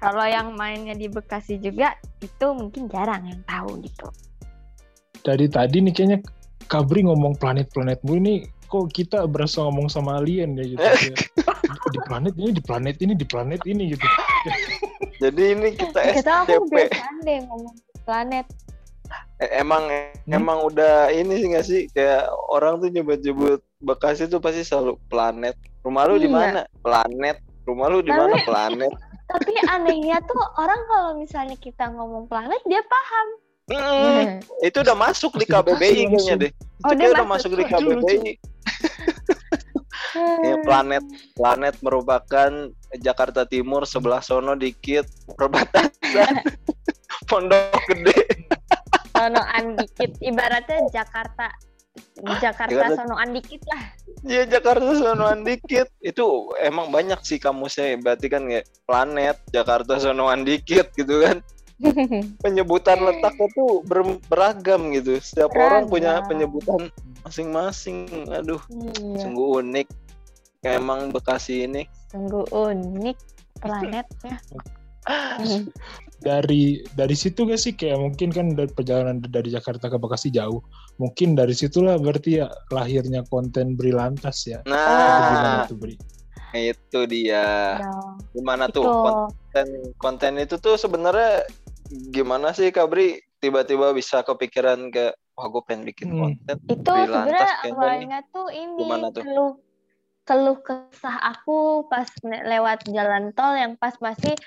Kalau 0.00 0.24
yang 0.28 0.52
mainnya 0.52 0.92
di 0.92 1.08
Bekasi 1.08 1.56
juga 1.56 1.96
itu 2.20 2.46
mungkin 2.52 2.92
jarang 2.92 3.24
yang 3.24 3.40
tahu 3.48 3.80
gitu. 3.80 4.08
Dari 5.24 5.48
tadi 5.48 5.80
nih 5.80 5.92
kayaknya 5.96 6.18
Kabri 6.68 7.02
ngomong 7.02 7.40
planet-planet 7.40 8.04
mulu 8.04 8.20
ini 8.20 8.34
kok 8.70 8.94
kita 8.94 9.26
berasa 9.26 9.66
ngomong 9.66 9.90
sama 9.90 10.20
alien 10.20 10.54
ya 10.60 10.64
gitu. 10.76 10.84
Di 11.90 11.98
planet 12.06 12.34
ini, 12.38 12.50
di 12.54 12.62
planet 12.62 12.96
ini, 13.02 13.12
di 13.18 13.26
planet 13.26 13.62
ini 13.66 13.82
gitu. 13.94 14.06
Jadi 15.20 15.42
ini 15.52 15.68
kita 15.72 16.00
Kita 16.16 16.32
aku 16.42 16.64
SCP. 16.64 16.72
biasa 16.88 17.04
deh 17.20 17.38
ngomong 17.44 17.74
planet. 18.02 18.46
E- 19.36 19.52
Emang 19.54 19.84
Hmm? 19.86 20.32
emang 20.32 20.58
udah 20.64 21.10
ini 21.10 21.32
sih 21.34 21.46
nggak 21.48 21.66
sih 21.66 21.80
kayak 21.90 22.24
orang 22.48 22.78
tuh 22.78 22.88
nyebut-nyebut 22.88 23.60
Bekasi 23.80 24.24
tuh 24.26 24.38
pasti 24.38 24.60
selalu 24.60 25.00
planet. 25.06 25.56
Rumah 25.80 26.04
lu 26.04 26.16
di 26.16 26.28
Iya. 26.28 26.36
mana? 26.36 26.60
Planet. 26.78 27.36
Rumah 27.64 27.86
lu 27.88 27.98
di 28.00 28.12
mana? 28.12 28.36
Planet. 28.40 28.92
Tapi 29.30 29.52
anehnya 29.66 30.20
tuh 30.22 30.36
orang 30.54 30.80
kalau 30.84 31.10
misalnya 31.16 31.56
kita 31.56 31.88
ngomong 31.88 32.26
planet 32.26 32.60
dia 32.64 32.82
paham. 32.82 33.26
Mm, 33.70 34.42
itu 34.60 34.82
udah 34.82 34.96
masuk 34.98 35.38
di 35.38 35.46
KBBI 35.46 36.10
kayaknya 36.10 36.34
deh. 36.40 36.52
Oh, 36.82 36.90
Itu 36.90 36.92
dia 36.92 37.06
kayak 37.06 37.14
udah 37.14 37.26
masuk. 37.30 37.48
masuk 37.48 37.60
di. 37.62 37.64
KBBI. 37.64 38.32
Ya, 40.42 40.56
planet 40.66 41.04
planet 41.38 41.74
merupakan 41.86 42.50
Jakarta 42.98 43.46
Timur 43.46 43.86
sebelah 43.86 44.18
sono 44.18 44.58
dikit 44.58 45.06
perbatasan 45.38 46.42
Pondok 47.30 47.78
Gede. 47.86 48.18
sonoan 49.14 49.76
dikit 49.78 50.10
ibaratnya 50.18 50.80
Jakarta 50.90 51.46
Jakarta 52.42 52.70
Jakarta- 52.72 52.98
sonoan 53.04 53.30
dikit 53.36 53.62
lah 53.70 53.82
Iya 54.20 54.44
Jakarta 54.44 54.92
sonoan 55.00 55.48
dikit. 55.48 55.88
Itu 56.04 56.52
emang 56.60 56.92
banyak 56.92 57.24
sih 57.24 57.40
kamusnya. 57.40 57.96
Berarti 57.96 58.28
kan 58.28 58.44
kayak 58.44 58.68
planet 58.84 59.40
Jakarta 59.48 59.96
sonoan 59.96 60.44
dikit 60.44 60.92
gitu 60.92 61.24
kan. 61.24 61.40
Penyebutan 62.44 63.00
letaknya 63.00 63.48
tuh 63.50 63.80
ber- 63.82 64.20
beragam 64.26 64.92
gitu. 64.92 65.16
Setiap 65.16 65.52
orang 65.52 65.86
punya 65.86 66.20
Beragam. 66.20 66.28
penyebutan 66.28 66.80
masing-masing. 67.22 68.06
Aduh, 68.28 68.60
iya 68.70 69.20
sungguh 69.20 69.60
unik. 69.60 69.88
Kayak 70.60 70.76
emang 70.78 71.00
Bekasi 71.08 71.64
ini. 71.64 71.88
sungguh 72.10 72.42
unik 72.50 73.16
planetnya 73.62 74.34
Dari 76.20 76.84
dari 76.92 77.16
situ 77.16 77.48
gak 77.48 77.56
sih 77.56 77.72
kayak 77.72 77.96
mungkin 77.96 78.28
kan 78.28 78.52
dari 78.52 78.68
perjalanan 78.68 79.24
dari 79.24 79.48
Jakarta 79.48 79.88
ke 79.88 79.96
Bekasi 79.96 80.28
jauh. 80.28 80.60
Mungkin 81.00 81.32
dari 81.32 81.56
situlah 81.56 81.96
berarti 81.96 82.44
ya 82.44 82.52
lahirnya 82.68 83.24
konten 83.24 83.72
Bri 83.72 83.88
Lantas 83.88 84.44
ya. 84.44 84.60
Itu 84.60 84.68
gimana 84.68 85.64
Nah, 85.64 85.64
tuh 85.64 85.78
Bri? 85.80 85.96
itu 86.50 87.00
dia. 87.06 87.78
Ya, 87.78 87.94
Gimana 88.34 88.68
itu 88.68 88.82
tuh 88.82 88.84
konten 88.84 89.66
konten 89.96 90.32
itu 90.36 90.58
tuh 90.58 90.76
sebenarnya 90.76 91.46
gimana 91.90 92.54
sih 92.54 92.70
Kabri 92.70 93.18
tiba-tiba 93.42 93.90
bisa 93.90 94.22
kepikiran 94.22 94.94
kayak 94.94 95.18
wah 95.34 95.46
gue 95.50 95.62
pengen 95.66 95.82
bikin 95.90 96.14
Hmm. 96.14 96.38
konten 96.38 96.56
itu 96.70 96.86
sebenarnya 96.86 97.50
awalnya 97.66 98.20
tuh 98.30 98.46
ini 98.54 98.86
tuh? 99.10 99.22
keluh 99.26 99.52
keluh 100.22 100.58
kesah 100.62 101.16
aku 101.34 101.90
pas 101.90 102.06
lewat 102.22 102.86
jalan 102.86 103.34
tol 103.34 103.58
yang 103.58 103.74
pas 103.74 103.96
masih 103.98 104.38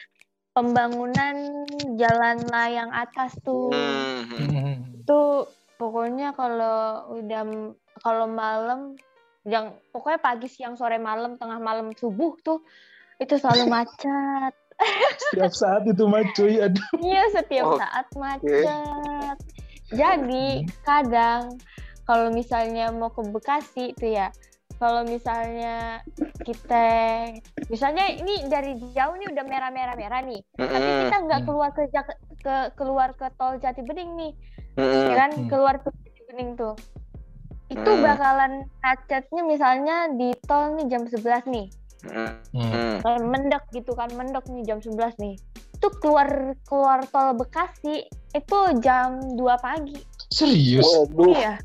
pembangunan 0.54 1.66
jalan 1.98 2.46
layang 2.48 2.94
atas 2.94 3.34
tuh. 3.42 3.74
Hmm. 3.74 4.30
Hmm. 4.30 5.04
Tuh 5.04 5.50
pokoknya 5.82 6.38
kalau 6.38 7.10
udah 7.20 7.42
kalau 8.00 8.30
malam 8.30 8.96
yang 9.44 9.76
pokoknya 9.92 10.24
pagi, 10.24 10.48
siang, 10.48 10.80
sore, 10.80 10.96
malam, 11.02 11.36
tengah 11.36 11.60
malam, 11.60 11.92
subuh 11.92 12.40
tuh 12.40 12.64
itu 13.20 13.36
selalu 13.36 13.68
macet. 13.76 14.54
Setiap 15.30 15.54
saat 15.54 15.84
itu 15.86 16.04
mah 16.06 16.24
cuy, 16.34 16.62
aduh. 16.62 16.88
Iya, 17.00 17.22
setiap 17.34 17.66
Oh, 17.66 17.78
saat 17.80 18.08
macet. 18.14 19.38
Jadi, 19.94 20.66
kadang 20.82 21.58
kalau 22.04 22.34
misalnya 22.34 22.90
mau 22.90 23.14
ke 23.14 23.22
Bekasi 23.24 23.94
itu 23.94 24.18
ya, 24.18 24.34
kalau 24.78 25.06
misalnya 25.06 26.02
kita 26.44 26.86
misalnya 27.72 28.04
ini 28.12 28.52
dari 28.52 28.76
jauh 28.92 29.16
nih 29.16 29.32
udah 29.32 29.46
merah-merah 29.48 29.96
merah 29.96 30.20
nih, 30.20 30.44
tapi 30.60 30.76
Mm-mm. 30.76 31.00
kita 31.08 31.18
nggak 31.24 31.40
Hmm. 31.40 31.48
keluar 31.48 31.70
ke, 31.72 31.84
Jak- 31.88 32.20
ke 32.44 32.56
keluar 32.76 33.10
ke 33.16 33.32
tol 33.40 33.56
Jati 33.62 33.80
Bening 33.80 34.12
nih, 34.20 34.32
Mm-mm. 34.76 35.08
ya 35.08 35.16
kan? 35.16 35.32
Hmm. 35.32 35.48
Keluar 35.48 35.76
ke 35.80 35.88
Jati 35.94 36.22
Bening 36.28 36.60
tuh. 36.60 36.76
Itu 37.72 37.90
Hmm. 37.90 38.04
bakalan 38.04 38.52
macetnya 38.84 39.42
misalnya 39.48 39.96
di 40.12 40.36
tol 40.44 40.76
nih 40.76 40.86
jam 40.92 41.08
11 41.08 41.48
nih. 41.48 41.72
Hmm. 42.04 42.36
Mm. 42.52 43.00
Kayak 43.00 43.22
mendek 43.24 43.64
gitu 43.72 43.92
kan 43.96 44.12
mendek 44.12 44.44
nih 44.52 44.64
jam 44.68 44.80
11 44.84 45.16
nih 45.24 45.36
itu 45.84 45.88
keluar 46.00 46.56
keluar 46.64 47.04
tol 47.12 47.36
Bekasi 47.36 48.08
itu 48.36 48.60
jam 48.80 49.20
2 49.36 49.40
pagi 49.60 50.00
Serius? 50.32 50.84
Waduh. 50.84 51.32
iya 51.36 51.60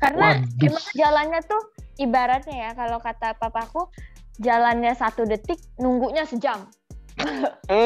karena 0.00 0.40
Waduh. 0.40 0.68
emang 0.68 0.86
jalannya 0.92 1.40
tuh 1.48 1.62
ibaratnya 1.96 2.56
ya 2.68 2.70
kalau 2.76 3.00
kata 3.00 3.36
papaku 3.40 3.88
jalannya 4.42 4.92
satu 4.98 5.22
detik 5.24 5.62
nunggunya 5.78 6.26
sejam. 6.26 6.66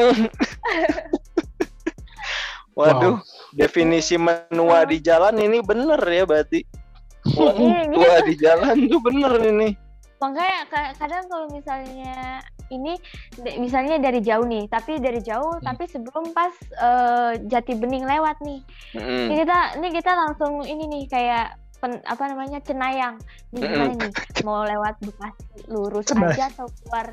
Waduh, 2.79 3.19
definisi 3.53 4.15
menua 4.15 4.87
di 4.87 5.03
jalan 5.03 5.35
ini 5.37 5.59
bener 5.61 5.99
ya 5.99 6.23
berarti. 6.23 6.63
Wah, 7.35 7.51
Iya, 7.51 7.91
tua 7.91 8.15
di 8.23 8.33
jalan 8.39 8.87
tuh 8.87 8.99
bener 9.03 9.31
ini. 9.43 9.69
Makanya 10.19 10.67
ka- 10.67 10.93
kadang 10.95 11.25
kalau 11.25 11.47
misalnya 11.47 12.43
ini 12.69 12.99
misalnya 13.55 13.97
dari 13.97 14.19
jauh 14.19 14.43
nih 14.43 14.67
tapi 14.67 14.99
dari 14.99 15.19
jauh 15.19 15.57
Hmm. 15.57 15.65
tapi 15.65 15.83
sebelum 15.85 16.31
pas 16.31 16.51
eh, 16.75 17.39
Jati 17.41 17.73
Bening 17.73 18.03
lewat 18.03 18.37
nih 18.39 18.59
Mm-mm. 18.93 19.25
Ini 19.25 19.35
kita 19.39 19.57
ini 19.75 19.87
kita 19.89 20.11
langsung 20.13 20.61
ini 20.61 20.85
nih 20.85 21.03
kayak 21.07 21.47
pen- 21.79 22.03
apa 22.03 22.23
namanya 22.27 22.59
cenayang 22.59 23.15
nih 23.49 23.61
gimana 23.63 23.93
nih 23.95 24.11
mau 24.39 24.61
lewat 24.61 24.99
Bekasi 24.99 25.43
lurus 25.67 26.05
Cenayang. 26.05 26.35
aja 26.35 26.43
atau 26.51 26.67
keluar 26.69 27.07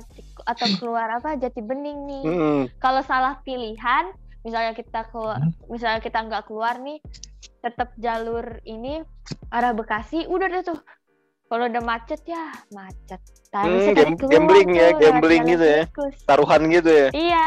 atau 0.44 0.68
keluar 0.76 1.08
apa 1.12 1.28
Jati 1.36 1.62
Bening 1.62 1.98
nih 2.04 2.22
Mm-mm. 2.24 2.58
kalau 2.76 3.00
salah 3.00 3.38
pilihan 3.40 4.10
misalnya 4.42 4.74
kita 4.74 5.06
keluar 5.08 5.38
Hmm. 5.38 5.54
misalnya 5.66 5.98
kita 5.98 6.18
nggak 6.20 6.44
keluar 6.44 6.78
nih 6.78 6.98
tetap 7.58 7.94
jalur 7.96 8.58
ini 8.62 9.02
arah 9.48 9.72
Bekasi 9.72 10.22
udah 10.24 10.46
deh 10.48 10.62
tuh 10.64 10.78
kalau 11.46 11.64
udah 11.64 11.78
macet 11.80 12.20
ya 12.24 12.44
macet 12.70 13.22
Hmm, 13.48 13.88
tadi 13.88 13.94
gam- 13.96 14.18
keluar 14.18 14.32
gambling 14.34 14.70
ya, 14.70 14.88
gambling 14.92 15.42
gitu 15.48 15.64
ya. 15.64 15.82
tikus. 15.86 16.16
Taruhan 16.24 16.62
gitu 16.68 16.90
ya. 16.90 17.08
Iya. 17.10 17.46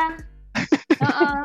Heeh. 1.03 1.39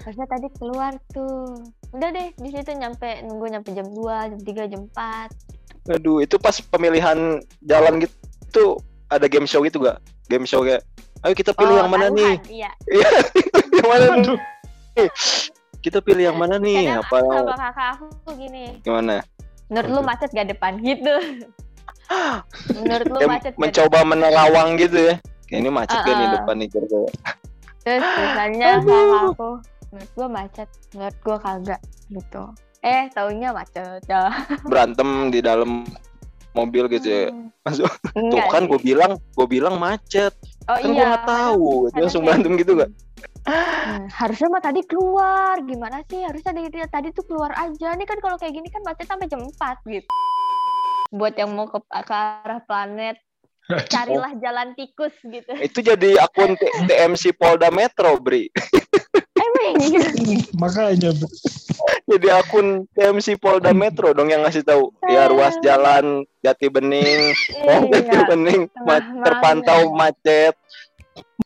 Harusnya 0.00 0.26
tadi 0.26 0.48
keluar 0.52 0.92
tuh. 1.08 1.62
Udah 1.90 2.08
deh, 2.10 2.28
di 2.34 2.48
situ 2.50 2.74
nyampe 2.74 3.22
nunggu 3.22 3.46
nyampe 3.48 3.70
jam 3.70 3.86
2, 3.86 4.02
jam 4.26 4.40
3, 4.40 4.66
jam 4.66 4.82
4. 4.90 5.94
Aduh, 5.94 6.18
itu 6.18 6.36
pas 6.36 6.58
pemilihan 6.58 7.38
jalan 7.62 8.02
gitu 8.02 8.76
ada 9.06 9.24
game 9.24 9.46
show 9.46 9.62
gitu 9.62 9.78
gak? 9.78 10.02
Game 10.26 10.44
show 10.44 10.60
kayak, 10.60 10.82
ayo 11.22 11.32
kita 11.32 11.54
pilih 11.54 11.78
Oh, 11.78 11.80
yang 11.80 11.88
mana 11.88 12.10
nih? 12.10 12.34
taruhan, 12.34 12.50
Iya. 12.50 12.70
Iya, 12.98 13.08
yang 13.72 13.88
mana 13.88 14.04
nih? 14.16 14.38
Kita 15.78 15.98
pilih 16.02 16.24
yang 16.26 16.36
mana 16.36 16.58
nih? 16.58 16.90
Kadang 16.90 17.00
Apa 17.00 17.16
sama 17.22 17.54
kakak 17.54 17.88
aku 17.94 18.04
tuh 18.26 18.34
gini. 18.34 18.64
gimana? 18.82 19.22
Menurut 19.68 19.88
lu 19.92 20.00
macet 20.00 20.30
gak 20.32 20.48
depan 20.48 20.80
gitu. 20.80 21.14
Menurut 22.80 23.08
lu 23.08 23.18
Kayak 23.20 23.32
macet 23.32 23.52
gak 23.52 23.60
mencoba 23.60 23.98
menerawang 24.04 24.68
gitu 24.80 24.98
ya. 25.12 25.14
Kayak 25.48 25.60
ini 25.64 25.70
macet 25.72 25.98
gak 26.00 26.08
nih 26.08 26.16
Uh-uh. 26.24 26.36
depan 26.40 26.54
nih 26.56 26.68
kira-kira. 26.68 27.10
Terus 27.84 28.04
misalnya 28.04 28.68
sama 28.84 29.18
aku, 29.32 29.50
menurut 29.92 30.10
gua 30.12 30.28
macet, 30.28 30.68
menurut 30.92 31.18
gua 31.24 31.36
kagak 31.40 31.80
gitu. 32.12 32.42
Eh, 32.84 33.02
taunya 33.12 33.48
macet. 33.52 34.00
Ya. 34.08 34.28
Berantem 34.70 35.32
di 35.32 35.40
dalam 35.40 35.84
mobil 36.56 36.84
gitu 36.90 37.06
ya. 37.08 37.22
Hmm. 37.28 37.48
Masuk. 37.64 37.92
Tuh 38.16 38.42
kan 38.48 38.64
gue 38.64 38.80
bilang, 38.80 39.20
gue 39.36 39.46
bilang 39.46 39.76
macet. 39.76 40.32
Oh 40.68 40.76
Kan 40.76 40.90
gue 40.92 41.00
iya. 41.00 41.10
nggak 41.16 41.26
tahu. 41.28 41.68
Langsung 41.96 42.22
berantem 42.24 42.56
gitu 42.56 42.72
gak? 42.76 42.90
Hmm, 43.46 44.10
harusnya 44.10 44.48
mah 44.50 44.62
tadi 44.62 44.80
keluar. 44.86 45.60
Gimana 45.62 46.02
sih? 46.08 46.24
Harusnya 46.24 46.56
dari 46.56 46.70
tadi 46.88 47.08
tuh 47.12 47.24
keluar 47.28 47.52
aja. 47.54 47.94
Nih 47.94 48.06
kan 48.08 48.18
kalau 48.18 48.40
kayak 48.40 48.56
gini 48.56 48.68
kan 48.72 48.82
macet 48.82 49.06
sampai 49.06 49.30
jam 49.30 49.44
4 49.44 49.84
gitu. 49.86 50.08
Buat 51.14 51.34
yang 51.38 51.54
mau 51.54 51.70
ke, 51.70 51.78
ke 51.80 52.14
arah 52.14 52.60
planet 52.66 53.16
carilah 53.92 54.32
jalan 54.40 54.72
tikus 54.74 55.12
gitu. 55.20 55.52
Itu 55.60 55.84
jadi 55.84 56.16
akun 56.24 56.56
TMC 56.88 57.36
Polda 57.36 57.68
Metro, 57.68 58.16
Bri. 58.16 58.48
emang 59.48 59.74
gitu? 59.80 60.08
Makanya 60.56 61.10
Bro. 61.14 61.28
Jadi 62.08 62.28
akun 62.32 62.66
TMC 62.96 63.36
Polda 63.36 63.72
Metro 63.76 64.12
dong 64.16 64.32
yang 64.32 64.42
ngasih 64.44 64.64
tahu. 64.64 64.92
Ya 65.04 65.28
ruas 65.28 65.56
jalan 65.60 66.24
Jati 66.40 66.68
Bening, 66.72 67.36
oh, 67.68 67.80
Jati 67.92 68.08
iya 68.08 68.24
Bening 68.24 68.60
terpantau 69.24 69.92
macet. 69.92 70.56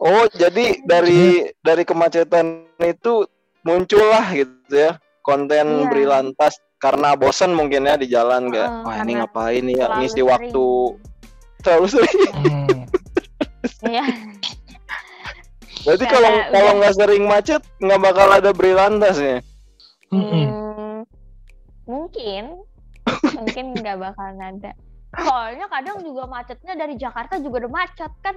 Oh, 0.02 0.24
jadi 0.34 0.82
dari 0.82 1.52
dari 1.62 1.82
kemacetan 1.86 2.66
itu 2.82 3.24
muncullah 3.62 4.26
gitu 4.34 4.52
ya 4.70 4.98
konten 5.22 5.86
Iya. 5.88 6.50
Karena 6.82 7.14
bosan 7.14 7.54
mungkin 7.54 7.86
ya 7.86 7.94
di 7.94 8.10
jalan 8.10 8.50
kayak 8.50 8.66
Heeh, 8.66 8.82
wah 8.82 8.96
ini 9.06 9.12
ngapain 9.22 9.64
ya 9.70 9.86
ngisi 10.02 10.18
sering. 10.18 10.26
waktu 10.26 10.66
terlalu 11.62 11.86
sering. 11.88 12.18
Hmm. 13.62 13.86
iya 13.86 14.02
Berarti 15.86 16.04
kalau 16.10 16.30
kalau 16.50 16.72
nggak 16.82 16.94
sering 16.98 17.24
macet 17.30 17.62
nggak 17.78 18.00
bakal 18.02 18.26
ada 18.26 18.50
Bri 18.50 18.74
Lantas 18.74 19.22
ya. 19.22 19.38
Mm-mm. 20.10 20.26
Hmm, 20.50 20.98
mungkin 21.86 22.44
mungkin 23.38 23.64
nggak 23.78 23.96
bakalan 24.02 24.58
ada 24.58 24.74
soalnya 25.14 25.68
kadang 25.68 26.00
juga 26.00 26.24
macetnya 26.24 26.72
dari 26.72 26.96
Jakarta 26.96 27.36
juga 27.36 27.66
udah 27.66 27.72
macet 27.74 28.12
kan 28.20 28.36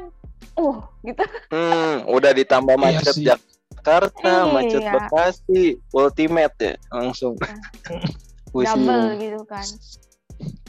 uh 0.55 0.77
gitu 1.01 1.23
Hmm, 1.47 2.03
udah 2.05 2.31
ditambah 2.31 2.75
Iya 2.75 2.83
macet 2.99 3.15
sih. 3.15 3.25
Jakarta, 3.25 4.33
macet 4.49 4.81
Iya. 4.81 4.91
Bekasi, 4.93 5.63
ultimate 5.91 6.55
ya 6.59 6.73
langsung. 6.91 7.39
Pusing. 8.51 8.87
double 8.87 9.19
gitu 9.19 9.41
kan 9.43 9.67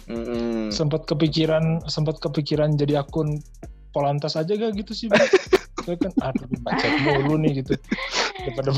Mm-mm. 0.06 0.70
sempat 0.70 1.06
kepikiran 1.06 1.86
sempat 1.86 2.18
kepikiran 2.18 2.74
jadi 2.74 3.02
akun 3.02 3.38
Polantas 3.90 4.34
aja 4.34 4.52
gak 4.52 4.74
gitu 4.74 4.90
sih? 4.92 5.06
Saya 5.08 5.94
kan 6.02 6.12
aduh 6.20 6.50
macet 6.60 6.92
mulu 7.00 7.38
nih 7.38 7.62
gitu 7.62 7.74
daripada 8.42 8.70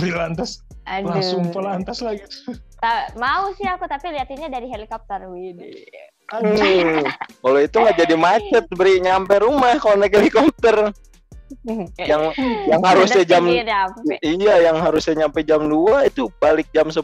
aduh 0.85 1.09
langsung 1.09 1.49
Polantas 1.49 2.01
lagi 2.01 2.21
Ta- 2.79 3.09
mau 3.17 3.49
sih 3.53 3.65
aku 3.65 3.85
tapi 3.85 4.13
liatinnya 4.13 4.49
dari 4.49 4.69
helikopter 4.69 5.25
Widih. 5.25 5.89
Hmm. 6.29 7.05
Kalau 7.41 7.59
itu 7.59 7.77
nggak 7.81 7.97
jadi 8.05 8.15
macet, 8.21 8.65
beri 8.77 9.01
nyampe 9.01 9.41
rumah 9.41 9.81
kalau 9.81 9.97
naik 9.97 10.13
helikopter. 10.13 10.93
Yang 11.97 12.37
yang 12.69 12.85
harusnya 12.85 13.25
jam 13.25 13.49
iya 14.21 14.55
yang 14.69 14.77
harusnya 14.85 15.25
nyampe 15.25 15.41
jam 15.41 15.65
2 15.65 16.05
itu 16.05 16.29
balik 16.37 16.69
jam 16.77 16.93
10 16.93 17.01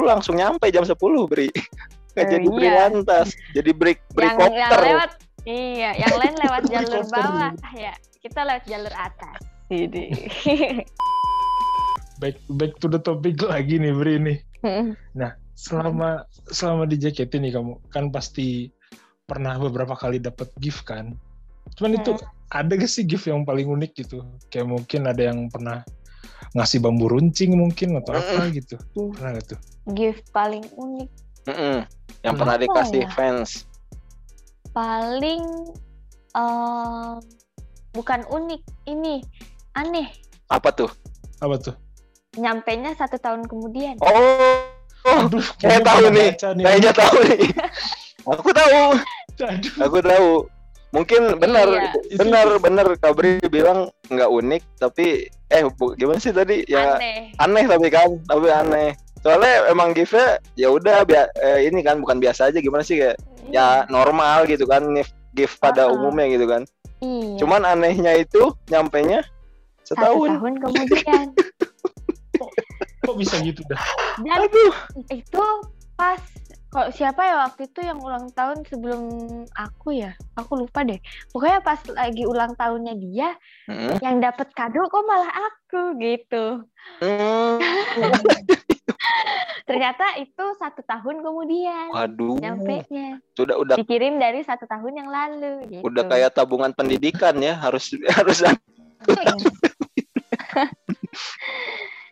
langsung 0.00 0.40
nyampe 0.40 0.72
jam 0.72 0.88
10 0.88 0.96
beri. 1.28 1.52
Nggak 2.14 2.24
Eh, 2.24 2.30
jadi 2.32 2.46
beri 2.48 2.68
iya. 2.70 2.78
lantas, 2.88 3.26
jadi 3.52 3.70
break 3.76 3.98
yang, 4.16 4.16
yang 4.16 4.36
breakopter. 4.40 4.80
lewat 4.80 5.10
iya 5.44 5.90
yang 5.96 6.14
lain 6.16 6.34
lewat 6.40 6.62
jalur 6.72 7.04
bawah 7.12 7.52
ya 7.76 7.92
kita 8.24 8.40
lewat 8.44 8.64
jalur 8.64 8.94
atas 8.96 9.38
Widih. 9.68 10.12
back 12.20 12.36
back 12.56 12.72
to 12.80 12.88
the 12.88 13.00
topic 13.00 13.40
lagi 13.44 13.76
nih 13.76 13.92
Bri 13.92 14.16
nih 14.20 14.38
selama 15.54 16.26
selama 16.50 16.84
di 16.84 16.98
JKT 16.98 17.38
nih 17.38 17.52
kamu 17.54 17.78
kan 17.90 18.10
pasti 18.10 18.68
pernah 19.24 19.56
beberapa 19.56 19.94
kali 19.96 20.20
dapat 20.20 20.50
gift 20.60 20.84
kan? 20.84 21.14
Cuman 21.78 21.96
itu 21.96 22.18
ada 22.52 22.72
gak 22.76 22.90
sih 22.90 23.02
gift 23.08 23.24
yang 23.26 23.42
paling 23.48 23.66
unik 23.66 23.92
gitu? 24.04 24.20
Kayak 24.52 24.68
mungkin 24.68 25.08
ada 25.08 25.32
yang 25.32 25.48
pernah 25.48 25.80
ngasih 26.54 26.78
bambu 26.84 27.08
runcing 27.10 27.56
mungkin 27.56 27.98
atau 27.98 28.14
apa 28.14 28.50
gitu. 28.52 28.76
Pernah 28.92 29.40
gak 29.40 29.56
tuh? 29.56 29.60
Gift 29.96 30.28
paling 30.30 30.62
unik. 30.76 31.10
Mm-mm. 31.50 31.84
Yang 32.24 32.34
pernah 32.40 32.56
Apa 32.56 32.62
dikasih 32.64 33.02
ya? 33.04 33.10
fans. 33.12 33.50
paling 34.74 35.44
em, 36.34 37.22
bukan 37.94 38.26
unik 38.26 38.62
ini 38.90 39.22
aneh. 39.78 40.10
Apa 40.50 40.74
tuh? 40.74 40.90
apa 41.38 41.60
tuh? 41.60 41.74
Nyampe 42.34 42.74
nya 42.80 42.96
satu 42.98 43.20
tahun 43.20 43.46
kemudian. 43.46 44.00
Oh, 44.02 44.63
oh 45.04 45.18
aduh 45.24 45.44
saya 45.56 45.78
kayaknya 45.78 45.84
tahu 45.84 46.04
nih. 46.06 46.28
nih 46.34 46.64
kayaknya 46.64 46.92
tahu 46.92 47.16
nih. 47.22 47.40
Aku 48.24 48.50
tahu, 48.50 48.80
aduh 49.36 49.74
aku 49.80 49.98
tahu. 50.00 50.30
mungkin 50.90 51.22
benar 51.36 51.66
Iya. 51.66 51.90
benar 52.16 52.46
benar 52.58 52.86
Kabri 52.96 53.42
bilang 53.44 53.90
nggak 54.06 54.30
unik 54.30 54.62
tapi 54.78 55.26
eh 55.50 55.62
bu- 55.68 55.90
gimana 55.92 56.22
sih 56.22 56.30
tadi 56.30 56.62
ya 56.64 56.94
Aneh. 56.94 57.34
aneh 57.34 57.64
tapi 57.66 57.90
kan 57.90 58.14
tapi 58.22 58.46
aneh 58.46 58.94
soalnya 59.18 59.66
emang 59.66 59.90
gift-nya 59.90 60.38
ya 60.54 60.70
udah 60.70 61.02
eh, 61.34 61.66
ini 61.66 61.82
kan 61.82 61.98
bukan 61.98 62.22
biasa 62.22 62.46
aja 62.46 62.62
gimana 62.62 62.86
sih 62.86 63.02
kayak 63.02 63.18
ya 63.50 63.82
normal 63.90 64.46
gitu 64.46 64.64
kan 64.64 64.86
gift 64.94 65.10
gift 65.34 65.58
pada 65.58 65.90
Uh-uh. 65.90 65.98
umumnya 65.98 66.30
gitu 66.30 66.46
kan 66.46 66.62
Iya. 67.02 67.42
cuman 67.42 67.66
anehnya 67.66 68.14
itu 68.14 68.54
nyampenya 68.70 69.26
satu 69.82 69.98
setahun 69.98 70.30
tahun 70.38 70.52
kemudian. 70.62 71.26
Kok 73.04 73.16
bisa 73.16 73.36
gitu 73.40 73.60
dah? 73.68 73.80
Dan 74.20 74.48
aduh. 74.48 74.74
itu 75.12 75.44
pas 75.94 76.18
kok 76.74 76.90
siapa 76.90 77.22
ya 77.22 77.38
waktu 77.46 77.70
itu 77.70 77.86
yang 77.86 78.02
ulang 78.02 78.34
tahun 78.34 78.66
sebelum 78.66 79.02
aku 79.54 79.94
ya? 79.94 80.10
Aku 80.34 80.58
lupa 80.58 80.82
deh. 80.82 80.98
Pokoknya 81.30 81.62
pas 81.62 81.78
lagi 81.92 82.26
ulang 82.26 82.56
tahunnya 82.58 82.94
dia 82.98 83.30
Mm. 83.64 83.96
yang 84.04 84.16
dapat 84.20 84.52
kado 84.52 84.84
kok 84.88 85.04
malah 85.08 85.30
aku 85.30 85.96
gitu. 85.96 86.66
Hmm. 87.00 87.56
ternyata 89.64 90.20
itu 90.20 90.44
satu 90.60 90.84
tahun 90.84 91.24
kemudian 91.24 91.88
waduh. 91.96 92.36
nyampe 92.36 92.84
nya 92.92 93.16
sudah 93.32 93.56
udah. 93.56 93.80
Dikirim 93.80 94.20
dari 94.20 94.44
satu 94.44 94.68
tahun 94.68 94.92
yang 95.00 95.08
lalu 95.08 95.64
gitu. 95.72 95.80
Udah 95.88 96.04
kayak 96.04 96.36
tabungan 96.36 96.76
pendidikan 96.76 97.40
ya 97.40 97.56
harus 97.56 97.88
harus 98.20 98.44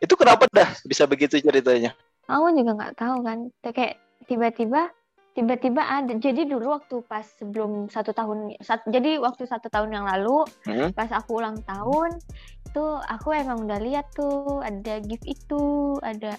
itu 0.02 0.14
kenapa 0.18 0.50
dah 0.50 0.74
bisa 0.82 1.06
begitu 1.06 1.38
ceritanya 1.38 1.94
aku 2.26 2.50
juga 2.52 2.74
nggak 2.74 2.94
tahu 2.98 3.16
kan 3.22 3.38
kayak 3.62 3.94
tiba-tiba 4.26 4.90
tiba-tiba 5.32 5.80
ada 5.80 6.12
jadi 6.20 6.44
dulu 6.44 6.76
waktu 6.76 7.00
pas 7.08 7.24
sebelum 7.40 7.88
satu 7.88 8.12
tahun 8.12 8.52
sat- 8.60 8.84
jadi 8.84 9.16
waktu 9.16 9.48
satu 9.48 9.72
tahun 9.72 9.94
yang 9.96 10.04
lalu 10.04 10.44
Hmm? 10.68 10.92
pas 10.92 11.08
aku 11.08 11.40
ulang 11.40 11.56
tahun 11.64 12.20
itu 12.68 12.84
aku 13.00 13.32
emang 13.32 13.64
udah 13.64 13.80
lihat 13.80 14.12
tuh 14.12 14.60
ada 14.60 15.00
gift 15.00 15.24
itu 15.24 15.96
ada 16.04 16.36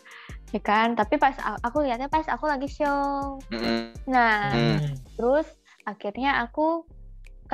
ya 0.53 0.61
kan 0.61 0.93
tapi 0.93 1.17
pas 1.17 1.33
aku 1.65 1.81
lihatnya 1.81 2.05
pas 2.05 2.25
aku 2.29 2.45
lagi 2.45 2.69
show 2.69 3.41
Mm-mm. 3.49 3.97
nah 4.05 4.53
Hmm. 4.53 4.93
terus 5.17 5.49
akhirnya 5.89 6.45
aku 6.45 6.85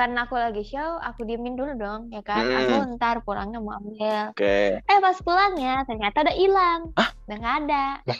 karena 0.00 0.24
aku 0.24 0.32
lagi 0.32 0.64
show 0.64 0.96
aku 0.96 1.28
diemin 1.28 1.60
dulu 1.60 1.76
dong 1.76 2.08
ya 2.08 2.24
kan? 2.24 2.40
Hmm. 2.40 2.56
aku 2.56 2.74
ntar 2.96 3.20
pulangnya 3.20 3.60
mau 3.60 3.76
ambil. 3.76 4.32
Oke. 4.32 4.80
Eh 4.80 4.98
pas 4.98 5.16
pulangnya 5.20 5.84
ternyata 5.84 6.24
udah 6.24 6.36
hilang. 6.40 6.80
Udah 7.28 7.36
nggak 7.36 7.56
ada. 7.68 7.86
Lah? 8.08 8.18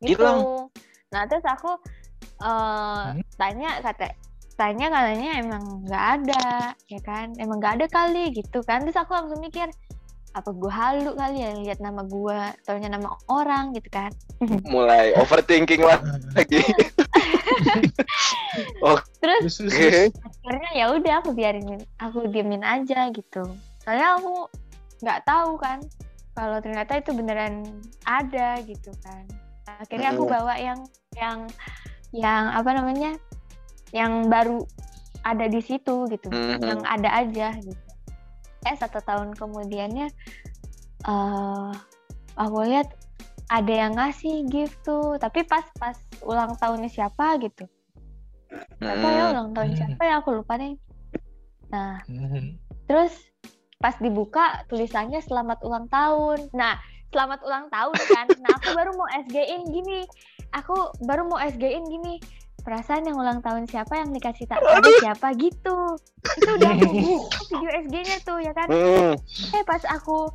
gitu. 0.00 0.24
Hilang? 0.24 0.40
nah 1.12 1.26
terus 1.28 1.44
aku 1.44 1.76
eh, 2.40 3.02
Hmm? 3.12 3.20
tanya 3.36 3.82
kata 3.84 4.16
tanya 4.56 4.86
katanya 4.88 5.30
emang 5.36 5.84
nggak 5.84 6.04
ada 6.16 6.72
ya 6.88 7.00
kan? 7.04 7.36
Emang 7.36 7.60
nggak 7.60 7.76
ada 7.76 7.86
kali 7.92 8.32
gitu 8.32 8.64
kan? 8.64 8.80
Terus 8.80 8.96
aku 8.96 9.12
langsung 9.12 9.44
mikir 9.44 9.68
apa 10.30 10.54
gua 10.54 10.70
halu 10.70 11.10
kali 11.18 11.42
ya 11.42 11.50
lihat 11.58 11.82
nama 11.82 12.06
gua 12.06 12.54
taunya 12.64 12.88
nama 12.88 13.12
orang 13.28 13.76
gitu 13.76 13.90
kan? 13.92 14.08
Mulai 14.64 15.12
overthinking 15.20 15.84
lah 15.84 16.00
lagi. 16.32 16.64
Terus 18.80 19.04
Terus, 19.20 19.54
terus, 19.58 19.72
oke. 19.74 19.90
terus. 19.90 20.12
Akhirnya 20.50 20.72
ya 20.74 20.86
udah 20.90 21.14
aku 21.22 21.30
biarin 21.30 21.78
aku 22.02 22.26
diemin 22.26 22.66
aja 22.66 23.06
gitu. 23.14 23.54
Soalnya 23.86 24.18
aku 24.18 24.50
nggak 24.98 25.22
tahu 25.22 25.54
kan 25.62 25.78
kalau 26.34 26.58
ternyata 26.58 26.98
itu 26.98 27.14
beneran 27.14 27.62
ada 28.02 28.58
gitu 28.66 28.90
kan. 29.06 29.30
Akhirnya 29.78 30.10
aku 30.10 30.26
bawa 30.26 30.58
yang 30.58 30.82
yang 31.14 31.46
yang 32.10 32.50
apa 32.50 32.74
namanya 32.74 33.14
yang 33.94 34.26
baru 34.26 34.66
ada 35.22 35.46
di 35.46 35.62
situ 35.62 36.10
gitu 36.10 36.26
Mhm. 36.34 36.66
yang 36.66 36.82
ada 36.82 37.14
aja 37.14 37.54
gitu. 37.54 37.86
Eh 38.66 38.74
satu 38.74 38.98
tahun 39.06 39.38
kemudiannya 39.38 40.10
eh 41.06 41.70
aku 42.34 42.58
lihat 42.66 42.90
ada 43.54 43.70
yang 43.86 43.94
ngasih 43.94 44.50
gift 44.50 44.82
tuh 44.82 45.14
tapi 45.22 45.46
pas 45.46 45.62
pas 45.78 45.94
ulang 46.26 46.58
tahunnya 46.58 46.90
siapa 46.90 47.38
gitu 47.38 47.70
siapa 48.76 49.06
ya 49.06 49.22
Hmm. 49.22 49.32
ulang 49.32 49.48
tahun 49.52 49.68
Hmm. 49.68 49.78
siapa 49.78 50.02
ya 50.02 50.14
aku 50.18 50.30
lupa 50.34 50.54
nih 50.54 50.74
nah 51.68 52.02
Mhm. 52.04 52.58
terus 52.84 53.14
pas 53.76 53.94
dibuka 53.96 54.66
tulisannya 54.66 55.20
selamat 55.20 55.62
ulang 55.62 55.86
tahun 55.86 56.50
nah 56.50 56.76
selamat 57.08 57.40
ulang 57.42 57.66
tahun 57.68 57.94
kan 57.96 58.26
nah 58.42 58.52
aku 58.52 58.68
baru 58.72 58.90
mau 58.92 59.08
SG-in 59.20 59.62
gini 59.66 60.04
aku 60.50 60.74
baru 61.00 61.24
mau 61.24 61.38
SG-in 61.38 61.84
gini 61.84 62.18
perasaan 62.60 63.06
yang 63.06 63.16
ulang 63.16 63.40
tahun 63.40 63.64
siapa 63.64 63.96
yang 63.96 64.10
dikasih 64.10 64.44
tak 64.44 64.60
kado 64.60 64.90
siapa 65.00 65.32
gitu 65.32 65.96
itu 66.36 66.50
udah 66.52 66.70
aku 66.76 66.90
video 67.50 67.70
SG-nya 67.80 68.16
tuh 68.20 68.38
ya 68.38 68.52
kan 68.52 68.68
Hmm. 68.68 69.14
eh 69.54 69.62
pas 69.64 69.80
aku 69.86 70.28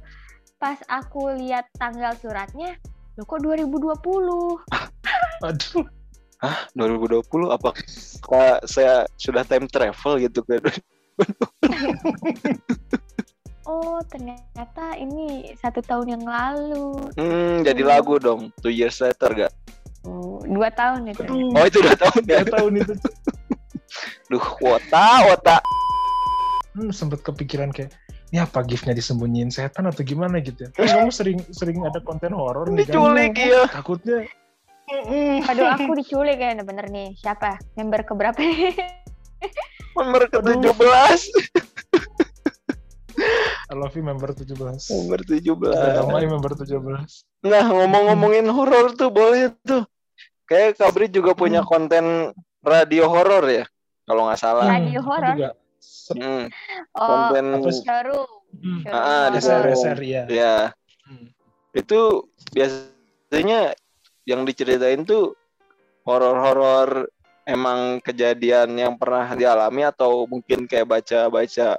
pas 0.56 0.80
aku 0.88 1.36
lihat 1.36 1.68
tanggal 1.76 2.16
suratnya 2.16 2.80
lo 3.16 3.24
kok 3.24 3.40
2020 3.40 4.64
Aduh. 5.42 5.86
2020 6.76 7.24
apa? 7.52 7.72
Saya 8.68 9.08
sudah 9.16 9.48
time 9.48 9.68
travel 9.72 10.20
gitu 10.22 10.44
kan. 10.44 10.62
Oh 13.66 13.98
ternyata 14.06 14.94
ini 14.94 15.58
satu 15.58 15.82
tahun 15.82 16.14
yang 16.14 16.24
lalu. 16.30 17.02
Hmm, 17.18 17.66
jadi 17.66 17.82
lagu 17.82 18.22
dong. 18.22 18.54
Two 18.62 18.70
years 18.70 19.02
later 19.02 19.34
gak? 19.34 19.54
Oh, 20.06 20.38
dua 20.46 20.70
tahun 20.70 21.10
itu 21.10 21.26
oh 21.26 21.66
itu 21.66 21.82
udah 21.82 21.98
tahun 21.98 22.22
ya? 22.30 22.46
Dua 22.46 22.62
tahun 22.62 22.74
itu. 22.86 22.94
Duh 24.30 24.48
wota 24.62 25.26
wota. 25.26 25.58
Hmm, 26.78 26.94
sempet 26.94 27.26
kepikiran 27.26 27.74
kayak 27.74 27.90
ini 28.30 28.38
apa 28.38 28.62
giftnya 28.62 28.94
disembunyiin 28.94 29.50
setan 29.50 29.90
atau 29.90 30.06
gimana 30.06 30.38
gitu 30.46 30.62
ya. 30.62 30.70
Terus 30.70 30.94
kamu 30.94 31.10
sering 31.10 31.40
sering 31.50 31.82
ada 31.90 31.98
konten 32.06 32.38
horor 32.38 32.70
nih 32.70 32.86
kan. 32.86 32.94
diculik 32.94 33.34
ya 33.34 33.66
Takutnya 33.66 34.30
Aduh 35.50 35.66
aku 35.68 35.92
diculik 36.00 36.38
kayaknya 36.38 36.64
bener 36.64 36.86
nih. 36.88 37.18
Siapa? 37.18 37.58
Member 37.76 38.02
keberapa? 38.06 38.38
Nih 38.46 38.76
nomor 39.96 40.28
ke 40.28 40.44
17 40.44 40.76
I 43.66 43.74
love 43.74 43.96
you 43.96 44.04
member 44.04 44.36
17. 44.36 44.52
nomor 44.92 45.20
Kita 45.24 45.40
17 45.40 45.96
damai 45.96 46.28
member 46.28 46.52
17. 46.52 47.48
nah 47.48 47.64
ngomong-ngomongin 47.64 48.44
horor 48.52 48.92
tuh 48.92 49.08
boleh 49.08 49.56
tuh. 49.64 49.88
Kayak 50.46 50.78
Kabri 50.78 51.08
juga 51.08 51.32
punya 51.34 51.64
konten 51.64 52.36
radio 52.62 53.08
horor 53.08 53.48
ya 53.48 53.66
kalau 54.04 54.28
nggak 54.28 54.38
salah. 54.38 54.68
Radio 54.68 55.00
aku 55.00 55.10
horor? 55.10 55.36
juga. 55.40 55.52
Hmm, 56.12 56.46
oh 56.94 57.08
konten 57.08 57.46
showroom? 57.72 58.30
Hmm. 58.60 58.80
Showroom 58.84 59.00
Ah, 59.00 59.26
di. 59.32 59.40
SR 59.42 60.00
ya. 60.04 60.24
ya 60.28 60.56
Hmm. 61.06 61.30
itu 61.72 62.26
biasanya 62.52 63.78
yang 64.26 64.42
diceritain 64.44 65.06
tuh 65.06 65.38
horor-horor 66.06 67.10
emang 67.46 68.02
kejadian 68.02 68.74
yang 68.74 68.94
pernah 68.98 69.38
dialami 69.38 69.86
atau 69.86 70.26
mungkin 70.26 70.66
kayak 70.66 70.90
baca-baca 70.90 71.78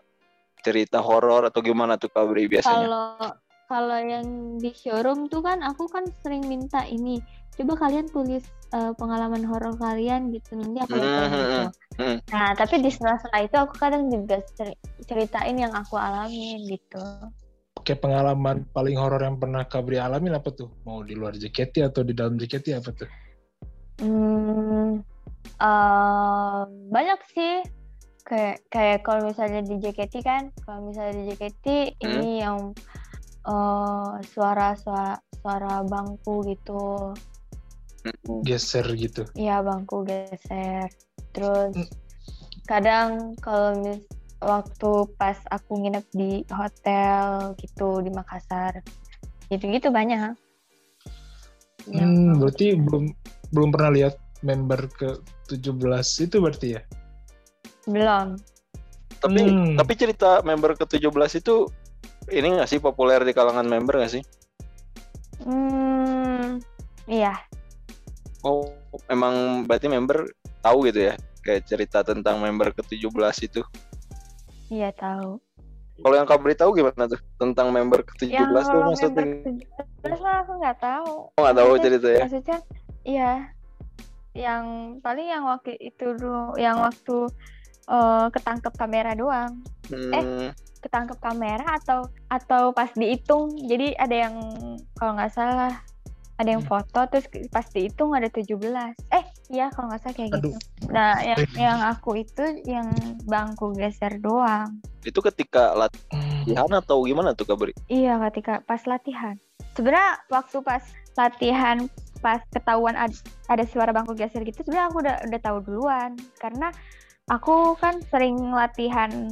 cerita 0.63 0.99
horor 0.99 1.47
atau 1.51 1.63
gimana 1.63 1.99
tuh 1.99 2.11
Kabri 2.11 2.47
biasanya? 2.51 2.87
kalau 2.87 3.07
kalau 3.67 3.99
yang 3.99 4.59
di 4.63 4.71
showroom 4.71 5.27
tuh 5.27 5.43
kan 5.43 5.59
aku 5.63 5.91
kan 5.91 6.07
sering 6.23 6.47
minta 6.47 6.87
ini 6.87 7.19
coba 7.59 7.87
kalian 7.87 8.07
tulis 8.11 8.47
eh, 8.75 8.93
pengalaman 8.95 9.43
horor 9.43 9.75
kalian 9.75 10.31
gitu 10.31 10.55
nanti 10.55 10.79
aku 10.87 10.95
bacain 11.03 11.27
Hmm, 11.27 11.39
gitu 11.43 11.63
hmm. 11.99 12.17
nah 12.31 12.55
tapi 12.55 12.79
di 12.79 12.91
sela-sela 12.95 13.39
itu 13.43 13.57
aku 13.59 13.75
kadang 13.79 14.07
juga 14.07 14.39
ceri- 14.55 14.79
ceritain 15.07 15.57
yang 15.59 15.75
aku 15.75 15.99
alamin 15.99 16.63
gitu 16.67 17.03
Kayak 17.87 18.03
pengalaman 18.03 18.67
paling 18.75 18.99
horor 18.99 19.23
yang 19.23 19.39
pernah 19.39 19.63
Kabri 19.63 20.03
alamin 20.03 20.35
apa 20.35 20.51
tuh? 20.51 20.75
Mau 20.83 21.07
di 21.07 21.15
luar 21.15 21.39
JKT 21.39 21.87
atau 21.87 22.03
di 22.03 22.19
dalam 22.19 22.35
JKT 22.35 22.75
apa 22.75 22.91
tuh? 22.91 23.07
Hmm, 24.03 25.07
eh, 25.63 26.61
banyak 26.91 27.21
sih. 27.31 27.63
Kayak 28.27 28.67
kayak 28.75 28.99
kalau 29.07 29.31
misalnya 29.31 29.63
di 29.63 29.79
JKT 29.79 30.15
kan, 30.27 30.51
kalau 30.67 30.91
misalnya 30.91 31.15
di 31.15 31.25
JKT 31.31 31.95
ini 32.03 32.43
yang 32.43 32.75
eh, 33.47 34.13
suara 34.35 34.75
suara 34.75 35.15
suara 35.39 35.87
bangku 35.87 36.43
gitu. 36.43 37.15
Geser 38.43 38.87
gitu. 38.99 39.31
Iya, 39.39 39.63
bangku 39.63 40.03
geser. 40.03 40.91
Terus 41.31 41.71
Hmm. 41.79 41.91
kadang 42.67 43.39
kalau 43.39 43.79
mis 43.79 44.03
waktu 44.41 44.91
pas 45.17 45.39
aku 45.49 45.81
nginep 45.81 46.07
di 46.13 46.45
hotel 46.53 47.55
gitu 47.61 48.01
di 48.05 48.11
Makassar. 48.13 48.81
Gitu-gitu 49.49 49.89
banyak. 49.89 50.35
Yang 51.87 52.13
Hmm, 52.13 52.39
berarti 52.43 52.67
belum 52.75 53.05
belum 53.55 53.69
pernah 53.71 53.91
lihat 53.95 54.15
member 54.43 54.91
ke 54.91 55.09
17 55.49 56.27
itu 56.27 56.37
berarti 56.43 56.69
ya? 56.77 56.83
belum. 57.87 58.37
Tapi 59.23 59.41
Hmm. 59.41 59.77
tapi 59.79 59.93
cerita 59.97 60.43
member 60.45 60.77
ke-17 60.77 61.41
itu 61.41 61.71
ini 62.35 62.59
nggak 62.59 62.69
sih 62.69 62.83
populer 62.83 63.23
di 63.23 63.31
kalangan 63.31 63.65
member 63.65 64.03
nggak 64.03 64.13
sih? 64.19 64.23
Hmm, 65.41 66.59
iya. 67.07 67.39
Oh, 68.43 68.75
emang 69.07 69.67
berarti 69.67 69.87
member 69.91 70.31
tahu 70.61 70.91
gitu 70.91 71.13
ya. 71.13 71.15
kayak 71.47 71.63
cerita 71.63 72.03
tentang 72.03 72.43
member 72.43 72.75
ke-17 72.75 73.37
itu. 73.47 73.63
Iya 74.69 74.91
tahu. 74.93 75.39
Kalau 75.97 76.13
yang 76.13 76.29
Kabri 76.29 76.53
tahu 76.53 76.77
gimana 76.77 77.09
tuh 77.09 77.17
tentang 77.41 77.73
member 77.73 78.05
ke-17 78.05 78.29
Yang 78.29 78.49
tuh 78.69 78.81
maksudnya? 78.85 79.25
member 79.25 79.49
17 80.05 80.25
mah 80.25 80.37
aku 80.45 80.53
nggak 80.61 80.79
tahu. 80.79 81.13
Oh, 81.33 81.41
nggak 81.41 81.57
tahu 81.57 81.71
cerita 81.81 82.09
ya? 82.13 82.21
Maksudnya 82.27 82.59
iya. 83.03 83.33
Yang 84.37 84.65
paling 85.01 85.27
yang 85.33 85.45
waktu 85.49 85.73
itu 85.81 86.07
dulu, 86.13 86.53
yang 86.61 86.77
waktu 86.85 87.17
eh, 87.89 88.27
ketangkep 88.29 88.73
kamera 88.77 89.17
doang. 89.17 89.65
Hmm, 89.89 90.53
Ketangkep 90.85 91.19
kamera 91.19 91.65
atau 91.81 92.05
atau 92.29 92.77
pas 92.77 92.93
dihitung. 92.93 93.57
Jadi 93.57 93.97
ada 93.97 94.29
yang 94.29 94.37
kalau 95.01 95.17
nggak 95.17 95.33
salah 95.33 95.73
ada 96.37 96.49
yang 96.49 96.61
Hmm. 96.61 96.71
foto 96.71 97.01
terus 97.09 97.25
pas 97.49 97.65
dihitung 97.67 98.13
ada 98.13 98.29
17. 98.29 98.93
Eh, 99.09 99.25
iya 99.49 99.73
kalau 99.73 99.89
nggak 99.89 100.01
salah 100.01 100.15
kayak 100.15 100.31
Aduh. 100.33 100.53
gitu. 100.53 100.59
Nah, 100.89 101.17
yang 101.19 101.39
Eh. 101.39 101.49
yang 101.59 101.79
aku 101.83 102.11
itu 102.19 102.45
yang 102.63 102.89
bangku 103.25 103.73
geser 103.73 104.17
doang. 104.19 104.81
itu 105.03 105.23
ketika 105.23 105.71
Hmm. 105.71 105.87
latihan 105.87 106.71
atau 106.75 106.99
gimana 107.01 107.31
tuh 107.31 107.47
Kabri? 107.47 107.71
Iya, 107.87 108.19
ketika 108.27 108.59
pas 108.61 108.83
latihan. 108.85 109.39
Sebenarnya 109.73 110.19
waktu 110.27 110.59
pas 110.61 110.83
latihan 111.15 111.87
pas 112.19 112.43
ketahuan 112.51 112.99
ad- 112.99 113.15
ada 113.47 113.63
suara 113.65 113.95
bangku 113.95 114.13
geser 114.13 114.43
gitu, 114.43 114.61
sebenarnya 114.61 114.91
aku 114.91 114.99
udah 114.99 115.17
udah 115.23 115.41
tahu 115.41 115.59
duluan 115.63 116.11
karena 116.37 116.75
aku 117.27 117.77
kan 117.77 118.03
sering 118.05 118.35
latihan 118.51 119.31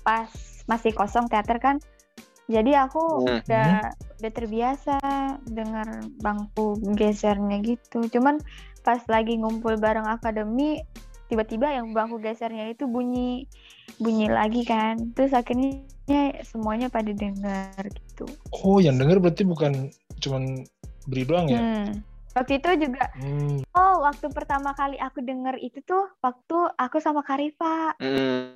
pas 0.00 0.32
masih 0.64 0.90
kosong 0.90 1.28
teater 1.28 1.60
kan. 1.60 1.76
Jadi 2.48 2.72
aku 2.72 2.98
Hmm. 3.20 3.44
udah 3.44 3.92
udah 4.20 4.32
terbiasa 4.32 4.96
dengar 5.48 6.04
bangku 6.20 6.76
gesernya 6.92 7.64
gitu. 7.64 8.04
Cuman 8.12 8.36
pas 8.84 9.00
lagi 9.08 9.40
ngumpul 9.40 9.80
bareng 9.80 10.04
akademi 10.04 10.84
tiba-tiba 11.32 11.72
yang 11.72 11.96
bangku 11.96 12.20
gesernya 12.20 12.68
itu 12.68 12.84
bunyi 12.84 13.48
bunyi 13.96 14.28
lagi 14.28 14.62
kan. 14.68 15.16
Terus 15.16 15.32
akhirnya 15.32 16.44
semuanya 16.44 16.92
pada 16.92 17.10
dengar 17.16 17.80
gitu. 17.80 18.28
Oh, 18.52 18.76
yang 18.76 19.00
denger 19.00 19.18
berarti 19.24 19.48
bukan 19.48 19.88
cuman 20.20 20.68
beri 21.08 21.24
doang 21.24 21.48
ya? 21.48 21.60
Hmm. 21.60 22.04
Waktu 22.30 22.62
itu 22.62 22.86
juga, 22.86 23.10
Hmm. 23.18 23.58
oh 23.74 24.06
waktu 24.06 24.30
pertama 24.30 24.70
kali 24.70 24.94
aku 25.02 25.18
denger 25.18 25.58
itu 25.58 25.82
tuh 25.82 26.06
waktu 26.22 26.58
aku 26.78 27.02
sama 27.02 27.26
Karifa. 27.26 27.98
Hmm, 27.98 28.54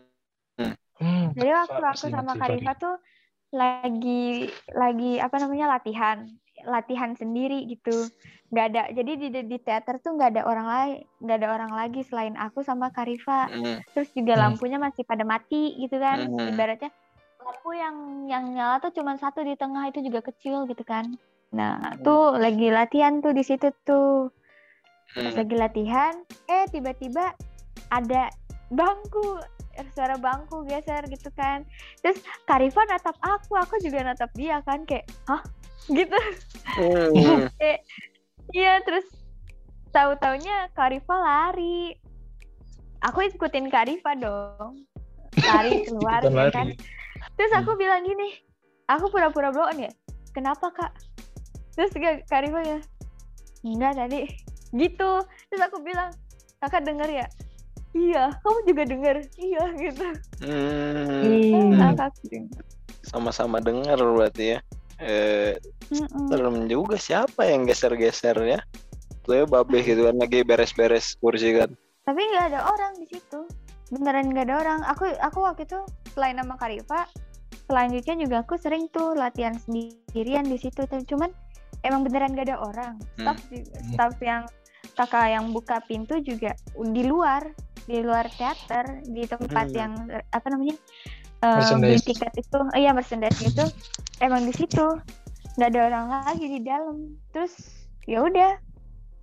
Hmm. 0.94 1.34
Jadi 1.34 1.50
waktu 1.50 1.82
aku 1.82 2.06
sama 2.06 2.38
Karifa 2.38 2.72
tuh 2.78 2.94
lagi 3.54 4.50
lagi 4.74 5.22
apa 5.22 5.38
namanya 5.38 5.78
latihan, 5.78 6.26
latihan 6.66 7.14
sendiri 7.14 7.70
gitu. 7.70 8.10
Nggak 8.50 8.66
ada, 8.70 8.82
jadi 8.90 9.12
di 9.18 9.28
di 9.46 9.58
teater 9.62 10.02
tuh 10.02 10.18
nggak 10.18 10.34
ada 10.34 10.42
orang 10.46 10.66
lain, 10.66 10.96
nggak 11.22 11.38
ada 11.42 11.48
orang 11.54 11.72
lagi 11.74 12.02
selain 12.02 12.34
aku 12.34 12.66
sama 12.66 12.90
Karifa. 12.90 13.48
hmm, 13.50 13.94
Terus 13.94 14.10
juga 14.12 14.34
Hmm. 14.34 14.42
lampunya 14.50 14.78
masih 14.82 15.06
pada 15.06 15.22
mati 15.22 15.78
gitu 15.78 15.96
kan. 16.02 16.26
Mhm. 16.26 16.54
Ibaratnya 16.54 16.90
lampu 17.44 17.70
yang 17.76 17.96
yang 18.26 18.44
nyala 18.56 18.80
tuh 18.80 18.92
cuma 18.96 19.14
satu 19.20 19.44
di 19.44 19.54
tengah 19.54 19.86
itu 19.88 20.00
juga 20.02 20.24
kecil 20.24 20.64
gitu 20.66 20.82
kan. 20.82 21.14
Nah, 21.54 21.94
tuh 22.02 22.34
lagi 22.34 22.72
latihan 22.72 23.22
tuh 23.22 23.30
di 23.30 23.46
situ 23.46 23.70
tuh. 23.86 24.34
Pas 25.14 25.30
hmm. 25.30 25.38
lagi 25.38 25.54
latihan, 25.54 26.12
eh 26.50 26.66
tiba-tiba 26.74 27.36
ada 27.94 28.26
bangku 28.74 29.38
suara 29.94 30.16
bangku 30.18 30.64
geser 30.66 31.04
gitu 31.10 31.30
kan. 31.34 31.66
Terus 32.00 32.22
Karifa 32.46 32.82
natap 32.86 33.16
aku, 33.20 33.58
aku 33.58 33.78
juga 33.82 34.02
natap 34.06 34.30
dia 34.34 34.62
kan 34.62 34.86
kayak, 34.86 35.06
hah? 35.26 35.42
Gitu. 35.90 36.18
Hmm. 36.78 37.48
Iya, 38.52 38.76
terus 38.84 39.08
tahu-taunya 39.88 40.68
Karifa 40.76 41.16
lari. 41.16 41.96
Aku 43.00 43.24
ikutin 43.24 43.72
Karifa 43.72 44.12
dong. 44.14 44.84
Lari 45.40 45.80
keluar 45.88 46.20
ya 46.20 46.30
lari. 46.30 46.52
kan. 46.52 46.68
Terus 47.40 47.52
aku 47.56 47.74
bilang 47.80 48.04
gini, 48.04 48.36
aku 48.86 49.08
pura-pura 49.08 49.48
blow 49.48 49.64
on 49.64 49.88
ya. 49.88 49.92
Kenapa 50.36 50.70
kak? 50.70 50.92
Terus 51.74 51.90
Karifa 52.28 52.60
ya, 52.62 52.78
enggak 53.64 53.96
tadi. 53.96 54.28
Gitu. 54.76 55.10
Terus 55.50 55.62
aku 55.64 55.80
bilang, 55.80 56.12
kakak 56.60 56.84
denger 56.84 57.08
ya? 57.10 57.26
Iya, 57.94 58.34
kamu 58.42 58.58
juga 58.66 58.82
denger. 58.90 59.16
Iya 59.38 59.64
gitu. 59.78 60.06
Hmm. 60.42 61.78
Kakak 61.78 62.12
denger. 62.26 62.64
Sama-sama 63.06 63.62
dengar 63.62 63.96
berarti 64.02 64.58
ya. 64.58 64.60
Eh, 65.02 65.54
Mm-mm. 65.90 66.30
serem 66.30 66.66
juga 66.66 66.98
siapa 66.98 67.46
yang 67.46 67.66
geser-geser 67.66 68.34
ya? 68.42 68.58
Tuh 69.22 69.46
babe 69.46 69.80
gitu 69.80 70.10
kan 70.10 70.18
lagi 70.18 70.42
beres-beres 70.42 71.14
kursi 71.18 71.54
kan. 71.54 71.70
Tapi 72.04 72.20
nggak 72.20 72.54
ada 72.54 72.60
orang 72.68 72.92
di 72.98 73.06
situ. 73.08 73.46
Beneran 73.94 74.30
nggak 74.34 74.46
ada 74.50 74.56
orang. 74.58 74.80
Aku 74.90 75.06
aku 75.18 75.38
waktu 75.42 75.64
itu 75.64 75.80
selain 76.12 76.36
nama 76.36 76.58
Karifa, 76.58 77.06
selanjutnya 77.66 78.14
juga 78.20 78.36
aku 78.42 78.54
sering 78.58 78.90
tuh 78.90 79.14
latihan 79.14 79.54
sendirian 79.54 80.44
di 80.46 80.58
situ. 80.58 80.82
Tapi 80.84 81.06
Cuman 81.06 81.30
emang 81.82 82.02
beneran 82.04 82.34
nggak 82.34 82.50
ada 82.50 82.58
orang. 82.58 82.94
Staff 83.18 83.38
juga- 83.48 83.80
staff 83.92 84.14
yang 84.20 84.42
kakak 84.94 85.26
yang 85.32 85.50
buka 85.50 85.80
pintu 85.88 86.20
juga 86.20 86.54
di 86.76 87.02
luar, 87.02 87.50
di 87.84 87.98
luar 88.00 88.26
teater, 88.30 89.04
di 89.04 89.24
tempat 89.24 89.66
Hmm. 89.68 89.76
yang 89.76 89.92
apa 90.30 90.46
namanya 90.48 90.76
eh, 91.40 91.76
beli 91.76 92.00
tiket 92.00 92.32
itu, 92.34 92.56
oh 92.56 92.78
iya 92.78 92.90
merchandise 92.90 93.36
itu 93.40 93.64
emang 94.18 94.44
di 94.44 94.52
situ 94.52 94.84
nggak 95.54 95.68
ada 95.70 95.80
orang 95.86 96.06
lagi 96.08 96.46
di 96.48 96.60
dalam. 96.60 97.12
Terus 97.30 97.52
ya 98.04 98.24
udah 98.24 98.56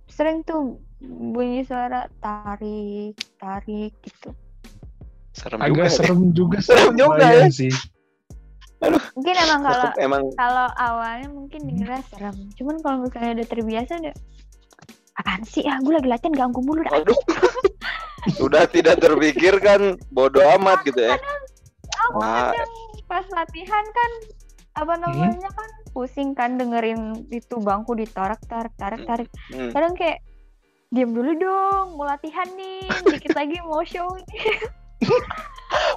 sering 0.06 0.42
tuh 0.42 0.78
bunyi 1.02 1.64
suara 1.64 2.06
tarik 2.20 3.16
tarik 3.36 3.90
gitu 4.02 4.30
Serem 5.32 5.58
Agak 5.58 5.72
juga. 5.72 5.82
ya. 5.82 5.90
serem 5.90 6.20
juga 6.30 6.58
sih. 6.60 6.68
Serem 6.70 6.94
juga 6.94 7.24
ya. 7.26 7.48
sih. 7.48 7.72
mungkin 9.14 9.34
emang 9.38 9.60
kalau 9.62 9.90
emang 9.96 10.22
kalau 10.34 10.66
awalnya 10.74 11.30
mungkin 11.30 11.70
dengernya 11.70 12.02
serem 12.10 12.34
cuman 12.58 12.76
kalau 12.82 13.06
misalnya 13.06 13.38
udah 13.38 13.46
terbiasa 13.46 13.92
udah 14.02 14.14
apaan 15.16 15.42
sih 15.46 15.62
ah 15.70 15.78
gue 15.78 15.94
lagi 15.94 16.10
latihan 16.10 16.34
ganggu 16.34 16.60
mulu 16.60 16.82
dah 16.82 16.98
aduh. 16.98 17.14
Sudah 18.38 18.70
tidak 18.70 19.02
terpikirkan 19.02 19.98
bodoh 20.14 20.42
amat 20.60 20.86
gitu 20.86 21.00
ya. 21.00 21.18
kadang 22.12 22.70
pas 23.06 23.26
latihan 23.34 23.84
kan 23.84 24.10
apa 24.72 24.94
namanya 24.96 25.50
kan 25.52 25.70
pusing 25.92 26.32
kan 26.32 26.56
dengerin 26.56 27.28
itu 27.28 27.60
bangku 27.60 27.92
ditarik 27.92 28.40
tarik 28.48 28.72
tarik 28.80 29.04
tarik 29.04 29.28
Hmm. 29.52 29.68
kadang 29.70 29.92
kayak 29.92 30.24
diam 30.88 31.12
dulu 31.12 31.36
dong 31.36 31.96
mau 31.96 32.08
latihan 32.08 32.48
nih 32.56 32.88
dikit 33.12 33.36
lagi 33.36 33.60
mau 33.68 33.84
show 33.84 34.08
nih 34.28 34.60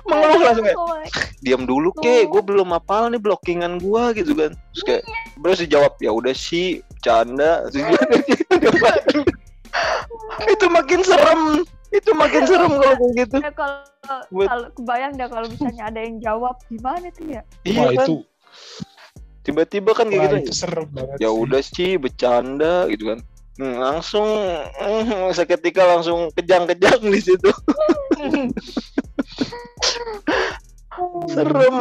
Mengeluh 0.07 0.39
langsung 0.39 0.65
kayak 0.65 1.11
diam 1.43 1.63
dulu 1.67 1.91
ke, 1.99 2.25
gue 2.25 2.41
belum 2.41 2.71
hafal 2.71 3.11
nih 3.11 3.19
blockingan 3.19 3.77
gua 3.83 4.15
gitu 4.15 4.31
kan. 4.31 4.55
Terus 4.71 4.83
kayak 4.87 5.03
terus 5.35 5.59
dijawab 5.61 5.93
ya 5.99 6.15
udah 6.15 6.31
sih 6.31 6.79
canda. 7.03 7.67
itu 10.53 10.65
makin 10.71 10.99
serem. 11.03 11.41
Itu 11.93 12.13
makin 12.13 12.41
serem 12.45 12.71
kalau 12.71 12.95
kayak 12.95 13.13
gitu. 13.25 13.37
Ya, 13.41 13.51
kalau 13.51 13.79
kalau 14.31 14.67
kebayang 14.73 15.13
dah 15.17 15.27
kalau 15.27 15.47
misalnya 15.49 15.83
ada 15.89 15.99
yang 16.01 16.17
jawab 16.19 16.55
gimana 16.69 17.07
tuh 17.11 17.25
ya? 17.29 17.41
Iya 17.61 17.81
Wah 17.81 17.91
kan. 17.93 18.07
itu, 18.07 18.15
Tiba-tiba 19.45 19.91
kan 19.93 20.09
kayak 20.09 20.21
wah, 20.21 20.29
gitu. 20.33 20.37
itu 20.49 20.53
serem 20.57 20.87
banget 20.89 21.17
ya 21.21 21.29
udah 21.29 21.61
sih 21.61 21.97
bercanda 21.97 22.89
gitu 22.89 23.13
kan 23.13 23.21
Hmm, 23.55 23.79
langsung 23.79 24.27
hmm, 24.75 25.31
seketika 25.31 25.87
langsung 25.87 26.27
kejang-kejang 26.35 26.99
di 27.07 27.23
situ 27.23 27.47
serem 31.31 31.75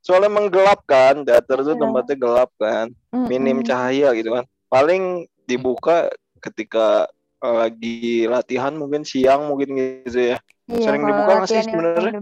soalnya 0.00 0.28
emang 0.28 0.48
gelap 0.48 0.80
kan 0.84 1.22
teater 1.22 1.60
tuh 1.60 1.76
Iya. 1.76 1.82
tempatnya 1.82 2.16
gelap 2.16 2.50
kan 2.56 2.86
minim 3.28 3.60
cahaya 3.62 4.16
gitu 4.16 4.32
kan 4.32 4.44
paling 4.66 5.28
dibuka 5.44 6.08
ketika 6.40 7.06
lagi 7.42 8.24
latihan 8.30 8.72
mungkin 8.78 9.02
siang 9.02 9.50
mungkin 9.50 9.74
gitu 10.06 10.34
ya 10.34 10.38
Iya, 10.70 10.88
Sering 10.88 11.02
dibuka 11.04 11.32
nggak 11.42 11.48
sih 11.50 11.62
sebenarnya? 11.66 12.12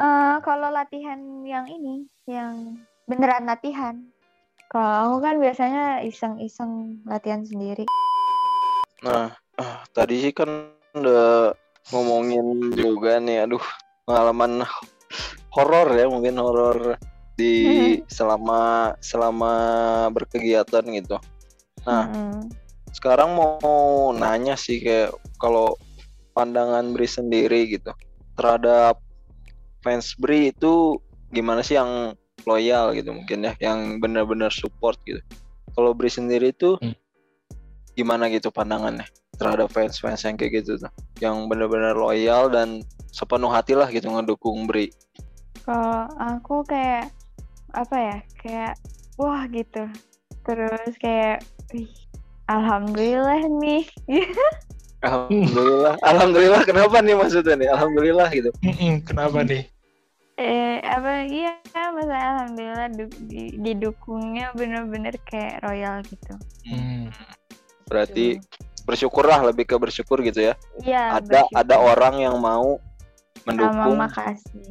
Eh, 0.00 0.36
kalau 0.44 0.68
latihan 0.70 1.20
yang 1.44 1.66
ini, 1.66 2.06
yang 2.28 2.78
beneran 3.08 3.48
latihan. 3.48 3.96
Kalau 4.70 5.16
aku 5.16 5.16
kan 5.24 5.36
biasanya 5.42 6.04
iseng-iseng 6.06 7.02
latihan 7.08 7.42
sendiri. 7.42 7.88
Nah, 9.02 9.34
ah, 9.58 9.82
tadi 9.90 10.22
sih 10.22 10.32
kan 10.36 10.70
udah 10.94 11.56
ngomongin 11.90 12.70
juga 12.76 13.18
nih, 13.18 13.48
aduh, 13.48 13.64
pengalaman 14.06 14.62
horor 15.50 15.88
ya, 15.96 16.06
mungkin 16.06 16.38
horor 16.38 17.00
di 17.34 17.98
selama 18.06 18.94
selama 19.02 19.52
berkegiatan 20.14 20.84
gitu. 20.92 21.18
Nah, 21.88 22.04
Mm-mm. 22.14 22.59
Sekarang 23.00 23.32
mau 23.32 24.12
nanya 24.12 24.60
sih 24.60 24.76
kayak 24.76 25.16
kalau 25.40 25.72
pandangan 26.36 26.92
Bri 26.92 27.08
sendiri 27.08 27.64
gitu 27.72 27.96
terhadap 28.36 29.00
fans 29.80 30.12
Bri 30.20 30.52
itu 30.52 31.00
gimana 31.32 31.64
sih 31.64 31.80
yang 31.80 32.12
loyal 32.44 32.92
gitu 32.92 33.16
mungkin 33.16 33.48
ya, 33.48 33.52
yang 33.60 34.04
benar-benar 34.04 34.52
support 34.52 35.00
gitu. 35.08 35.16
Kalau 35.72 35.96
Bri 35.96 36.12
sendiri 36.12 36.52
itu 36.52 36.76
Hmm. 36.76 36.92
gimana 37.96 38.28
gitu 38.28 38.52
pandangannya? 38.52 39.08
terhadap 39.40 39.72
fans-fans 39.72 40.20
yang 40.28 40.36
kayak 40.36 40.60
gitu 40.60 40.76
tuh 40.76 40.92
yang 41.24 41.48
benar-benar 41.48 41.96
loyal 41.96 42.52
dan 42.52 42.84
sepenuh 43.08 43.48
hati 43.48 43.72
lah 43.72 43.88
gitu 43.88 44.12
ngedukung 44.12 44.68
Bri 44.68 44.92
Kalau 45.64 46.04
aku 46.20 46.60
kayak 46.68 47.08
apa 47.72 47.96
ya? 47.96 48.16
Kayak 48.36 48.72
wah 49.16 49.48
gitu. 49.48 49.88
Terus 50.44 50.92
kayak 51.00 51.40
wih, 51.72 51.88
alhamdulillah 52.50 53.40
nih. 53.62 53.82
Alhamdulillah 55.00 55.96
Alhamdulillah 56.04 56.60
kenapa 56.60 57.00
nih 57.00 57.16
maksudnya 57.16 57.56
nih 57.56 57.72
Alhamdulillah 57.72 58.28
gitu 58.36 58.52
Kenapa 59.08 59.40
nih? 59.40 59.64
eh 60.36 60.76
apa 60.80 61.24
iya 61.24 61.56
masa 61.92 62.16
alhamdulillah 62.16 62.88
du- 62.92 63.20
di- 63.24 63.56
didukungnya 63.56 64.52
bener-bener 64.52 65.12
kayak 65.24 65.60
royal 65.60 66.00
gitu. 66.04 66.32
Hmm. 66.64 67.08
berarti 67.84 68.40
bersyukurlah 68.84 69.40
lebih 69.40 69.64
ke 69.64 69.76
bersyukur 69.76 70.20
gitu 70.20 70.48
ya 70.48 70.54
Iya. 70.80 71.16
ada 71.20 71.44
bersyukur. 71.44 71.60
ada 71.60 71.76
orang 71.76 72.14
yang 72.20 72.36
mau 72.36 72.76
sama 72.76 73.44
mendukung 73.48 73.96
makasih. 73.96 74.68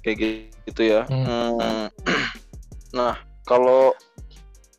kayak 0.00 0.16
gitu 0.64 0.82
ya. 0.84 1.04
Hmm. 1.04 1.60
Hmm. 1.60 1.86
Nah, 2.96 3.14
kalau 3.44 3.92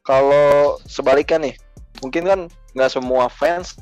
kalau 0.02 0.76
sebaliknya 0.84 1.50
nih, 1.50 1.54
mungkin 2.02 2.24
kan 2.26 2.40
nggak 2.74 2.92
semua 2.92 3.30
fans 3.30 3.78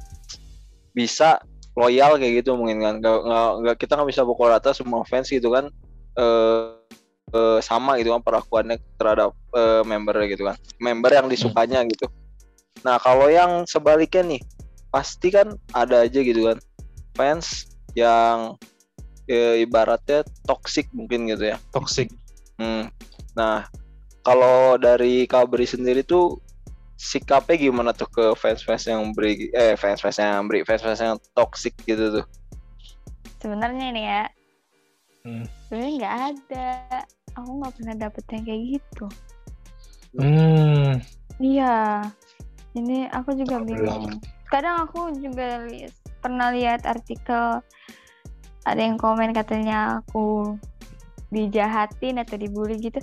bisa 0.94 1.40
loyal 1.80 2.20
kayak 2.20 2.44
gitu 2.44 2.60
mungkin 2.60 2.84
kan. 2.84 2.96
Nggak, 3.00 3.18
nggak, 3.64 3.76
kita 3.80 3.96
nggak 3.96 4.10
bisa 4.12 4.22
pukul 4.28 4.52
rata 4.52 4.76
semua 4.76 5.08
fans 5.08 5.32
gitu 5.32 5.52
kan 5.56 5.72
eh 6.20 6.76
eh, 7.32 7.60
sama 7.62 7.96
gitu 8.02 8.12
kan 8.12 8.22
perlakuannya 8.22 8.78
terhadap 9.00 9.32
eh, 9.56 9.84
member 9.88 10.16
gitu 10.28 10.44
kan. 10.50 10.56
Member 10.82 11.12
yang 11.14 11.28
disukanya 11.32 11.86
gitu. 11.88 12.12
Nah, 12.84 12.96
kalau 13.00 13.28
yang 13.28 13.68
sebaliknya 13.68 14.38
nih, 14.38 14.42
pasti 14.90 15.30
kan 15.30 15.54
ada 15.76 16.08
aja 16.08 16.20
gitu 16.24 16.48
kan 16.48 16.58
fans 17.14 17.70
yang 17.94 18.56
eh, 19.30 19.64
ibaratnya 19.64 20.26
toxic 20.48 20.90
mungkin 20.96 21.30
gitu 21.30 21.54
ya. 21.54 21.58
Toxic. 21.76 22.10
Hmm. 22.58 22.90
Nah, 23.38 23.70
kalau 24.26 24.76
dari 24.76 25.24
Kabri 25.30 25.64
sendiri 25.64 26.04
tuh 26.04 26.42
sikapnya 27.00 27.56
gimana 27.56 27.96
tuh 27.96 28.12
ke 28.12 28.36
fans-fans 28.36 28.84
yang 28.84 29.16
beri 29.16 29.48
eh 29.56 29.80
fans-fans 29.80 30.20
yang 30.20 30.52
beri 30.52 30.68
fans-fans 30.68 31.00
yang 31.00 31.16
toxic 31.32 31.72
gitu 31.88 32.20
tuh. 32.20 32.26
Sebenarnya 33.40 33.88
nih 33.96 34.06
ya. 34.06 34.24
Hmm. 35.24 35.46
Sebenarnya 35.72 35.92
nggak 35.96 36.16
ada. 36.28 36.68
Aku 37.40 37.50
nggak 37.64 37.74
pernah 37.80 37.96
dapet 37.96 38.24
yang 38.36 38.44
kayak 38.44 38.62
gitu. 38.76 39.06
Hmm. 40.20 41.00
Iya. 41.40 42.04
Ini 42.76 43.08
aku 43.16 43.32
juga 43.40 43.64
bingung. 43.64 44.20
Kadang 44.52 44.92
aku 44.92 45.16
juga 45.16 45.64
li- 45.72 45.88
pernah 46.20 46.52
lihat 46.52 46.84
artikel 46.84 47.64
ada 48.68 48.82
yang 48.84 49.00
komen 49.00 49.32
katanya 49.32 50.04
aku 50.04 50.60
dijahatin 51.32 52.20
atau 52.20 52.36
dibully 52.36 52.76
gitu. 52.76 53.00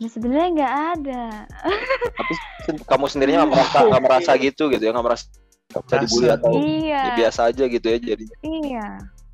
Nah, 0.00 0.08
sebenarnya 0.08 0.48
nggak 0.56 0.74
ada. 0.96 1.24
Tapi 2.16 2.32
kamu 2.88 3.04
sendirinya 3.04 3.44
nggak 3.44 3.52
merasa 3.52 3.78
nggak 3.84 4.02
merasa 4.02 4.30
gitu 4.40 4.62
gitu 4.72 4.80
ya 4.80 4.92
nggak 4.96 5.06
merasa 5.06 5.26
Gak 5.70 6.02
dibully 6.02 6.26
atau 6.34 6.50
Iya. 6.58 6.98
ya 6.98 7.12
biasa 7.14 7.40
aja 7.46 7.64
gitu 7.70 7.86
ya 7.86 7.98
jadinya. 8.02 8.36
Iya. 8.42 8.88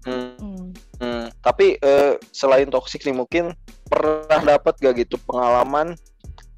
Hmm. 0.05 0.37
Hmm. 0.37 0.65
Hmm. 1.01 1.25
Tapi 1.41 1.81
eh, 1.81 2.13
selain 2.29 2.69
toxic 2.69 3.01
nih 3.09 3.17
mungkin 3.17 3.57
pernah 3.89 4.43
dapat 4.45 4.77
gak 4.77 5.07
gitu 5.07 5.17
pengalaman 5.25 5.97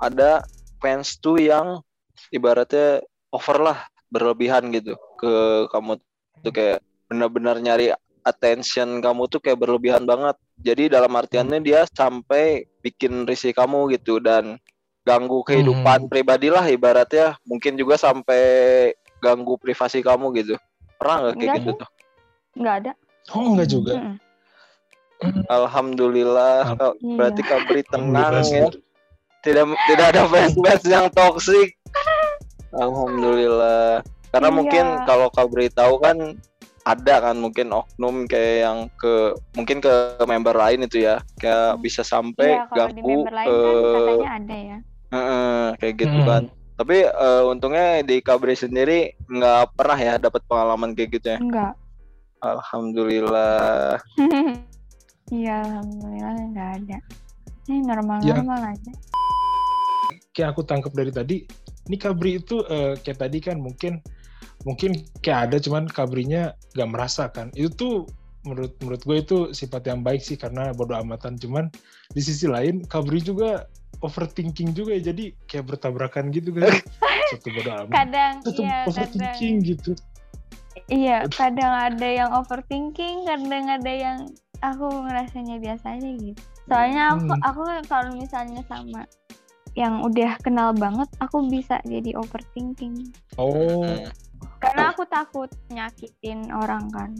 ada 0.02 0.42
fans 0.82 1.20
tuh 1.22 1.38
yang 1.38 1.78
ibaratnya 2.34 3.04
over 3.30 3.60
lah 3.60 3.78
berlebihan 4.10 4.72
gitu 4.72 4.96
ke 5.20 5.32
kamu 5.70 6.00
tuh 6.42 6.52
kayak 6.52 6.80
benar-benar 7.06 7.60
nyari 7.60 7.92
attention 8.24 8.98
kamu 8.98 9.30
tuh 9.30 9.38
kayak 9.38 9.62
berlebihan 9.62 10.02
banget. 10.08 10.34
Jadi 10.58 10.90
dalam 10.90 11.10
artiannya 11.10 11.60
dia 11.60 11.86
sampai 11.86 12.66
bikin 12.80 13.24
risih 13.24 13.52
kamu 13.52 13.94
gitu 13.94 14.18
dan 14.18 14.58
ganggu 15.02 15.40
kehidupan 15.40 16.10
pribadi 16.10 16.50
lah 16.50 16.66
ibaratnya 16.66 17.38
mungkin 17.42 17.74
juga 17.74 17.94
sampai 17.94 18.42
ganggu 19.18 19.54
privasi 19.56 20.02
kamu 20.02 20.34
gitu. 20.36 20.54
Pernah 20.98 21.16
nggak 21.20 21.32
kayak 21.32 21.38
Enggak 21.38 21.56
gitu 21.56 21.70
tuh? 21.74 21.88
Nggak 22.54 22.74
ada. 22.76 22.92
Oh 23.28 23.44
enggak 23.48 23.68
juga. 23.68 23.92
Mm-mm. 23.94 24.16
Alhamdulillah. 25.48 26.56
Alham- 26.70 26.98
Iya. 26.98 27.16
Berarti 27.16 27.42
Kabri 27.42 27.82
tenang 27.84 28.34
ya. 28.44 28.66
Tidak 29.42 29.64
tidak 29.86 30.06
ada 30.12 30.22
fans-fans 30.30 30.84
yang 30.84 31.06
toksik. 31.08 31.74
Alhamdulillah. 32.72 34.02
Karena 34.28 34.48
Iya. 34.48 34.54
mungkin 34.54 34.84
kalau 35.06 35.28
Kabri 35.30 35.70
tahu 35.70 35.98
kan 35.98 36.16
ada 36.88 37.14
kan 37.20 37.36
mungkin 37.36 37.68
oknum 37.68 38.24
kayak 38.24 38.54
yang 38.64 38.78
ke 38.96 39.36
mungkin 39.52 39.84
ke 39.84 39.92
member 40.24 40.56
lain 40.56 40.88
itu 40.88 41.04
ya 41.04 41.20
kayak 41.36 41.84
bisa 41.84 42.00
sampai 42.00 42.56
Iya, 42.56 42.64
lain 43.28 43.48
kan 43.52 43.52
eh, 43.52 43.92
katanya 43.92 44.30
ada 44.40 44.56
ya. 44.56 44.78
Heeh, 45.08 45.62
kayak 45.76 45.94
gitu 46.00 46.18
Hmm. 46.20 46.28
kan. 46.28 46.42
Tapi 46.78 46.96
eh, 47.04 47.42
untungnya 47.44 48.00
di 48.00 48.16
Kabri 48.24 48.56
sendiri 48.56 49.12
nggak 49.28 49.76
pernah 49.76 49.98
ya 50.00 50.14
dapat 50.16 50.40
pengalaman 50.48 50.96
kayak 50.96 51.20
gitu 51.20 51.26
ya. 51.36 51.38
Enggak. 51.38 51.72
Alhamdulillah. 52.40 54.00
Iya, 55.28 55.60
alhamdulillah 55.60 56.40
nggak 56.56 56.70
ada. 56.80 56.98
Ini 57.68 57.84
Ya. 57.84 57.92
normal-normal 57.92 58.72
aja. 58.72 58.92
Kayak 60.32 60.56
aku 60.56 60.64
tangkap 60.64 60.96
dari 60.96 61.12
tadi, 61.12 61.36
ini 61.84 61.96
Kabri 62.00 62.40
itu 62.40 62.64
eh, 62.64 62.96
kayak 62.96 63.28
tadi 63.28 63.38
kan 63.44 63.60
mungkin 63.60 64.00
mungkin 64.68 65.00
kayak 65.24 65.48
ada 65.48 65.56
cuman 65.56 65.88
Kabrinya 65.88 66.52
nggak 66.76 66.90
merasakan. 66.92 67.48
Itu 67.56 67.72
tuh 67.72 67.96
menurut 68.44 68.76
menurut 68.84 69.00
gue 69.00 69.16
itu 69.16 69.38
sifat 69.56 69.88
yang 69.88 70.04
baik 70.04 70.20
sih 70.20 70.36
karena 70.36 70.76
bodo 70.76 70.92
amatan. 70.92 71.40
Cuman 71.40 71.72
di 72.12 72.20
sisi 72.20 72.44
lain 72.44 72.84
Kabri 72.84 73.24
juga 73.24 73.64
overthinking 74.04 74.76
juga 74.76 74.92
ya 75.00 75.10
jadi 75.10 75.32
kayak 75.48 75.72
bertabrakan 75.72 76.28
gitu 76.36 76.52
kan. 76.52 76.76
Satu 77.32 77.48
bodo 77.56 77.70
amat. 77.88 77.92
Kadang 77.96 78.34
Satu 78.44 78.60
iya, 78.60 78.76
kadang 78.84 78.92
overthinking 78.92 79.54
gitu. 79.64 79.90
iya, 80.92 81.18
kadang 81.32 81.72
ada 81.72 82.08
yang 82.08 82.30
overthinking, 82.36 83.24
kadang 83.24 83.66
ada 83.72 83.92
yang 83.92 84.18
aku 84.60 84.86
ngerasanya 85.08 85.56
biasa 85.64 85.96
aja 85.96 86.10
gitu. 86.12 86.40
Soalnya 86.68 87.16
aku 87.16 87.32
Hmm. 87.32 87.48
aku 87.48 87.62
kalau 87.88 88.10
misalnya 88.12 88.60
sama 88.68 89.08
yang 89.78 90.02
udah 90.02 90.34
kenal 90.42 90.74
banget, 90.74 91.06
aku 91.22 91.46
bisa 91.46 91.78
jadi 91.86 92.18
overthinking. 92.18 93.14
Oh, 93.38 93.86
Karena 94.58 94.90
aku 94.90 95.06
takut 95.06 95.50
nyakitin 95.70 96.50
orang 96.50 96.90
kan. 96.90 97.10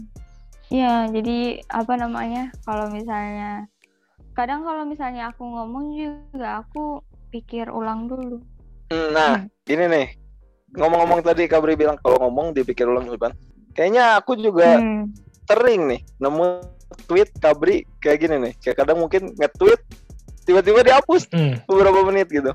Iya, 0.69 1.09
jadi 1.09 1.65
apa 1.65 1.97
namanya? 1.97 2.53
Kalau 2.61 2.91
misalnya 2.93 3.65
kadang 4.37 4.61
kalau 4.61 4.85
misalnya 4.85 5.33
aku 5.33 5.41
ngomong 5.43 5.97
juga 5.97 6.61
aku 6.61 7.01
pikir 7.29 7.67
ulang 7.67 8.05
dulu. 8.05 8.37
Hmm, 8.89 9.09
Nah, 9.11 9.33
ini 9.65 9.85
nih. 9.87 10.07
Ngomong-ngomong 10.69 11.25
tadi 11.25 11.49
Kabri 11.49 11.73
bilang 11.73 11.97
kalau 11.97 12.21
ngomong 12.21 12.53
dipikir 12.53 12.85
ulang 12.85 13.09
depan. 13.09 13.33
Kayaknya 13.73 14.21
aku 14.21 14.37
juga 14.37 14.77
Hmm. 14.77 15.09
sering 15.49 15.89
nih 15.89 16.01
nemu 16.21 16.61
tweet 17.09 17.33
Kabri 17.41 17.89
kayak 17.97 18.21
gini 18.21 18.35
nih. 18.37 18.53
Kayak 18.61 18.85
kadang 18.85 19.01
mungkin 19.01 19.33
nge-tweet 19.33 19.81
tiba-tiba 20.45 20.85
dihapus 20.85 21.25
hmm. 21.33 21.65
beberapa 21.65 22.05
menit 22.05 22.29
gitu. 22.29 22.53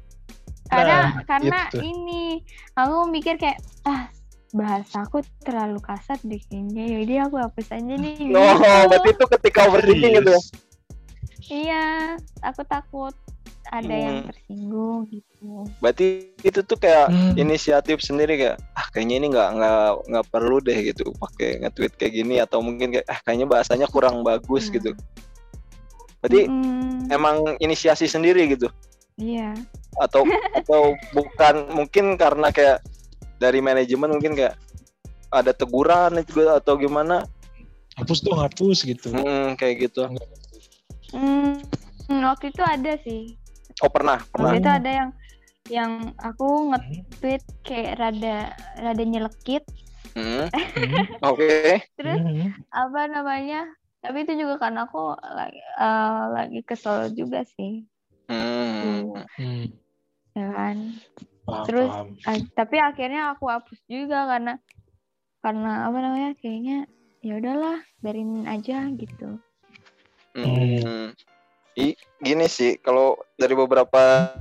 Karena 0.71 1.11
Nah, 1.11 1.27
karena 1.27 1.59
itu. 1.71 1.83
ini 1.83 2.43
aku 2.75 3.11
mikir 3.11 3.35
kayak 3.35 3.59
ah 3.85 4.07
bahasa 4.55 5.03
aku 5.03 5.19
terlalu 5.43 5.83
kasar 5.83 6.15
deh 6.23 6.39
kayaknya. 6.47 7.03
Jadi 7.03 7.15
aku 7.27 7.37
hapus 7.43 7.67
aja 7.75 7.95
nih. 7.99 8.15
Oh, 8.39 8.55
gitu. 8.55 8.89
berarti 8.89 9.09
itu 9.11 9.25
ketika 9.39 9.59
overthinking 9.67 10.13
gitu 10.23 10.31
ya. 10.31 10.41
Iya, 11.45 11.85
aku 12.41 12.63
takut 12.65 13.13
ada 13.69 13.91
yang 13.97 14.23
Hmm. 14.23 14.29
tersinggung 14.31 14.99
gitu. 15.11 15.67
Berarti 15.83 16.31
itu 16.41 16.61
tuh 16.63 16.79
kayak 16.79 17.11
Hmm. 17.11 17.35
inisiatif 17.35 17.99
sendiri 18.01 18.39
kayak 18.39 18.57
ah 18.79 18.87
kayaknya 18.95 19.15
ini 19.19 19.27
nggak 19.35 19.49
nggak 19.59 19.91
nggak 20.09 20.27
perlu 20.31 20.57
deh 20.63 20.79
gitu 20.79 21.11
pakai 21.19 21.59
nge-tweet 21.61 21.93
kayak 21.99 22.13
gini 22.15 22.35
atau 22.39 22.63
mungkin 22.63 22.95
kayak 22.95 23.07
ah 23.11 23.19
kayaknya 23.27 23.47
bahasanya 23.51 23.87
kurang 23.91 24.23
bagus 24.23 24.71
Hmm. 24.71 24.79
gitu. 24.79 24.91
Berarti 26.23 26.49
Mm-mm, 26.49 27.13
emang 27.13 27.59
inisiasi 27.61 28.09
sendiri 28.09 28.49
gitu 28.49 28.71
Iya. 29.21 29.53
atau 30.01 30.25
atau 30.57 30.95
bukan 31.17 31.55
mungkin 31.75 32.17
karena 32.17 32.49
kayak 32.49 32.81
dari 33.45 33.61
manajemen 33.61 34.17
mungkin 34.17 34.33
kayak 34.33 34.57
ada 35.29 35.53
teguran 35.53 36.17
itu 36.25 36.49
atau 36.49 36.81
gimana 36.81 37.29
Hapus 37.95 38.27
dong, 38.27 38.43
hapus 38.43 38.83
gitu. 38.83 39.07
Hmm, 39.15 39.55
kayak 39.55 39.87
gitu 39.87 40.11
Hmm, 41.15 41.63
waktu 42.27 42.51
itu 42.51 42.59
ada 42.59 42.99
sih. 42.99 43.39
oh 43.83 43.91
pernah 43.91 44.19
pernah 44.35 44.51
Waktu 44.51 44.59
itu 44.65 44.71
ada 44.71 44.91
yang 44.91 45.11
yang 45.71 45.93
aku 46.19 46.75
nge-tweet 46.75 47.43
kayak 47.63 47.93
rada 48.03 48.37
rada 48.79 49.05
nyelekit 49.05 49.63
Hmm, 50.15 50.47
Hmm. 50.53 50.95
oke 51.23 51.83
terus 51.99 52.19
Hmm. 52.23 52.51
apa 52.71 53.01
namanya 53.11 53.67
tapi 53.99 54.23
itu 54.27 54.37
juga 54.37 54.61
karena 54.61 54.85
aku 54.87 55.17
lagi 55.17 55.59
eh, 55.59 56.23
lagi 56.35 56.61
kesel 56.67 57.11
juga 57.15 57.43
sih 57.47 57.83
Hmm. 58.29 59.25
Hmm. 59.39 59.65
ya 60.35 60.47
kan 60.51 60.77
Paham, 61.45 61.67
Terus, 61.69 61.93
paham. 61.93 62.09
Ah, 62.25 62.39
tapi 62.57 62.77
akhirnya 62.81 63.37
aku 63.37 63.49
hapus 63.53 63.81
juga 63.85 64.25
karena 64.25 64.57
karena 65.45 65.73
apa 65.93 65.99
namanya 66.01 66.31
kayaknya 66.41 66.89
ya 67.21 67.37
udahlah 67.37 67.85
biarin 68.01 68.49
aja 68.49 68.89
gitu 68.97 69.37
Hmm. 70.35 71.15
I, 71.79 71.95
gini 72.19 72.47
sih, 72.51 72.79
kalau 72.83 73.15
dari 73.39 73.55
beberapa 73.55 74.35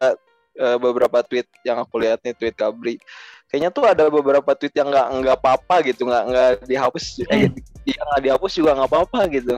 eh, 0.00 0.76
beberapa 0.76 1.24
tweet 1.24 1.48
yang 1.64 1.80
aku 1.80 1.96
lihat 2.00 2.20
nih 2.20 2.36
tweet 2.36 2.52
Kabri, 2.52 3.00
kayaknya 3.48 3.72
tuh 3.72 3.88
ada 3.88 4.12
beberapa 4.12 4.52
tweet 4.52 4.76
yang 4.76 4.92
nggak 4.92 5.08
nggak 5.08 5.36
apa-apa 5.40 5.80
gitu, 5.88 6.04
nggak 6.04 6.24
nggak 6.28 6.50
dihapus, 6.68 7.24
eh, 7.32 7.48
iya 7.88 8.00
nggak 8.12 8.22
dihapus 8.28 8.52
juga 8.60 8.76
nggak 8.76 8.90
apa-apa 8.92 9.20
gitu. 9.32 9.54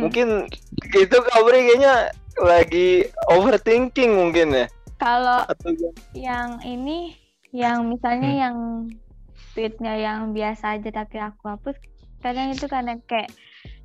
Mungkin 0.00 0.48
itu 0.96 1.16
Kabri 1.28 1.58
kayaknya 1.68 2.08
lagi 2.40 3.04
overthinking 3.28 4.16
mungkin 4.16 4.64
ya. 4.64 4.66
Kalau 4.98 5.46
yang 6.12 6.58
ini 6.62 7.14
yang 7.54 7.88
misalnya 7.88 8.28
Hmm. 8.28 8.42
yang 8.44 8.56
tweetnya 9.54 9.94
yang 9.96 10.20
biasa 10.30 10.78
aja 10.78 10.90
tapi 10.92 11.16
aku 11.18 11.48
hapus 11.48 11.74
kadang 12.20 12.50
itu 12.50 12.66
karena 12.66 12.98
kayak 13.06 13.30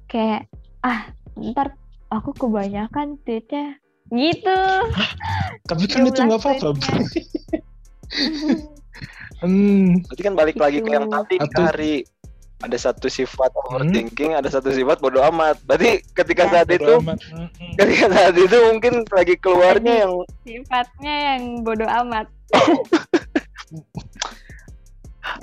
kayak 0.10 0.50
ah 0.82 1.10
ntar 1.34 1.78
aku 2.10 2.34
kebanyakan 2.36 3.18
tweetnya 3.24 3.78
gitu 4.12 4.60
Tapi 5.70 5.84
kan 5.88 6.04
itu 6.04 6.20
nggak 6.20 6.42
apa-apa. 6.44 6.70
hmm, 9.42 10.04
berarti 10.06 10.22
kan 10.22 10.34
balik 10.36 10.58
lagi 10.60 10.82
ke 10.82 10.90
yang 10.92 11.08
Gitu. 11.08 11.16
tadi 11.16 11.36
Atau-. 11.40 11.66
Ada 12.64 12.78
satu 12.82 13.12
sifat 13.12 13.52
overthinking, 13.54 14.34
ada 14.34 14.48
satu 14.48 14.72
sifat 14.72 14.98
bodoh 14.98 15.20
amat. 15.28 15.60
Berarti 15.64 16.00
ketika 16.14 16.48
Ya. 16.48 16.52
saat 16.54 16.70
itu, 16.72 16.94
amat. 16.96 17.20
Hmm, 17.28 17.52
hmm. 17.52 17.74
ketika 17.76 18.06
saat 18.10 18.36
itu 18.36 18.58
mungkin 18.66 18.94
lagi 19.10 19.36
keluarnya 19.36 19.94
yang 20.02 20.14
sifatnya 20.42 21.16
yang 21.30 21.44
bodoh 21.62 21.90
amat 22.02 22.28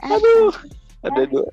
Aduh. 0.02 0.52
ada 1.00 1.22
dua. 1.24 1.44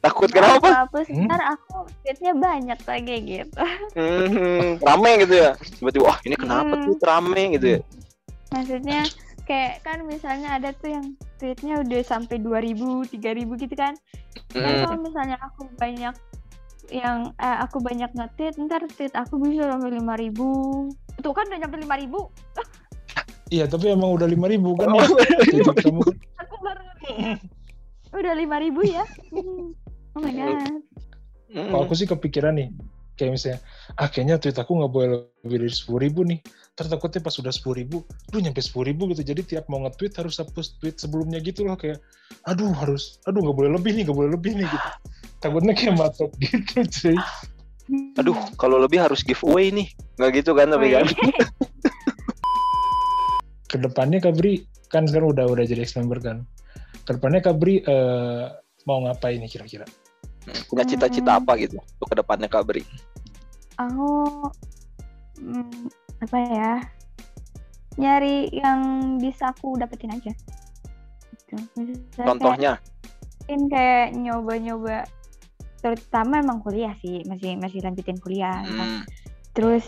Takut 0.00 0.26
Aku 0.26 0.34
kenapa? 0.34 0.68
hapus 0.82 1.06
Hmm? 1.08 1.26
ntar 1.26 1.38
aku 1.48 1.86
tweetnya 2.02 2.32
banyak 2.34 2.78
lagi 2.80 3.16
gitu 3.24 3.62
Hmm, 3.94 4.78
rame 4.80 5.10
gitu 5.22 5.34
ya. 5.36 5.50
Berarti 5.78 5.98
wah 6.00 6.18
ini 6.22 6.34
kenapa 6.34 6.74
Hmm. 6.76 6.86
tuh 6.88 6.96
rame 7.02 7.42
gitu 7.52 7.66
ya? 7.68 7.80
maksudnya 8.48 9.02
kayak 9.46 9.80
kan 9.86 10.02
misalnya 10.02 10.58
ada 10.58 10.74
tuh 10.74 10.90
yang 10.90 11.06
tweetnya 11.38 11.78
udah 11.80 12.02
sampai 12.02 12.42
2000, 12.42 13.06
3000 13.06 13.54
gitu 13.62 13.74
kan. 13.78 13.94
Dan 14.50 14.62
Hmm. 14.66 14.82
kalau 14.84 14.98
misalnya 15.00 15.36
aku 15.38 15.70
banyak 15.78 16.14
yang 16.90 17.34
eh, 17.38 17.58
aku 17.62 17.78
banyak 17.82 18.10
nge-tweet, 18.14 18.58
ntar 18.66 18.82
tweet 18.94 19.14
aku 19.14 19.38
bisa 19.42 19.70
sampai 19.70 19.90
5000. 19.94 20.90
Tuh 21.22 21.32
kan 21.34 21.46
udah 21.46 21.58
nyampe 21.62 21.78
5000. 21.78 22.26
Iya, 23.46 23.70
tapi 23.70 23.94
emang 23.94 24.18
udah 24.18 24.26
5000 24.26 24.74
kan 24.74 24.90
Oh, 24.90 24.98
ya. 24.98 25.06
Kamu. 25.86 26.02
Aku 26.42 26.54
baru 26.58 26.82
udah 28.18 28.34
5000 28.34 28.82
ya. 28.82 29.04
Hmm. 29.30 29.70
Oh 30.16 30.20
my 30.22 30.32
god. 30.34 30.58
Hmm. 31.54 31.70
Kalau 31.70 31.82
aku 31.86 31.94
sih 31.94 32.10
kepikiran 32.10 32.58
nih, 32.58 32.68
kayak 33.16 33.32
misalnya, 33.32 33.58
ah 33.96 34.08
kayaknya 34.12 34.36
tweet 34.36 34.60
aku 34.60 34.76
nggak 34.76 34.92
boleh 34.92 35.08
lebih 35.42 35.58
dari 35.64 35.72
sepuluh 35.72 36.00
ribu 36.04 36.20
nih. 36.28 36.38
Ntar 36.76 36.92
takutnya 36.92 37.24
pas 37.24 37.32
udah 37.40 37.48
sepuluh 37.48 37.80
ribu, 37.80 38.04
duh 38.28 38.40
nyampe 38.44 38.60
sepuluh 38.60 38.92
ribu 38.92 39.08
gitu. 39.10 39.24
Jadi 39.24 39.56
tiap 39.56 39.64
mau 39.72 39.80
nge-tweet 39.88 40.12
harus 40.20 40.36
hapus 40.36 40.76
tweet 40.76 41.00
sebelumnya 41.00 41.40
gitu 41.40 41.64
loh. 41.64 41.80
Kayak, 41.80 42.04
aduh 42.44 42.68
harus, 42.76 43.16
aduh 43.24 43.40
nggak 43.40 43.56
boleh 43.56 43.72
lebih 43.80 43.96
nih, 43.96 44.04
nggak 44.04 44.18
boleh 44.20 44.30
lebih 44.36 44.52
nih 44.60 44.68
gitu. 44.68 44.88
Takutnya 45.40 45.72
kayak 45.72 45.96
matok 46.00 46.30
gitu 46.36 46.84
cuy. 46.84 47.16
Aduh, 48.20 48.36
kalau 48.60 48.76
lebih 48.76 49.00
harus 49.00 49.24
giveaway 49.24 49.72
nih. 49.72 49.88
Nggak 50.20 50.44
gitu 50.44 50.52
kan 50.52 50.68
tapi 50.68 50.92
kan. 50.92 51.08
Ke 53.72 53.76
depannya 53.80 54.20
Kabri, 54.20 54.68
kan 54.92 55.08
sekarang 55.08 55.32
udah 55.32 55.48
udah 55.48 55.64
jadi 55.64 55.82
ex 55.82 55.96
member 55.96 56.20
kan. 56.20 56.44
Ke 57.08 57.16
depannya 57.16 57.40
Kabri 57.40 57.80
eh, 57.82 58.44
mau 58.84 59.00
ngapain 59.02 59.40
nih 59.40 59.50
kira-kira? 59.50 59.88
Punya 60.66 60.84
cita-cita 60.86 61.36
apa 61.36 61.58
gitu 61.58 61.76
untuk 61.78 62.08
ke 62.10 62.16
depannya 62.16 62.46
Kak 62.46 62.64
Bri? 62.66 62.82
Aku 63.76 64.08
hmm, 65.40 65.86
apa 66.22 66.36
ya? 66.46 66.72
Nyari 67.96 68.52
yang 68.52 68.80
bisa 69.16 69.50
aku 69.50 69.74
dapetin 69.76 70.12
aja. 70.12 70.32
Gitu. 71.32 71.54
Misalnya 71.74 71.96
kayak- 72.12 72.28
Contohnya, 72.28 72.72
mungkin 73.46 73.60
kayak 73.70 74.06
nyoba-nyoba 74.18 74.96
terutama 75.78 76.42
emang 76.42 76.58
kuliah 76.66 76.90
sih 76.98 77.22
masih 77.30 77.54
masih 77.62 77.78
lanjutin 77.78 78.18
kuliah 78.18 78.58
kan. 78.58 78.74
hmm, 78.74 79.00
terus 79.54 79.86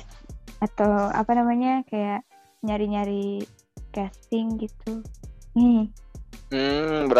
atau 0.62 1.10
apa 1.10 1.34
namanya 1.34 1.82
kayak 1.90 2.22
nyari-nyari 2.62 3.42
casting 3.90 4.54
gitu 4.62 5.02
nih 5.58 5.90
hmm, 6.54 7.10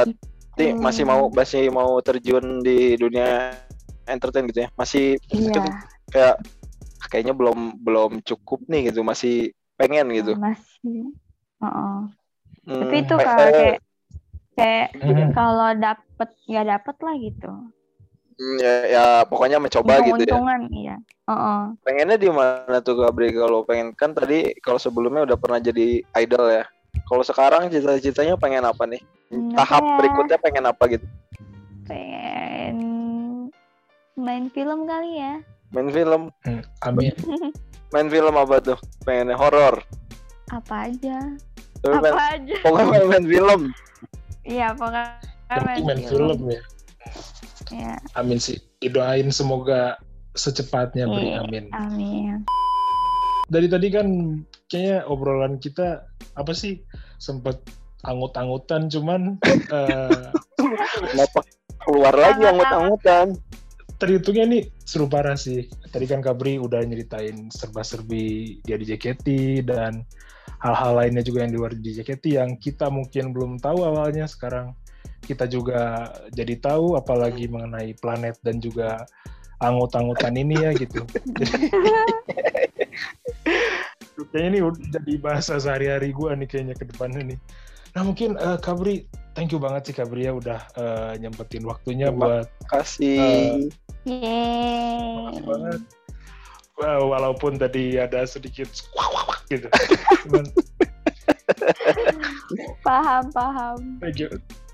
berarti 0.59 0.75
masih 0.83 1.05
mau 1.07 1.23
masih 1.31 1.63
mau 1.71 1.91
terjun 2.03 2.67
di 2.67 2.99
dunia 2.99 3.63
entertain 4.11 4.45
gitu 4.51 4.67
ya? 4.67 4.69
Masih 4.75 5.23
mungkin 5.39 5.71
kayak 6.11 6.35
kayaknya 7.11 7.35
belum 7.37 7.59
belum 7.83 8.11
cukup 8.27 8.61
nih 8.67 8.91
gitu, 8.93 9.01
masih 9.07 9.55
pengen 9.79 10.07
gitu. 10.15 10.35
masih. 10.43 10.99
Oh, 11.63 11.95
Hmm, 12.67 12.75
tapi 12.79 12.95
itu 13.03 13.15
pe- 13.17 13.23
kalau 13.27 13.49
eh, 13.49 13.55
kayak 13.59 13.79
kayak 14.59 14.89
Hmm. 14.95 15.33
kalau 15.37 15.71
dapet 15.85 16.29
nggak 16.49 16.67
dapet 16.73 16.97
lah 17.07 17.15
gitu. 17.27 17.47
Hmm, 18.39 18.57
ya, 18.63 18.73
ya 18.95 19.03
pokoknya 19.31 19.59
mencoba 19.59 19.95
gitu 20.07 20.23
ya. 20.31 20.39
iya. 20.73 20.93
Oh, 21.29 21.77
Pengennya 21.85 22.17
di 22.21 22.29
mana 22.29 22.79
tuh 22.87 22.95
Bri 23.17 23.33
kalau 23.33 23.65
pengen 23.69 23.89
kan 23.97 24.11
tadi 24.13 24.53
kalau 24.61 24.77
sebelumnya 24.79 25.25
udah 25.27 25.39
pernah 25.41 25.59
jadi 25.63 26.05
idol 26.23 26.45
ya. 26.53 26.65
Kalau 27.05 27.23
sekarang 27.23 27.69
cita-citanya 27.69 28.35
pengen 28.35 28.63
apa 28.63 28.85
nih? 28.85 29.01
Hmm, 29.29 29.53
Tahap 29.53 29.81
ya? 29.83 29.95
berikutnya 29.97 30.39
pengen 30.39 30.65
apa 30.65 30.85
gitu? 30.89 31.07
pengen 31.85 32.77
main 34.15 34.49
film 34.49 34.85
kali 34.85 35.17
ya 35.17 35.41
Main 35.69 35.89
film, 35.89 36.33
Hmm, 36.43 36.61
amin. 36.83 37.13
main 37.93 38.09
film 38.09 38.35
apa 38.35 38.57
tuh? 38.59 38.79
Pengennya 39.03 39.35
horor. 39.35 39.81
apa 40.49 40.89
aja 40.89 41.29
Tapi 41.79 41.93
apa 41.95 42.09
main, 42.09 42.17
aja 42.35 42.55
pokoknya 42.59 42.87
main, 42.89 43.05
main 43.07 43.27
film. 43.27 43.61
iya 44.43 44.73
pokoknya 44.73 45.13
Penting 45.47 45.85
main 45.85 46.03
film 46.03 46.39
ya. 46.47 46.63
ya 47.71 47.95
Amin 48.15 48.37
sih. 48.39 48.57
Didoain 48.79 49.29
semoga 49.29 49.97
secepatnya 50.33 51.05
beri 51.05 51.29
Iya. 51.31 51.41
amin. 51.43 51.65
amin 51.71 52.37
Dari 53.47 53.65
tadi 53.67 53.89
kan 53.89 54.07
kayaknya 54.69 55.05
obrolan 55.09 55.57
kita 55.59 56.07
apa 56.37 56.53
sih 56.55 56.85
sempat 57.19 57.59
angut-angutan 58.07 58.87
cuman 58.93 59.41
eh, 59.77 60.29
Kenapa 61.13 61.41
keluar 61.83 62.15
lagi 62.15 62.43
anggut-anggutan? 62.47 63.27
terhitungnya 63.99 64.47
nih 64.47 64.63
seru 64.87 65.11
parah 65.11 65.35
sih. 65.35 65.67
Tadi 65.91 66.07
kan 66.07 66.23
Kabri 66.23 66.55
udah 66.57 66.87
nyeritain 66.87 67.51
serba-serbi 67.51 68.59
dia 68.63 68.79
di 68.79 68.87
JKT 68.87 69.27
dan 69.67 70.07
hal-hal 70.63 70.95
lainnya 70.95 71.27
juga 71.27 71.43
yang 71.43 71.53
di 71.55 71.59
luar 71.59 71.75
di 71.75 71.91
JKT 71.99 72.25
yang 72.39 72.51
kita 72.63 72.87
mungkin 72.91 73.35
belum 73.35 73.59
tahu 73.59 73.83
awalnya 73.83 74.31
sekarang 74.31 74.75
kita 75.27 75.51
juga 75.51 76.15
jadi 76.31 76.55
tahu 76.63 76.95
apalagi 76.95 77.51
mengenai 77.51 77.99
planet 77.99 78.39
dan 78.47 78.63
juga 78.63 79.03
angut-angutan 79.59 80.39
ini 80.39 80.55
ya 80.63 80.71
gitu. 80.79 81.03
kayaknya 84.27 84.49
ini 84.49 84.61
udah 84.65 84.85
jadi 84.99 85.13
bahasa 85.19 85.55
sehari-hari 85.57 86.11
gue 86.11 86.31
nih 86.35 86.49
kayaknya 86.49 86.75
ke 86.75 86.85
depannya 86.87 87.23
nih. 87.35 87.39
Nah 87.97 88.03
mungkin 88.03 88.35
eh, 88.35 88.59
Kabri, 88.59 89.07
thank 89.33 89.51
you 89.51 89.59
banget 89.59 89.91
sih 89.91 89.95
Kabri 89.95 90.27
ya 90.27 90.35
udah 90.35 90.61
eh, 90.75 91.13
nyempetin 91.19 91.63
waktunya 91.63 92.11
Terima 92.11 92.43
buat 92.43 92.47
Kasih. 92.69 93.69
Yeay. 94.05 95.39
banget. 95.43 95.81
Walaupun 96.79 97.59
tadi 97.59 97.99
ada 97.99 98.23
sedikit 98.23 98.71
gitu. 99.51 99.67
Cuman 100.23 100.47
Paham, 102.81 103.25
paham. 103.35 103.99
thank 103.99 104.21
you, 104.21 104.29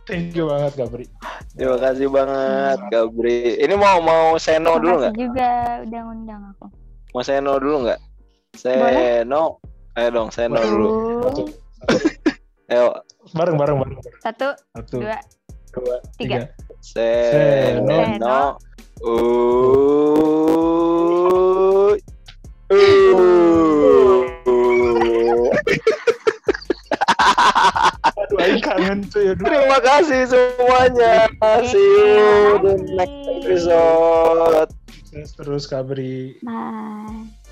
thank 0.05 0.37
you 0.37 0.45
banget 0.45 0.77
Gabri. 0.77 1.07
Terima 1.55 1.79
kasih 1.81 2.09
banget 2.11 2.79
Kak 2.91 3.07
Bri. 3.11 3.57
Ini 3.57 3.75
mau 3.75 4.03
mau 4.03 4.37
seno 4.37 4.77
dulu 4.77 4.99
Makasih 4.99 5.01
nggak? 5.01 5.15
juga 5.17 5.51
udah 5.87 6.01
ngundang 6.03 6.43
aku. 6.51 6.67
Mau 7.15 7.23
seno 7.23 7.53
dulu 7.57 7.77
nggak? 7.89 8.01
Seno. 8.55 9.59
Ayo 9.95 10.09
dong 10.11 10.31
seno 10.35 10.59
dulu. 10.59 10.89
Ayo 12.71 12.99
bareng 13.35 13.57
bareng 13.59 13.77
bareng. 13.79 13.99
Satu, 14.23 14.55
Satu, 14.75 14.99
dua, 15.03 15.19
dua, 15.75 15.99
tiga. 16.19 16.51
tiga. 16.51 16.51
Seno. 16.83 17.87
Seno. 17.87 18.59
Uy. 19.05 20.35
Aduh, 28.15 28.39
aing 28.41 28.63
kangen 28.65 29.05
tuh 29.13 29.21
ya. 29.31 29.35
Terima 29.39 29.79
kasih 29.83 30.27
semuanya. 30.27 31.29
See 31.69 31.79
you 31.79 32.59
di 32.63 32.73
next 32.99 33.27
episode. 33.45 34.71
Terus 35.15 35.71
Kabri. 35.71 36.43
Bye. 36.43 37.44